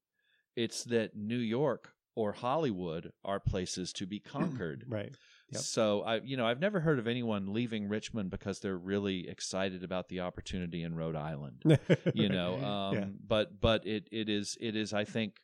it's 0.54 0.84
that 0.84 1.16
new 1.16 1.38
york 1.38 1.94
or 2.14 2.32
hollywood 2.32 3.10
are 3.24 3.40
places 3.40 3.92
to 3.92 4.06
be 4.06 4.20
conquered 4.20 4.84
right. 4.88 5.14
Yep. 5.52 5.60
so 5.62 6.02
i 6.02 6.16
you 6.16 6.36
know 6.36 6.46
i've 6.46 6.60
never 6.60 6.80
heard 6.80 6.98
of 6.98 7.06
anyone 7.06 7.52
leaving 7.52 7.88
richmond 7.88 8.30
because 8.30 8.60
they're 8.60 8.76
really 8.76 9.28
excited 9.28 9.84
about 9.84 10.08
the 10.08 10.20
opportunity 10.20 10.82
in 10.82 10.94
rhode 10.94 11.16
island 11.16 11.62
you 12.14 12.28
know 12.28 12.58
um 12.62 12.94
Yeah. 12.96 13.04
but 13.26 13.60
but 13.60 13.86
it 13.86 14.08
it 14.10 14.28
is 14.28 14.56
it 14.60 14.76
is 14.76 14.92
i 14.92 15.04
think 15.04 15.40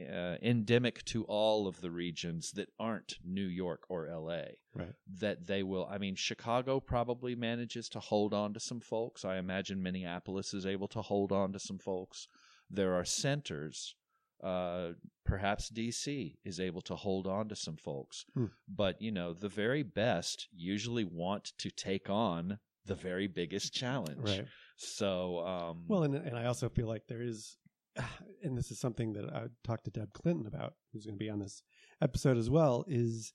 uh, 0.00 0.36
endemic 0.42 1.04
to 1.06 1.24
all 1.24 1.66
of 1.66 1.80
the 1.80 1.90
regions 1.90 2.52
that 2.52 2.68
aren't 2.78 3.18
New 3.24 3.46
York 3.46 3.82
or 3.88 4.06
LA 4.08 4.42
Right. 4.74 4.92
that 5.20 5.46
they 5.46 5.62
will 5.62 5.86
I 5.90 5.98
mean 5.98 6.14
Chicago 6.14 6.78
probably 6.78 7.34
manages 7.34 7.88
to 7.90 8.00
hold 8.00 8.32
on 8.32 8.52
to 8.54 8.60
some 8.60 8.80
folks 8.80 9.24
I 9.24 9.38
imagine 9.38 9.82
Minneapolis 9.82 10.54
is 10.54 10.66
able 10.66 10.88
to 10.88 11.02
hold 11.02 11.32
on 11.32 11.52
to 11.52 11.58
some 11.58 11.78
folks 11.78 12.28
there 12.70 12.94
are 12.94 13.04
centers 13.04 13.94
uh, 14.42 14.90
perhaps 15.24 15.70
DC 15.70 16.36
is 16.44 16.60
able 16.60 16.80
to 16.82 16.94
hold 16.94 17.26
on 17.26 17.48
to 17.48 17.56
some 17.56 17.76
folks 17.76 18.24
Hmm. 18.34 18.46
but 18.68 19.00
you 19.02 19.10
know 19.12 19.32
the 19.34 19.48
very 19.48 19.82
best 19.82 20.48
usually 20.54 21.04
want 21.04 21.52
to 21.58 21.70
take 21.70 22.08
on 22.08 22.58
the 22.86 22.94
very 22.94 23.26
biggest 23.26 23.74
challenge 23.74 24.28
Right. 24.28 24.46
so 24.76 25.40
um 25.46 25.84
Well, 25.88 26.04
and 26.04 26.14
and 26.14 26.36
I 26.36 26.46
also 26.46 26.68
feel 26.68 26.86
like 26.88 27.06
there 27.08 27.20
is, 27.22 27.56
and 28.42 28.56
this 28.56 28.70
is 28.70 28.78
something 28.80 29.12
that 29.14 29.26
I 29.32 29.46
talked 29.64 29.84
to 29.84 29.90
Deb 29.90 30.12
Clinton 30.12 30.46
about, 30.46 30.74
who's 30.92 31.04
going 31.04 31.18
to 31.18 31.24
be 31.24 31.30
on 31.30 31.40
this 31.40 31.62
episode 32.00 32.36
as 32.38 32.48
well, 32.48 32.84
is 32.88 33.32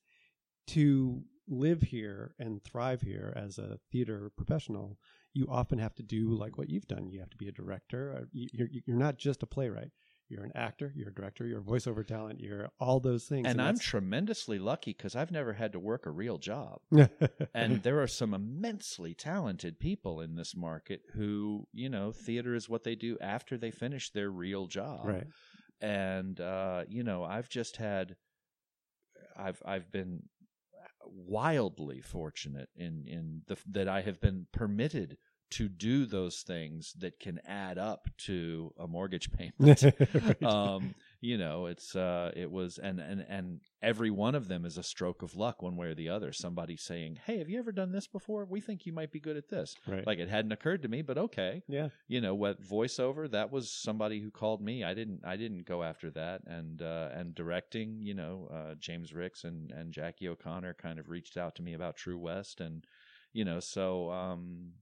to 0.68 1.24
live 1.48 1.82
here 1.82 2.34
and 2.40 2.64
thrive 2.64 3.02
here 3.02 3.34
as 3.36 3.58
a 3.58 3.78
theater 3.92 4.32
professional. 4.38 4.98
You 5.34 5.48
often 5.50 5.80
have 5.80 5.96
to 5.96 6.04
do 6.04 6.30
like 6.34 6.58
what 6.58 6.70
you've 6.70 6.88
done. 6.88 7.10
You 7.12 7.20
have 7.20 7.30
to 7.32 7.38
be 7.38 7.48
a 7.50 7.52
director. 7.52 8.16
Uh, 8.18 8.26
You're 8.32 8.70
you're 8.86 8.98
not 8.98 9.18
just 9.18 9.44
a 9.44 9.48
playwright. 9.48 9.92
You're 10.34 10.46
an 10.46 10.52
actor. 10.56 10.92
You're 10.96 11.10
a 11.10 11.14
director. 11.14 11.46
You're 11.46 11.60
a 11.60 11.64
voiceover 11.64 12.06
talent. 12.06 12.40
You're 12.40 12.70
all 12.80 13.00
those 13.00 13.26
things. 13.26 13.48
and 13.48 13.62
I'm 13.62 13.78
tremendously 13.78 14.58
lucky 14.58 14.92
because 14.92 15.16
I've 15.16 15.32
never 15.32 15.54
had 15.54 15.74
to 15.74 15.80
work 15.80 16.08
a 16.08 16.10
real 16.10 16.40
job. 16.40 16.80
and 17.54 17.84
there 17.84 18.02
are 18.02 18.08
some 18.08 18.34
immensely 18.34 19.14
talented 19.14 19.80
people 19.80 20.22
in 20.22 20.36
this 20.36 20.56
market 20.56 21.02
who, 21.14 21.68
you 21.72 21.88
know, 21.88 22.12
theater 22.12 22.56
is 22.56 22.68
what 22.68 22.84
they 22.84 22.96
do 22.96 23.18
after 23.22 23.58
they 23.58 23.70
finish 23.70 24.10
their 24.10 24.30
real 24.32 24.66
job. 24.66 25.06
right. 25.06 25.28
And 25.82 26.40
uh, 26.40 26.84
you 26.88 27.04
know, 27.04 27.24
I've 27.24 27.50
just 27.50 27.78
had 27.78 28.16
I've 29.38 29.62
I've 29.66 29.92
been 29.92 30.24
wildly 31.06 32.02
fortunate 32.02 32.70
in 32.76 33.06
in 33.08 33.42
the 33.48 33.58
that 33.72 33.88
I 33.88 34.02
have 34.02 34.20
been 34.20 34.48
permitted 34.52 35.18
to 35.54 35.70
do 35.70 36.06
those 36.06 36.42
things 36.42 36.94
that 37.00 37.20
can 37.20 37.40
add 37.48 37.78
up 37.78 38.08
to 38.18 38.74
a 38.78 38.88
mortgage 38.88 39.30
payment 39.38 39.84
Right. 39.84 40.44
um, 40.44 40.96
you 41.24 41.38
know, 41.38 41.68
it's 41.68 41.96
uh, 41.96 42.34
it 42.36 42.52
was, 42.52 42.78
and 42.80 43.00
and 43.00 43.26
and 43.30 43.62
every 43.82 44.12
one 44.12 44.36
of 44.36 44.50
them 44.50 44.66
is 44.66 44.78
a 44.78 44.84
stroke 44.84 45.22
of 45.22 45.38
luck, 45.38 45.62
one 45.62 45.78
way 45.78 45.88
or 45.88 45.96
the 45.96 46.10
other. 46.10 46.34
Somebody 46.34 46.76
saying, 46.76 47.18
"Hey, 47.26 47.38
have 47.38 47.50
you 47.50 47.60
ever 47.60 47.72
done 47.72 47.94
this 47.94 48.08
before? 48.08 48.44
We 48.44 48.60
think 48.60 48.86
you 48.86 48.92
might 48.92 49.10
be 49.10 49.22
good 49.22 49.38
at 49.38 49.48
this." 49.48 49.74
right. 49.88 50.06
Like 50.06 50.20
it 50.20 50.28
hadn't 50.28 50.52
occurred 50.52 50.82
to 50.82 50.90
me, 50.90 51.02
but 51.02 51.18
okay, 51.18 51.64
yeah. 51.70 51.88
you 52.10 52.20
know, 52.20 52.36
what 52.36 52.62
voiceover? 52.62 53.32
That 53.32 53.54
was 53.54 53.72
somebody 53.72 54.20
who 54.20 54.32
called 54.32 54.62
me. 54.62 54.84
I 54.84 54.94
didn't, 54.94 55.22
I 55.26 55.38
didn't 55.38 55.66
go 55.66 55.82
after 55.82 56.12
that, 56.12 56.42
and 56.46 56.82
uh, 56.82 57.08
and 57.14 57.34
directing, 57.34 58.02
you 58.02 58.16
know, 58.16 58.50
uh, 58.54 58.76
James 58.76 59.14
Ricks 59.14 59.46
and 59.46 59.72
and 59.72 59.94
Jackie 59.94 60.28
O'Connor 60.28 60.74
kind 60.74 61.00
of 61.00 61.10
reached 61.10 61.38
out 61.38 61.56
to 61.56 61.64
me 61.64 61.74
about 61.74 61.96
True 61.96 62.20
West, 62.20 62.60
and 62.60 62.86
you 63.32 63.46
know, 63.46 63.62
so 63.62 64.12
um, 64.12 64.74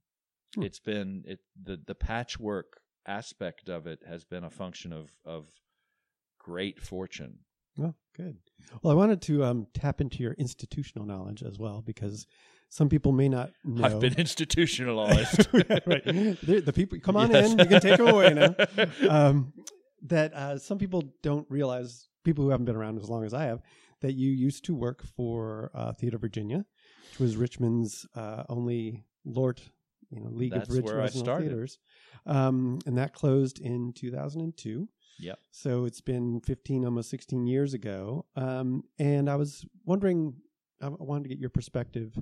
Hmm. 0.55 0.63
it's 0.63 0.79
been 0.79 1.23
it 1.25 1.39
the 1.61 1.79
the 1.85 1.95
patchwork 1.95 2.79
aspect 3.07 3.69
of 3.69 3.87
it 3.87 3.99
has 4.07 4.23
been 4.25 4.43
a 4.43 4.49
function 4.49 4.91
of 4.93 5.09
of 5.25 5.47
great 6.39 6.79
fortune. 6.79 7.39
Oh, 7.79 7.93
good. 8.17 8.37
Well, 8.83 8.91
I 8.91 8.95
wanted 8.95 9.21
to 9.23 9.45
um, 9.45 9.67
tap 9.73 10.01
into 10.01 10.21
your 10.21 10.33
institutional 10.33 11.07
knowledge 11.07 11.41
as 11.41 11.57
well 11.57 11.81
because 11.81 12.27
some 12.67 12.89
people 12.89 13.13
may 13.13 13.29
not 13.29 13.51
know. 13.63 13.85
I've 13.85 13.99
been 14.01 14.15
institutionalized. 14.15 15.47
right. 15.53 16.03
The, 16.03 16.61
the 16.65 16.73
people, 16.73 16.99
come 16.99 17.15
on 17.15 17.31
Yes. 17.31 17.51
in. 17.53 17.59
You 17.59 17.65
can 17.65 17.81
take 17.81 17.97
them 17.97 18.07
away 18.09 18.33
now. 18.33 18.55
Um, 19.09 19.53
that 20.03 20.33
uh, 20.33 20.57
some 20.57 20.79
people 20.79 21.03
don't 21.21 21.45
realize, 21.49 22.09
people 22.25 22.43
who 22.43 22.49
haven't 22.49 22.65
been 22.65 22.75
around 22.75 22.99
as 22.99 23.09
long 23.09 23.23
as 23.23 23.33
I 23.33 23.43
have, 23.45 23.61
that 24.01 24.13
you 24.13 24.31
used 24.31 24.65
to 24.65 24.75
work 24.75 25.03
for 25.15 25.71
uh, 25.73 25.93
Theater 25.93 26.17
Virginia, 26.17 26.65
which 27.11 27.19
was 27.19 27.37
Richmond's 27.37 28.05
uh, 28.15 28.43
only 28.49 29.05
LORT, 29.25 29.61
you 30.11 30.21
know, 30.21 30.29
League 30.29 30.51
That's 30.53 30.69
of 30.69 30.75
Rich 30.75 31.13
started. 31.13 31.49
Theaters, 31.49 31.79
um, 32.25 32.79
and 32.85 32.97
that 32.97 33.13
closed 33.13 33.59
in 33.59 33.93
2002. 33.93 34.87
Yep. 35.19 35.39
So 35.51 35.85
it's 35.85 36.01
been 36.01 36.41
15, 36.41 36.85
almost 36.85 37.09
16 37.09 37.45
years 37.45 37.73
ago. 37.73 38.25
Um, 38.35 38.83
and 38.97 39.29
I 39.29 39.35
was 39.35 39.65
wondering, 39.85 40.33
I 40.81 40.89
wanted 40.89 41.23
to 41.23 41.29
get 41.29 41.37
your 41.37 41.51
perspective, 41.51 42.19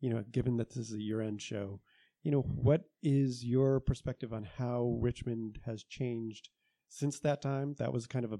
you 0.00 0.10
know, 0.10 0.22
given 0.30 0.58
that 0.58 0.68
this 0.68 0.90
is 0.90 0.92
a 0.92 1.00
year 1.00 1.22
end 1.22 1.40
show, 1.40 1.80
you 2.22 2.30
know, 2.30 2.42
what 2.42 2.84
is 3.02 3.44
your 3.44 3.80
perspective 3.80 4.32
on 4.32 4.46
how 4.58 4.96
Richmond 5.00 5.60
has 5.64 5.82
changed 5.82 6.50
since 6.88 7.18
that 7.20 7.42
time? 7.42 7.74
That 7.78 7.92
was 7.92 8.06
kind 8.06 8.24
of 8.24 8.32
a, 8.32 8.38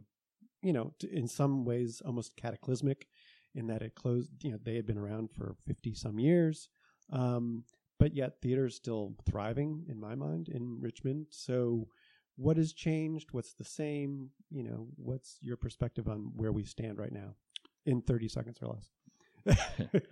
you 0.62 0.72
know, 0.72 0.92
t- 0.98 1.08
in 1.10 1.26
some 1.26 1.64
ways 1.64 2.02
almost 2.04 2.36
cataclysmic 2.36 3.06
in 3.54 3.66
that 3.66 3.82
it 3.82 3.94
closed, 3.94 4.30
you 4.42 4.52
know, 4.52 4.58
they 4.62 4.76
had 4.76 4.86
been 4.86 4.98
around 4.98 5.30
for 5.32 5.56
50 5.66 5.94
some 5.94 6.18
years. 6.18 6.68
Um, 7.10 7.64
but 8.02 8.16
yet 8.16 8.40
theater 8.42 8.66
is 8.66 8.74
still 8.74 9.14
thriving 9.30 9.84
in 9.88 10.00
my 10.00 10.16
mind 10.16 10.48
in 10.48 10.80
Richmond. 10.80 11.26
So, 11.30 11.86
what 12.34 12.56
has 12.56 12.72
changed? 12.72 13.28
What's 13.30 13.52
the 13.52 13.64
same? 13.64 14.30
You 14.50 14.64
know, 14.64 14.88
what's 14.96 15.38
your 15.40 15.56
perspective 15.56 16.08
on 16.08 16.32
where 16.34 16.50
we 16.50 16.64
stand 16.64 16.98
right 16.98 17.12
now 17.12 17.36
in 17.86 18.02
30 18.02 18.26
seconds 18.26 18.58
or 18.60 18.74
less? 19.46 19.60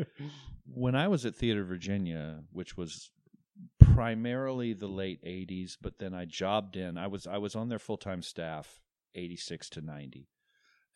when 0.73 0.95
I 0.95 1.09
was 1.09 1.27
at 1.27 1.35
Theater 1.35 1.65
Virginia, 1.65 2.45
which 2.53 2.77
was 2.77 3.11
primarily 3.81 4.73
the 4.73 4.87
late 4.87 5.25
'80s, 5.25 5.77
but 5.83 5.99
then 5.99 6.15
I 6.15 6.27
jobbed 6.27 6.77
in. 6.77 6.97
I 6.97 7.09
was 7.09 7.27
I 7.27 7.39
was 7.39 7.57
on 7.57 7.71
their 7.71 7.81
full 7.81 7.99
time 7.99 8.23
staff, 8.23 8.81
'86 9.17 9.69
to 9.71 9.81
'90, 9.81 10.29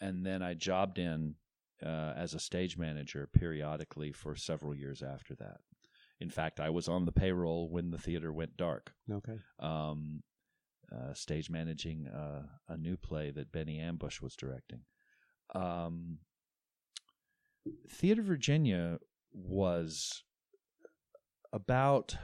and 0.01 0.25
then 0.25 0.45
I 0.45 0.55
jobbed 0.55 1.01
in 1.01 1.35
uh, 1.85 2.13
as 2.17 2.35
a 2.35 2.39
stage 2.39 2.79
manager 2.79 3.29
periodically 3.33 4.13
for 4.13 4.37
several 4.37 4.77
years 4.77 5.03
after 5.03 5.35
that. 5.37 5.59
In 6.21 6.31
fact, 6.31 6.61
I 6.61 6.71
was 6.71 6.89
on 6.89 7.05
the 7.05 7.13
payroll 7.13 7.69
when 7.69 7.91
the 7.91 7.99
theater 7.99 8.33
went 8.33 8.57
dark, 8.57 8.93
okay. 9.11 9.39
um, 9.59 10.23
uh, 10.95 11.13
stage 11.13 11.51
managing 11.51 12.07
uh, 12.07 12.43
a 12.69 12.77
new 12.77 12.97
play 12.97 13.31
that 13.33 13.51
Benny 13.53 13.79
Ambush 13.81 14.21
was 14.23 14.37
directing. 14.37 14.81
Um, 15.55 16.19
Theater 17.89 18.23
Virginia 18.23 18.99
was 19.33 20.23
about 21.53 22.17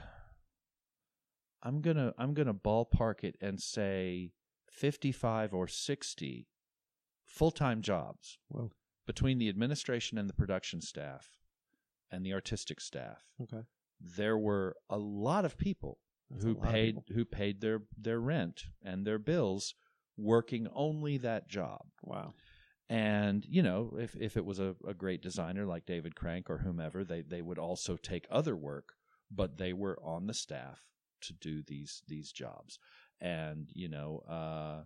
I'm 1.63 1.81
gonna 1.81 2.13
I'm 2.17 2.33
gonna 2.33 2.53
ballpark 2.53 3.23
it 3.23 3.35
and 3.41 3.59
say 3.61 4.31
fifty 4.71 5.11
five 5.11 5.53
or 5.53 5.67
sixty 5.67 6.47
full 7.25 7.51
time 7.51 7.81
jobs 7.81 8.37
Well, 8.49 8.71
between 9.05 9.37
the 9.37 9.49
administration 9.49 10.17
and 10.17 10.29
the 10.29 10.33
production 10.33 10.81
staff 10.81 11.29
and 12.11 12.25
the 12.25 12.33
artistic 12.33 12.79
staff. 12.81 13.23
okay. 13.41 13.63
There 14.17 14.37
were 14.37 14.75
a 14.89 14.97
lot 14.97 15.45
of 15.45 15.57
people 15.57 15.99
That's 16.29 16.43
who 16.43 16.55
paid 16.55 16.95
people. 16.95 17.15
who 17.15 17.25
paid 17.25 17.61
their 17.61 17.81
their 17.97 18.19
rent 18.19 18.61
and 18.83 19.05
their 19.05 19.19
bills 19.19 19.75
working 20.17 20.67
only 20.73 21.17
that 21.17 21.47
job. 21.47 21.85
Wow. 22.03 22.33
And 22.89 23.45
you 23.47 23.63
know, 23.63 23.95
if 23.97 24.15
if 24.19 24.35
it 24.35 24.45
was 24.45 24.59
a, 24.59 24.75
a 24.85 24.93
great 24.93 25.21
designer 25.21 25.65
like 25.65 25.85
David 25.85 26.15
Crank 26.15 26.49
or 26.49 26.59
whomever, 26.59 27.03
they 27.03 27.21
they 27.21 27.41
would 27.41 27.59
also 27.59 27.95
take 27.95 28.25
other 28.29 28.55
work, 28.55 28.93
but 29.29 29.57
they 29.57 29.73
were 29.73 29.97
on 30.03 30.27
the 30.27 30.33
staff 30.33 30.81
to 31.21 31.33
do 31.33 31.61
these 31.65 32.01
these 32.07 32.31
jobs. 32.31 32.79
And 33.21 33.69
you 33.73 33.87
know, 33.87 34.23
uh, 34.27 34.83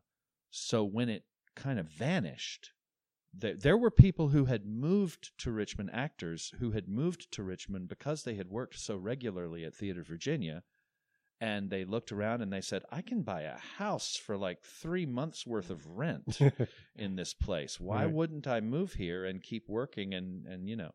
so 0.52 0.84
when 0.84 1.10
it 1.10 1.24
kind 1.56 1.80
of 1.80 1.88
vanished, 1.88 2.72
there 3.38 3.56
there 3.56 3.78
were 3.78 3.92
people 3.92 4.30
who 4.30 4.46
had 4.46 4.66
moved 4.66 5.38
to 5.40 5.52
Richmond, 5.52 5.90
actors 5.94 6.54
who 6.60 6.72
had 6.72 6.88
moved 6.88 7.32
to 7.34 7.44
Richmond 7.44 7.88
because 7.88 8.24
they 8.24 8.36
had 8.36 8.50
worked 8.50 8.80
so 8.80 8.96
regularly 8.96 9.66
at 9.66 9.76
Theater 9.76 10.04
Virginia, 10.04 10.64
and 11.42 11.70
they 11.70 11.84
looked 11.86 12.12
around 12.12 12.42
and 12.42 12.52
they 12.52 12.62
said, 12.62 12.84
"I 12.92 13.02
can 13.02 13.24
buy 13.24 13.42
a 13.42 13.58
house 13.58 14.16
for 14.16 14.38
like 14.38 14.64
three 14.64 15.06
months 15.06 15.46
worth 15.46 15.70
of 15.70 15.86
rent 15.88 16.40
in 16.96 17.16
this 17.16 17.34
place. 17.34 17.80
Why 17.80 18.06
Right. 18.06 18.14
wouldn't 18.14 18.48
I 18.48 18.62
move 18.62 18.94
here 18.94 19.26
and 19.26 19.44
keep 19.44 19.68
working?" 19.68 20.14
And 20.14 20.46
and 20.46 20.70
you 20.70 20.76
know, 20.78 20.94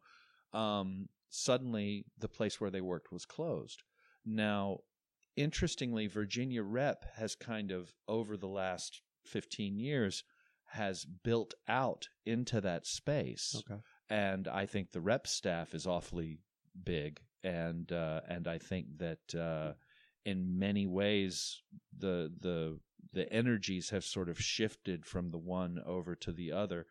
um, 0.58 1.08
suddenly 1.28 2.06
the 2.18 2.28
place 2.28 2.60
where 2.60 2.70
they 2.70 2.80
worked 2.80 3.12
was 3.12 3.26
closed. 3.26 3.82
Now, 4.24 4.80
interestingly, 5.36 6.06
Virginia 6.06 6.62
Rep 6.62 7.04
has 7.16 7.34
kind 7.34 7.70
of 7.70 7.94
over 8.08 8.36
the 8.36 8.48
last 8.48 9.02
fifteen 9.24 9.78
years 9.78 10.24
has 10.72 11.04
built 11.04 11.54
out 11.68 12.08
into 12.24 12.60
that 12.60 12.86
space 12.86 13.54
okay. 13.58 13.80
and 14.08 14.46
I 14.48 14.66
think 14.66 14.92
the 14.92 15.00
rep 15.00 15.26
staff 15.26 15.74
is 15.74 15.86
awfully 15.86 16.38
big, 16.84 17.20
and 17.42 17.90
uh, 17.92 18.20
and 18.28 18.46
I 18.46 18.58
think 18.58 18.86
that 18.98 19.34
uh, 19.34 19.72
in 20.24 20.58
many 20.58 20.86
ways 20.86 21.62
the 21.96 22.32
the 22.40 22.78
the 23.12 23.32
energies 23.32 23.90
have 23.90 24.04
sort 24.04 24.28
of 24.28 24.38
shifted 24.40 25.04
from 25.04 25.30
the 25.30 25.38
one 25.38 25.78
over 25.84 26.14
to 26.16 26.32
the 26.32 26.52
other, 26.52 26.86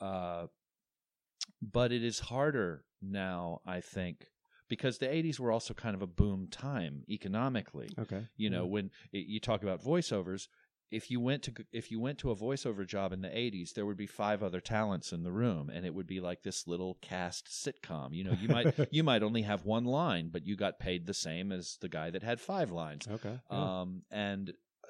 uh, 0.00 0.46
but 1.60 1.92
it 1.92 2.02
is 2.02 2.18
harder 2.20 2.84
now, 3.00 3.60
I 3.66 3.80
think. 3.80 4.26
Because 4.68 4.98
the 4.98 5.06
'80s 5.06 5.38
were 5.38 5.52
also 5.52 5.74
kind 5.74 5.94
of 5.94 6.02
a 6.02 6.06
boom 6.06 6.48
time 6.50 7.02
economically. 7.08 7.90
Okay. 7.98 8.26
You 8.36 8.48
know, 8.50 8.64
Yeah. 8.64 8.70
when 8.70 8.90
y- 9.12 9.24
you 9.26 9.38
talk 9.40 9.62
about 9.62 9.82
voiceovers, 9.84 10.48
if 10.92 11.10
you 11.10 11.20
went 11.20 11.42
to 11.44 11.52
if 11.72 11.90
you 11.90 11.98
went 11.98 12.18
to 12.18 12.30
a 12.30 12.36
voiceover 12.36 12.86
job 12.86 13.12
in 13.12 13.22
the 13.22 13.28
80s, 13.28 13.72
there 13.72 13.86
would 13.86 13.96
be 13.96 14.06
five 14.06 14.42
other 14.42 14.60
talents 14.60 15.10
in 15.12 15.22
the 15.22 15.32
room 15.32 15.70
and 15.70 15.86
it 15.86 15.94
would 15.94 16.06
be 16.06 16.20
like 16.20 16.42
this 16.42 16.68
little 16.68 16.98
cast 17.00 17.48
sitcom. 17.48 18.12
You 18.12 18.24
know, 18.24 18.36
you 18.38 18.48
might 18.48 18.74
you 18.92 19.02
might 19.02 19.22
only 19.22 19.42
have 19.42 19.64
one 19.64 19.84
line, 19.84 20.28
but 20.30 20.46
you 20.46 20.54
got 20.54 20.78
paid 20.78 21.06
the 21.06 21.14
same 21.14 21.50
as 21.50 21.78
the 21.80 21.88
guy 21.88 22.10
that 22.10 22.22
had 22.22 22.40
five 22.40 22.70
lines. 22.70 23.08
Okay. 23.10 23.40
yeah. 23.50 23.80
Um, 23.80 24.02
and 24.10 24.50
uh, 24.50 24.86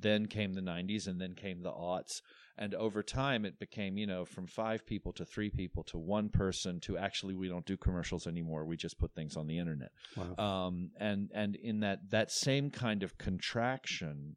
then 0.00 0.26
came 0.26 0.54
the 0.54 0.60
90s 0.60 1.08
and 1.08 1.20
then 1.20 1.34
came 1.34 1.62
the 1.62 1.72
aughts. 1.72 2.22
And 2.60 2.74
over 2.74 3.04
time, 3.04 3.44
it 3.44 3.60
became, 3.60 3.96
you 3.98 4.06
know, 4.08 4.24
from 4.24 4.48
five 4.48 4.84
people 4.84 5.12
to 5.12 5.24
three 5.24 5.48
people 5.48 5.84
to 5.84 5.98
one 5.98 6.28
person 6.28 6.80
to 6.80 6.98
actually, 6.98 7.36
we 7.36 7.48
don't 7.48 7.64
do 7.64 7.76
commercials 7.76 8.26
anymore. 8.26 8.64
We 8.64 8.76
just 8.76 8.98
put 8.98 9.14
things 9.14 9.36
on 9.36 9.46
the 9.46 9.58
internet 9.58 9.92
wow. 10.16 10.44
um, 10.66 10.90
and 10.98 11.30
and 11.32 11.54
in 11.54 11.80
that 11.80 12.10
that 12.10 12.32
same 12.32 12.70
kind 12.70 13.04
of 13.04 13.16
contraction 13.16 14.34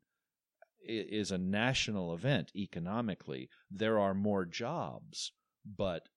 is 0.84 1.32
a 1.32 1.38
national 1.38 2.14
event 2.14 2.52
economically. 2.56 3.50
There 3.70 4.00
are 4.00 4.14
more 4.14 4.46
jobs, 4.46 5.32
but 5.66 6.08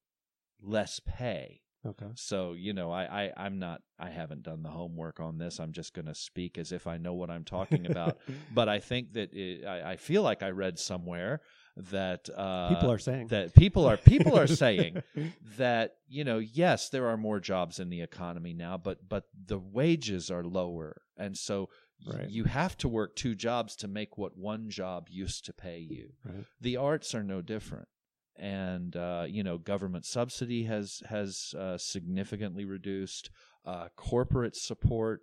less 0.63 1.01
pay. 1.01 1.61
okay. 1.87 2.11
So 2.15 2.53
you 2.53 2.73
know, 2.73 2.91
I, 2.91 3.25
I 3.25 3.33
I'm 3.37 3.59
not 3.59 3.83
I 3.99 4.11
haven't 4.11 4.43
done 4.43 4.63
the 4.63 4.71
homework 4.71 5.21
on 5.21 5.39
this. 5.39 5.61
I'm 5.61 5.73
just 5.73 5.95
going 5.95 6.07
to 6.07 6.15
speak 6.15 6.59
as 6.59 6.73
if 6.73 6.87
I 6.87 6.97
know 6.97 7.15
what 7.15 7.31
I'm 7.31 7.45
talking 7.45 7.87
about. 7.91 8.19
but 8.55 8.69
I 8.69 8.81
think 8.81 9.13
that 9.13 9.33
it, 9.33 9.65
I, 9.67 9.93
I 9.93 9.97
feel 9.97 10.23
like 10.23 10.43
I 10.43 10.51
read 10.51 10.79
somewhere 10.79 11.41
that 11.77 12.29
uh, 12.37 12.69
People 12.69 12.91
are 12.93 12.99
saying 12.99 13.29
that 13.29 13.55
people 13.55 13.85
are 13.85 13.97
people 13.97 14.39
are 14.39 14.47
saying 14.47 15.03
that 15.59 15.97
you 16.07 16.23
know 16.25 16.39
yes 16.39 16.89
there 16.89 17.09
are 17.09 17.17
more 17.17 17.41
jobs 17.41 17.81
in 17.81 17.91
the 17.91 18.01
economy 18.01 18.53
now 18.53 18.79
but 18.79 19.09
but 19.09 19.25
the 19.47 19.59
wages 19.59 20.31
are 20.31 20.45
lower 20.45 21.03
and 21.17 21.37
so 21.37 21.69
Right. 22.07 22.29
you 22.29 22.45
have 22.45 22.77
to 22.79 22.89
work 22.89 23.17
two 23.17 23.35
jobs 23.35 23.77
to 23.77 23.89
make 23.89 24.19
what 24.19 24.37
one 24.37 24.69
job 24.71 25.09
used 25.11 25.45
to 25.47 25.53
pay 25.53 25.79
you 25.79 26.13
Right. 26.25 26.45
the 26.61 26.77
arts 26.77 27.15
are 27.15 27.23
no 27.23 27.41
different 27.41 27.89
and 28.37 28.97
uh, 28.97 29.27
you 29.29 29.43
know 29.43 29.59
government 29.59 30.05
subsidy 30.05 30.65
has 30.65 31.03
has 31.09 31.55
uh, 31.59 31.79
significantly 31.79 32.65
reduced 32.65 33.31
uh, 33.65 33.89
corporate 33.97 34.57
support 34.57 35.21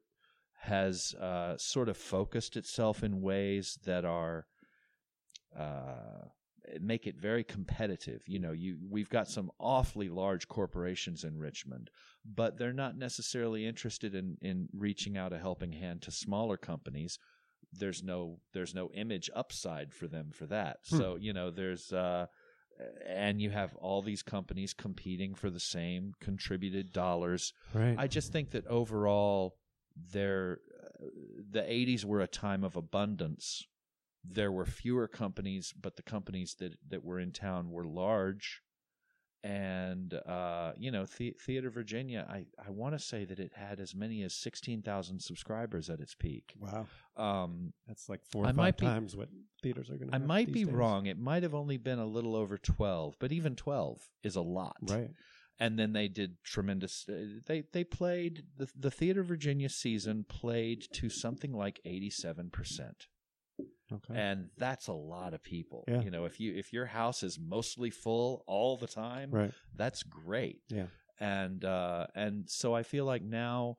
has 0.62 1.14
uh, 1.16 1.58
sort 1.58 1.90
of 1.90 1.98
focused 1.98 2.56
itself 2.56 3.04
in 3.04 3.22
ways 3.22 3.78
that 3.84 4.06
are 4.06 4.46
uh, 5.58 6.26
make 6.82 7.08
it 7.08 7.18
very 7.20 7.44
competitive. 7.44 8.22
You 8.28 8.40
know, 8.40 8.52
you 8.52 8.78
we've 8.90 9.10
got 9.10 9.28
some 9.28 9.52
awfully 9.60 10.10
large 10.10 10.48
corporations 10.48 11.24
in 11.24 11.38
Richmond, 11.38 11.90
but 12.26 12.58
they're 12.58 12.74
not 12.74 12.98
necessarily 12.98 13.66
interested 13.66 14.16
in 14.16 14.38
in 14.42 14.70
reaching 14.74 15.18
out 15.18 15.34
a 15.34 15.40
helping 15.40 15.74
hand 15.74 16.02
to 16.04 16.12
smaller 16.12 16.58
companies. 16.58 17.18
There's 17.74 18.04
no 18.04 18.40
there's 18.54 18.76
no 18.76 18.90
image 18.94 19.30
upside 19.36 19.94
for 19.94 20.08
them 20.08 20.32
for 20.34 20.46
that. 20.48 20.78
Hmm. 20.90 20.98
So 20.98 21.16
you 21.16 21.34
know, 21.34 21.52
there's 21.52 21.94
uh, 21.94 22.28
and 23.08 23.42
you 23.42 23.50
have 23.50 23.76
all 23.76 24.02
these 24.02 24.24
companies 24.24 24.74
competing 24.74 25.36
for 25.36 25.50
the 25.50 25.60
same 25.60 26.14
contributed 26.20 26.92
dollars. 26.92 27.54
right. 27.74 27.96
I 27.98 28.08
just 28.08 28.32
think 28.32 28.52
that 28.52 28.68
overall, 28.68 29.56
there, 30.14 30.60
uh, 30.84 31.06
the 31.50 31.62
'80s 31.62 32.06
were 32.06 32.22
a 32.22 32.28
time 32.28 32.64
of 32.64 32.76
abundance. 32.76 33.66
There 34.24 34.52
were 34.52 34.66
fewer 34.66 35.08
companies, 35.08 35.74
but 35.80 35.96
the 35.96 36.04
companies 36.04 36.56
that 36.60 36.74
that 36.90 37.04
were 37.04 37.20
in 37.20 37.32
town 37.32 37.72
were 37.72 37.86
large, 37.86 38.62
and 39.44 40.14
uh, 40.14 40.74
you 40.78 40.92
know, 40.92 41.06
the, 41.06 41.36
Theater 41.46 41.70
Virginia. 41.72 42.28
I 42.30 42.46
I 42.64 42.70
want 42.70 42.94
to 42.94 43.00
say 43.00 43.26
that 43.26 43.40
it 43.40 43.54
had 43.56 43.80
as 43.80 43.96
many 43.96 44.22
as 44.22 44.36
sixteen 44.36 44.84
thousand 44.84 45.22
subscribers 45.22 45.90
at 45.90 46.00
its 46.00 46.14
peak. 46.14 46.54
wow. 46.60 46.86
Um, 47.18 47.74
That's 47.88 48.08
like 48.08 48.22
four 48.32 48.44
or 48.44 48.48
I 48.48 48.50
five 48.50 48.56
might 48.56 48.78
be- 48.78 48.86
times 48.86 49.16
what 49.16 49.30
theaters 49.64 49.90
are 49.90 49.98
going 49.98 50.10
to. 50.12 50.16
I 50.16 50.20
might 50.20 50.52
be 50.52 50.66
wrong. 50.66 51.08
It 51.08 51.18
might 51.18 51.44
have 51.44 51.56
only 51.56 51.78
been 51.78 52.00
a 52.00 52.06
little 52.06 52.36
over 52.36 52.58
twelve, 52.60 53.16
but 53.20 53.32
even 53.32 53.56
twelve 53.56 54.02
is 54.24 54.36
a 54.36 54.42
lot. 54.42 54.78
Right. 54.84 55.10
and 55.60 55.78
then 55.78 55.94
they 55.94 56.08
did 56.08 56.38
tremendous 56.44 57.06
uh, 57.10 57.14
they 57.48 57.64
they 57.74 57.84
played 57.84 58.44
the 58.58 58.68
the 58.76 58.90
theater 58.90 59.22
virginia 59.22 59.70
season 59.70 60.26
played 60.28 60.88
to 60.94 61.10
something 61.10 61.52
like 61.54 61.80
87% 61.86 62.50
Okay. 63.94 64.20
and 64.20 64.50
that's 64.58 64.88
a 64.88 64.94
lot 64.94 65.34
of 65.34 65.42
people 65.44 65.84
Yeah. 65.88 66.02
you 66.02 66.12
know 66.12 66.26
if 66.26 66.40
you 66.40 66.54
if 66.56 66.72
your 66.74 66.86
house 66.86 67.24
is 67.24 67.38
mostly 67.40 67.90
full 67.90 68.44
all 68.48 68.78
the 68.78 68.88
time 68.88 69.32
right. 69.32 69.54
that's 69.76 70.04
great 70.04 70.62
Yeah. 70.70 70.88
and 71.20 71.64
uh 71.66 72.08
and 72.16 72.50
so 72.50 72.74
i 72.74 72.84
feel 72.84 73.06
like 73.06 73.22
now 73.24 73.78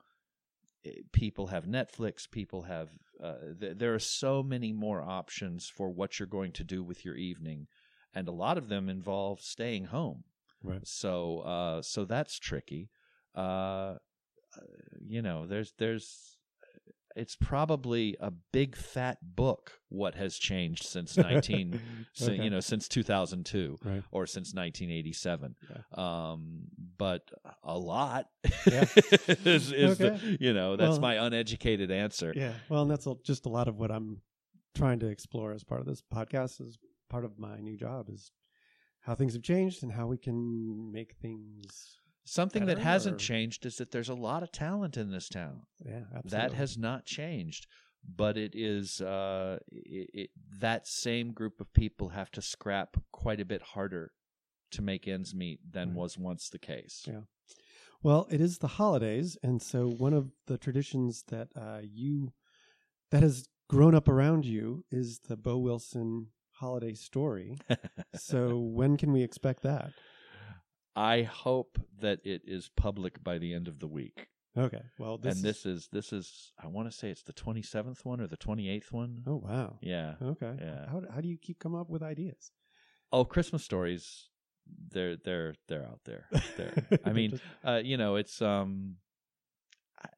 eh, 0.84 0.90
people 1.12 1.46
have 1.48 1.64
netflix 1.66 2.30
people 2.30 2.62
have 2.62 2.90
uh, 3.22 3.34
th- 3.60 3.76
there 3.78 3.94
are 3.94 3.98
so 4.00 4.42
many 4.42 4.72
more 4.72 5.00
options 5.00 5.68
for 5.68 5.88
what 5.90 6.18
you're 6.18 6.26
going 6.26 6.52
to 6.52 6.64
do 6.64 6.82
with 6.82 7.04
your 7.04 7.14
evening 7.16 7.66
and 8.14 8.28
a 8.28 8.32
lot 8.32 8.58
of 8.58 8.68
them 8.68 8.88
involve 8.88 9.40
staying 9.40 9.86
home 9.86 10.24
Right. 10.64 10.86
so 10.86 11.40
uh 11.40 11.82
so 11.82 12.04
that's 12.04 12.38
tricky 12.38 12.90
uh 13.34 13.94
you 15.00 15.22
know 15.22 15.46
there's 15.46 15.72
there's 15.78 16.38
it's 17.16 17.36
probably 17.36 18.16
a 18.20 18.30
big 18.52 18.74
fat 18.76 19.18
book 19.22 19.72
what 19.88 20.14
has 20.14 20.36
changed 20.36 20.84
since 20.84 21.16
19 21.28 21.80
Okay. 22.22 22.42
you 22.42 22.50
know 22.50 22.60
since 22.60 22.88
2002 22.88 23.78
Right. 23.84 24.02
or 24.10 24.26
since 24.26 24.54
1987 24.54 25.54
Yeah. 25.70 25.76
um 26.32 26.62
but 26.98 27.22
a 27.62 27.78
lot 27.78 28.26
Yeah. 28.66 28.84
is, 29.44 29.72
is 29.72 29.98
the- 29.98 30.36
you 30.40 30.52
know 30.52 30.76
that's 30.76 30.92
Well- 30.92 31.00
my 31.00 31.14
uneducated 31.26 31.90
answer 31.90 32.32
Yeah. 32.34 32.52
Well, 32.68 32.82
and 32.82 32.90
that's 32.90 33.06
just 33.24 33.46
a 33.46 33.50
lot 33.50 33.68
of 33.68 33.76
what 33.78 33.90
I'm 33.90 34.22
trying 34.74 35.00
to 35.00 35.06
explore 35.08 35.52
as 35.52 35.64
part 35.64 35.80
of 35.80 35.86
this 35.86 36.02
podcast. 36.02 36.60
Is 36.60 36.78
part 37.10 37.24
of 37.24 37.38
my 37.38 37.58
new 37.60 37.76
job 37.76 38.08
is 38.08 38.30
how 39.00 39.14
things 39.14 39.34
have 39.34 39.42
changed 39.42 39.82
and 39.82 39.92
how 39.92 40.06
we 40.06 40.16
can 40.16 40.90
make 40.92 41.14
things. 41.20 41.98
Something 42.24 42.66
that 42.66 42.78
hasn't 42.78 43.16
or- 43.16 43.18
changed 43.18 43.66
is 43.66 43.76
that 43.76 43.90
there's 43.90 44.08
a 44.08 44.14
lot 44.14 44.42
of 44.42 44.52
talent 44.52 44.96
in 44.96 45.10
this 45.10 45.28
town 45.28 45.62
Yeah. 45.84 46.04
Absolutely. 46.14 46.30
that 46.30 46.52
has 46.54 46.76
not 46.78 47.04
changed 47.04 47.66
but 48.16 48.36
it 48.36 48.52
is 48.54 49.00
uh 49.00 49.58
it, 49.68 50.10
it, 50.14 50.30
that 50.58 50.86
same 50.88 51.32
group 51.32 51.60
of 51.60 51.72
people 51.72 52.08
have 52.10 52.30
to 52.32 52.42
scrap 52.42 52.96
quite 53.12 53.40
a 53.40 53.44
bit 53.44 53.62
harder 53.62 54.12
to 54.72 54.82
make 54.82 55.06
ends 55.06 55.34
meet 55.34 55.60
than 55.72 55.88
Right. 55.90 55.96
was 55.98 56.18
once 56.18 56.48
the 56.48 56.58
case 56.58 57.04
Yeah. 57.06 57.20
Well, 58.04 58.26
it 58.32 58.40
is 58.40 58.58
the 58.58 58.66
holidays, 58.66 59.36
and 59.44 59.62
so 59.62 59.86
one 59.88 60.12
of 60.12 60.32
the 60.48 60.58
traditions 60.58 61.22
that 61.28 61.50
uh, 61.54 61.82
you 61.84 62.32
that 63.12 63.22
has 63.22 63.46
grown 63.68 63.94
up 63.94 64.08
around 64.08 64.44
you 64.44 64.84
is 64.90 65.20
the 65.28 65.36
Bo 65.36 65.56
Wilson 65.58 66.32
holiday 66.54 66.94
story. 66.94 67.58
so 68.16 68.58
when 68.58 68.96
can 68.96 69.12
we 69.12 69.22
expect 69.22 69.62
that? 69.62 69.92
I 70.96 71.22
hope 71.22 71.78
that 72.00 72.18
it 72.24 72.42
is 72.44 72.70
public 72.76 73.22
by 73.24 73.38
the 73.38 73.52
end 73.54 73.68
of 73.68 73.78
the 73.78 73.86
week 73.88 74.28
Okay. 74.54 74.82
Well, 74.98 75.16
this 75.16 75.36
and 75.36 75.46
is- 75.46 75.62
this 75.62 75.66
is 75.66 75.88
this 75.92 76.12
is 76.12 76.52
i 76.62 76.66
want 76.66 76.90
to 76.90 76.94
say 76.96 77.08
it's 77.08 77.22
the 77.22 77.32
27th 77.32 78.04
one 78.04 78.20
or 78.20 78.26
the 78.26 78.36
28th 78.36 78.92
one. 78.92 79.22
Oh 79.26 79.36
wow. 79.36 79.78
yeah 79.80 80.16
Okay. 80.20 80.54
Yeah. 80.60 80.90
How 80.90 81.02
how 81.14 81.20
do 81.22 81.28
you 81.28 81.38
keep 81.38 81.58
coming 81.58 81.80
up 81.80 81.88
with 81.88 82.02
ideas? 82.02 82.52
oh 83.14 83.24
christmas 83.24 83.62
stories 83.64 84.28
they're 84.90 85.16
they're 85.16 85.54
they're 85.68 85.86
out 85.86 86.00
there 86.04 86.26
there 86.58 86.72
i 87.06 87.12
mean 87.12 87.40
uh, 87.64 87.80
you 87.82 87.96
know, 87.96 88.16
it's 88.16 88.42
um, 88.42 88.96
I, 90.02 90.08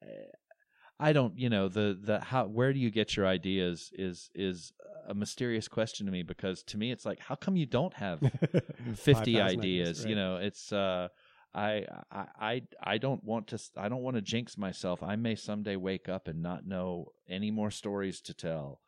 I 0.99 1.13
don't, 1.13 1.37
you 1.37 1.49
know, 1.49 1.67
the 1.67 1.97
the 2.01 2.19
how 2.19 2.45
where 2.45 2.71
do 2.71 2.79
you 2.79 2.89
get 2.89 3.15
your 3.15 3.27
ideas 3.27 3.91
is 3.93 4.29
is 4.33 4.71
a 5.07 5.13
mysterious 5.13 5.67
question 5.67 6.05
to 6.05 6.11
me 6.11 6.23
because 6.23 6.63
to 6.63 6.77
me 6.77 6.91
it's 6.91 7.05
like 7.05 7.19
how 7.19 7.35
come 7.35 7.55
you 7.55 7.65
don't 7.65 7.93
have 7.93 8.19
50 8.95 9.13
5,000 9.13 9.37
ideas, 9.37 10.05
you 10.05 10.15
know 10.15 10.37
it's 10.37 10.71
uh 10.71 11.09
I, 11.53 11.85
I 12.11 12.25
I 12.39 12.61
I 12.83 12.97
don't 12.97 13.23
want 13.23 13.47
to 13.47 13.59
I 13.77 13.87
don't 13.87 14.01
want 14.01 14.15
to 14.15 14.21
jinx 14.21 14.57
myself. 14.57 15.01
I 15.01 15.15
may 15.15 15.35
someday 15.35 15.77
wake 15.77 16.09
up 16.09 16.27
and 16.27 16.41
not 16.41 16.67
know 16.67 17.13
any 17.29 17.49
more 17.49 17.71
stories 17.71 18.19
to 18.21 18.33
tell. 18.33 18.81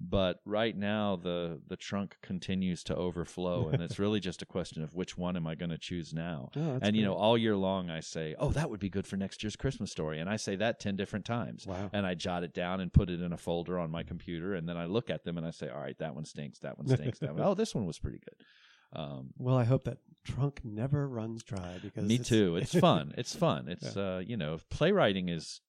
But 0.00 0.38
right 0.44 0.76
now 0.76 1.16
the 1.16 1.60
the 1.66 1.76
trunk 1.76 2.18
continues 2.22 2.84
to 2.84 2.94
overflow 2.94 3.68
and 3.68 3.82
it's 3.82 3.98
really 3.98 4.20
just 4.20 4.42
a 4.42 4.46
question 4.46 4.82
of 4.84 4.94
which 4.94 5.18
one 5.18 5.36
am 5.36 5.44
I 5.46 5.56
going 5.56 5.70
to 5.70 5.78
choose 5.78 6.12
now. 6.12 6.50
Oh, 6.56 6.78
and 6.82 6.94
you 6.96 7.02
know, 7.04 7.14
all 7.14 7.36
year 7.36 7.56
long 7.56 7.90
I 7.90 8.00
say, 8.00 8.34
"Oh, 8.38 8.50
that 8.52 8.70
would 8.70 8.78
be 8.80 8.88
good 8.90 9.06
for 9.06 9.16
next 9.16 9.42
year's 9.42 9.56
Christmas 9.56 9.90
story." 9.90 10.20
And 10.20 10.30
I 10.30 10.36
say 10.36 10.54
that 10.56 10.78
10 10.80 10.96
different 10.96 11.24
times. 11.24 11.66
Wow. 11.66 11.90
And 11.92 12.06
I 12.06 12.14
jot 12.14 12.44
it 12.44 12.54
down 12.54 12.80
and 12.80 12.92
put 12.92 13.10
it 13.10 13.20
in 13.20 13.32
a 13.32 13.36
folder 13.36 13.78
on 13.78 13.90
my 13.90 14.02
computer 14.04 14.54
and 14.54 14.68
then 14.68 14.76
I 14.76 14.86
look 14.86 15.10
at 15.10 15.24
them 15.24 15.36
and 15.36 15.46
I 15.46 15.50
say, 15.50 15.68
"All 15.68 15.80
right, 15.80 15.98
that 15.98 16.14
one 16.14 16.24
stinks. 16.24 16.60
That 16.60 16.78
one 16.78 16.86
stinks. 16.88 17.18
that 17.18 17.34
one. 17.34 17.42
Oh, 17.46 17.54
this 17.54 17.74
one 17.74 17.86
was 17.86 17.98
pretty 17.98 18.18
good." 18.18 19.00
Um 19.00 19.30
Well, 19.36 19.56
I 19.56 19.64
hope 19.64 19.84
that 19.84 19.98
trunk 20.24 20.60
never 20.64 21.08
runs 21.08 21.42
dry 21.42 21.78
because 21.82 22.04
me 22.04 22.14
it's- 22.14 22.28
too. 22.28 22.56
It's 22.56 22.74
fun. 22.74 23.12
It's 23.18 23.34
fun. 23.34 23.68
It's 23.68 23.96
uh, 23.96 24.22
you 24.24 24.36
know, 24.36 24.58
playwriting 24.70 25.28
is 25.28 25.60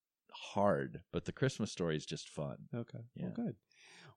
hard, 0.53 1.01
but 1.11 1.25
the 1.25 1.31
Christmas 1.31 1.71
story 1.71 1.95
is 1.97 2.05
just 2.05 2.29
fun. 2.29 2.57
Okay. 2.73 2.99
Yeah. 3.15 3.25
Well, 3.25 3.33
good. 3.47 3.55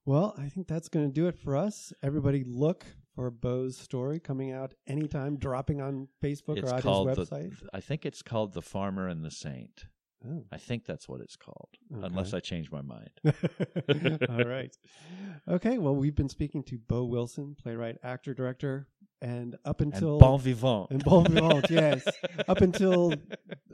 Well, 0.05 0.35
I 0.37 0.49
think 0.49 0.67
that's 0.67 0.89
going 0.89 1.07
to 1.07 1.13
do 1.13 1.29
it 1.29 1.39
for 1.39 1.57
us. 1.57 1.93
Everybody, 2.03 2.43
look 2.45 2.85
for 3.15 3.31
Bo's 3.31 3.77
story 3.77 4.19
coming 4.19 4.51
out 4.53 4.75
anytime, 4.87 5.37
dropping 5.37 5.81
on 5.81 6.09
Facebook 6.23 6.59
It's 6.59 6.71
or 6.71 6.75
on 6.89 7.07
his 7.09 7.17
the, 7.17 7.25
website. 7.25 7.53
I 7.73 7.81
think 7.81 8.05
it's 8.05 8.23
called 8.23 8.53
The 8.53 8.63
Farmer 8.63 9.07
and 9.09 9.25
the 9.25 9.31
Saint. 9.31 9.85
Oh. 10.29 10.45
I 10.53 10.57
think 10.59 10.87
that's 10.87 11.09
what 11.09 11.21
it's 11.21 11.37
called, 11.37 11.69
Okay. 11.97 12.07
unless 12.07 12.33
I 12.33 12.41
change 12.41 12.71
my 12.71 12.81
mind. 12.83 13.11
All 14.29 14.45
right. 14.45 14.75
Okay. 15.49 15.79
Well, 15.79 15.95
we've 15.97 16.15
been 16.15 16.29
speaking 16.29 16.63
to 16.65 16.79
Bo 16.79 17.05
Wilson, 17.05 17.57
playwright, 17.61 17.97
actor, 18.05 18.33
director, 18.33 18.87
and 19.21 19.57
up 19.65 19.81
until 19.81 20.13
and 20.13 20.21
bon 20.21 20.41
vivant. 20.41 20.87
and 20.91 21.05
bon 21.05 21.25
vivant, 21.27 21.67
yes. 21.71 22.05
Up 22.49 22.61
until 22.61 23.15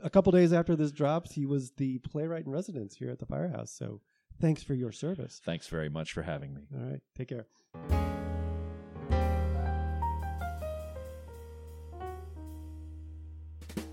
a 0.03 0.09
couple 0.09 0.31
days 0.31 0.51
after 0.53 0.75
this 0.75 0.91
drops, 0.91 1.33
he 1.33 1.45
was 1.45 1.71
the 1.77 1.99
playwright 1.99 2.45
in 2.45 2.51
residence 2.51 2.95
here 2.95 3.09
at 3.11 3.19
the 3.19 3.25
Firehouse. 3.27 3.71
So, 3.71 4.01
thanks 4.39 4.63
for 4.63 4.73
your 4.73 4.91
service. 4.91 5.41
Thanks 5.43 5.67
very 5.67 5.89
much 5.89 6.13
for 6.13 6.23
having 6.23 6.53
me. 6.53 6.61
All 6.75 6.89
right. 6.89 7.01
Take 7.17 7.29
care. 7.29 7.45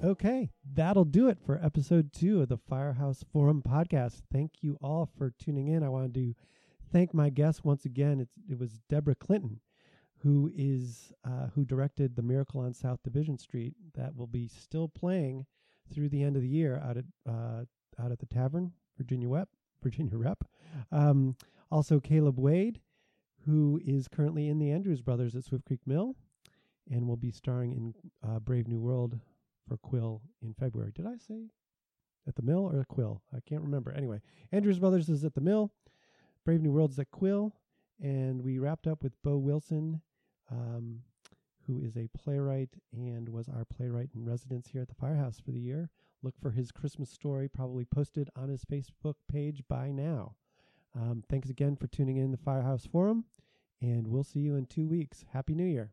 Okay, 0.04 0.50
that'll 0.74 1.06
do 1.06 1.28
it 1.28 1.38
for 1.44 1.58
episode 1.64 2.12
two 2.12 2.42
of 2.42 2.48
the 2.48 2.58
Firehouse 2.58 3.24
Forum 3.32 3.62
podcast. 3.66 4.20
Thank 4.30 4.62
you 4.62 4.78
all 4.82 5.08
for 5.16 5.32
tuning 5.42 5.68
in. 5.68 5.82
I 5.82 5.88
wanted 5.88 6.14
to 6.14 6.34
thank 6.92 7.14
my 7.14 7.30
guest 7.30 7.64
once 7.64 7.86
again. 7.86 8.20
It's, 8.20 8.34
it 8.48 8.58
was 8.58 8.78
Debra 8.90 9.14
Clinton, 9.14 9.60
who 10.18 10.52
is 10.54 11.12
uh, 11.24 11.48
who 11.54 11.64
directed 11.64 12.14
the 12.14 12.22
Miracle 12.22 12.60
on 12.60 12.74
South 12.74 13.02
Division 13.02 13.38
Street 13.38 13.74
that 13.94 14.14
will 14.14 14.26
be 14.26 14.48
still 14.48 14.86
playing 14.86 15.46
through 15.92 16.10
the 16.10 16.22
end 16.22 16.36
of 16.36 16.42
the 16.42 16.48
year 16.48 16.80
out 16.84 16.98
at 16.98 17.04
uh, 17.26 17.64
out 17.98 18.12
at 18.12 18.18
the 18.18 18.26
Tavern, 18.26 18.72
Virginia 18.98 19.28
Rep, 19.28 19.48
Virginia 19.86 20.16
Rep. 20.16 20.42
Um, 20.90 21.36
also, 21.70 22.00
Caleb 22.00 22.40
Wade, 22.40 22.80
who 23.44 23.80
is 23.86 24.08
currently 24.08 24.48
in 24.48 24.58
the 24.58 24.72
Andrews 24.72 25.00
Brothers 25.00 25.36
at 25.36 25.44
Swift 25.44 25.64
Creek 25.64 25.78
Mill, 25.86 26.16
and 26.90 27.06
will 27.06 27.16
be 27.16 27.30
starring 27.30 27.70
in 27.70 27.94
uh, 28.28 28.40
Brave 28.40 28.66
New 28.66 28.80
World 28.80 29.20
for 29.68 29.76
Quill 29.76 30.22
in 30.42 30.54
February. 30.54 30.90
Did 30.92 31.06
I 31.06 31.18
say 31.18 31.50
at 32.26 32.34
the 32.34 32.42
Mill 32.42 32.68
or 32.68 32.84
Quill? 32.88 33.22
I 33.32 33.38
can't 33.48 33.62
remember. 33.62 33.92
Anyway, 33.92 34.22
Andrews 34.50 34.80
Brothers 34.80 35.08
is 35.08 35.24
at 35.24 35.34
the 35.34 35.40
Mill, 35.40 35.70
Brave 36.44 36.62
New 36.62 36.72
World 36.72 36.90
is 36.90 36.98
at 36.98 37.12
Quill, 37.12 37.52
and 38.02 38.42
we 38.42 38.58
wrapped 38.58 38.88
up 38.88 39.04
with 39.04 39.22
Bo 39.22 39.36
Wilson, 39.36 40.00
um, 40.50 41.02
who 41.68 41.80
is 41.80 41.96
a 41.96 42.08
playwright 42.08 42.70
and 42.92 43.28
was 43.28 43.48
our 43.48 43.64
playwright 43.64 44.10
in 44.16 44.24
residence 44.24 44.66
here 44.66 44.82
at 44.82 44.88
the 44.88 44.94
Firehouse 44.96 45.38
for 45.38 45.52
the 45.52 45.60
year. 45.60 45.90
Look 46.26 46.40
for 46.42 46.50
his 46.50 46.72
Christmas 46.72 47.08
story, 47.08 47.46
probably 47.46 47.84
posted 47.84 48.30
on 48.34 48.48
his 48.48 48.64
Facebook 48.64 49.14
page 49.30 49.62
by 49.68 49.92
now. 49.92 50.34
Um, 50.92 51.22
thanks 51.30 51.50
again 51.50 51.76
for 51.76 51.86
tuning 51.86 52.16
in 52.16 52.32
the 52.32 52.36
Firehouse 52.36 52.84
Forum, 52.84 53.26
and 53.80 54.08
we'll 54.08 54.24
see 54.24 54.40
you 54.40 54.56
in 54.56 54.66
two 54.66 54.88
weeks. 54.88 55.24
Happy 55.32 55.54
New 55.54 55.62
Year. 55.62 55.92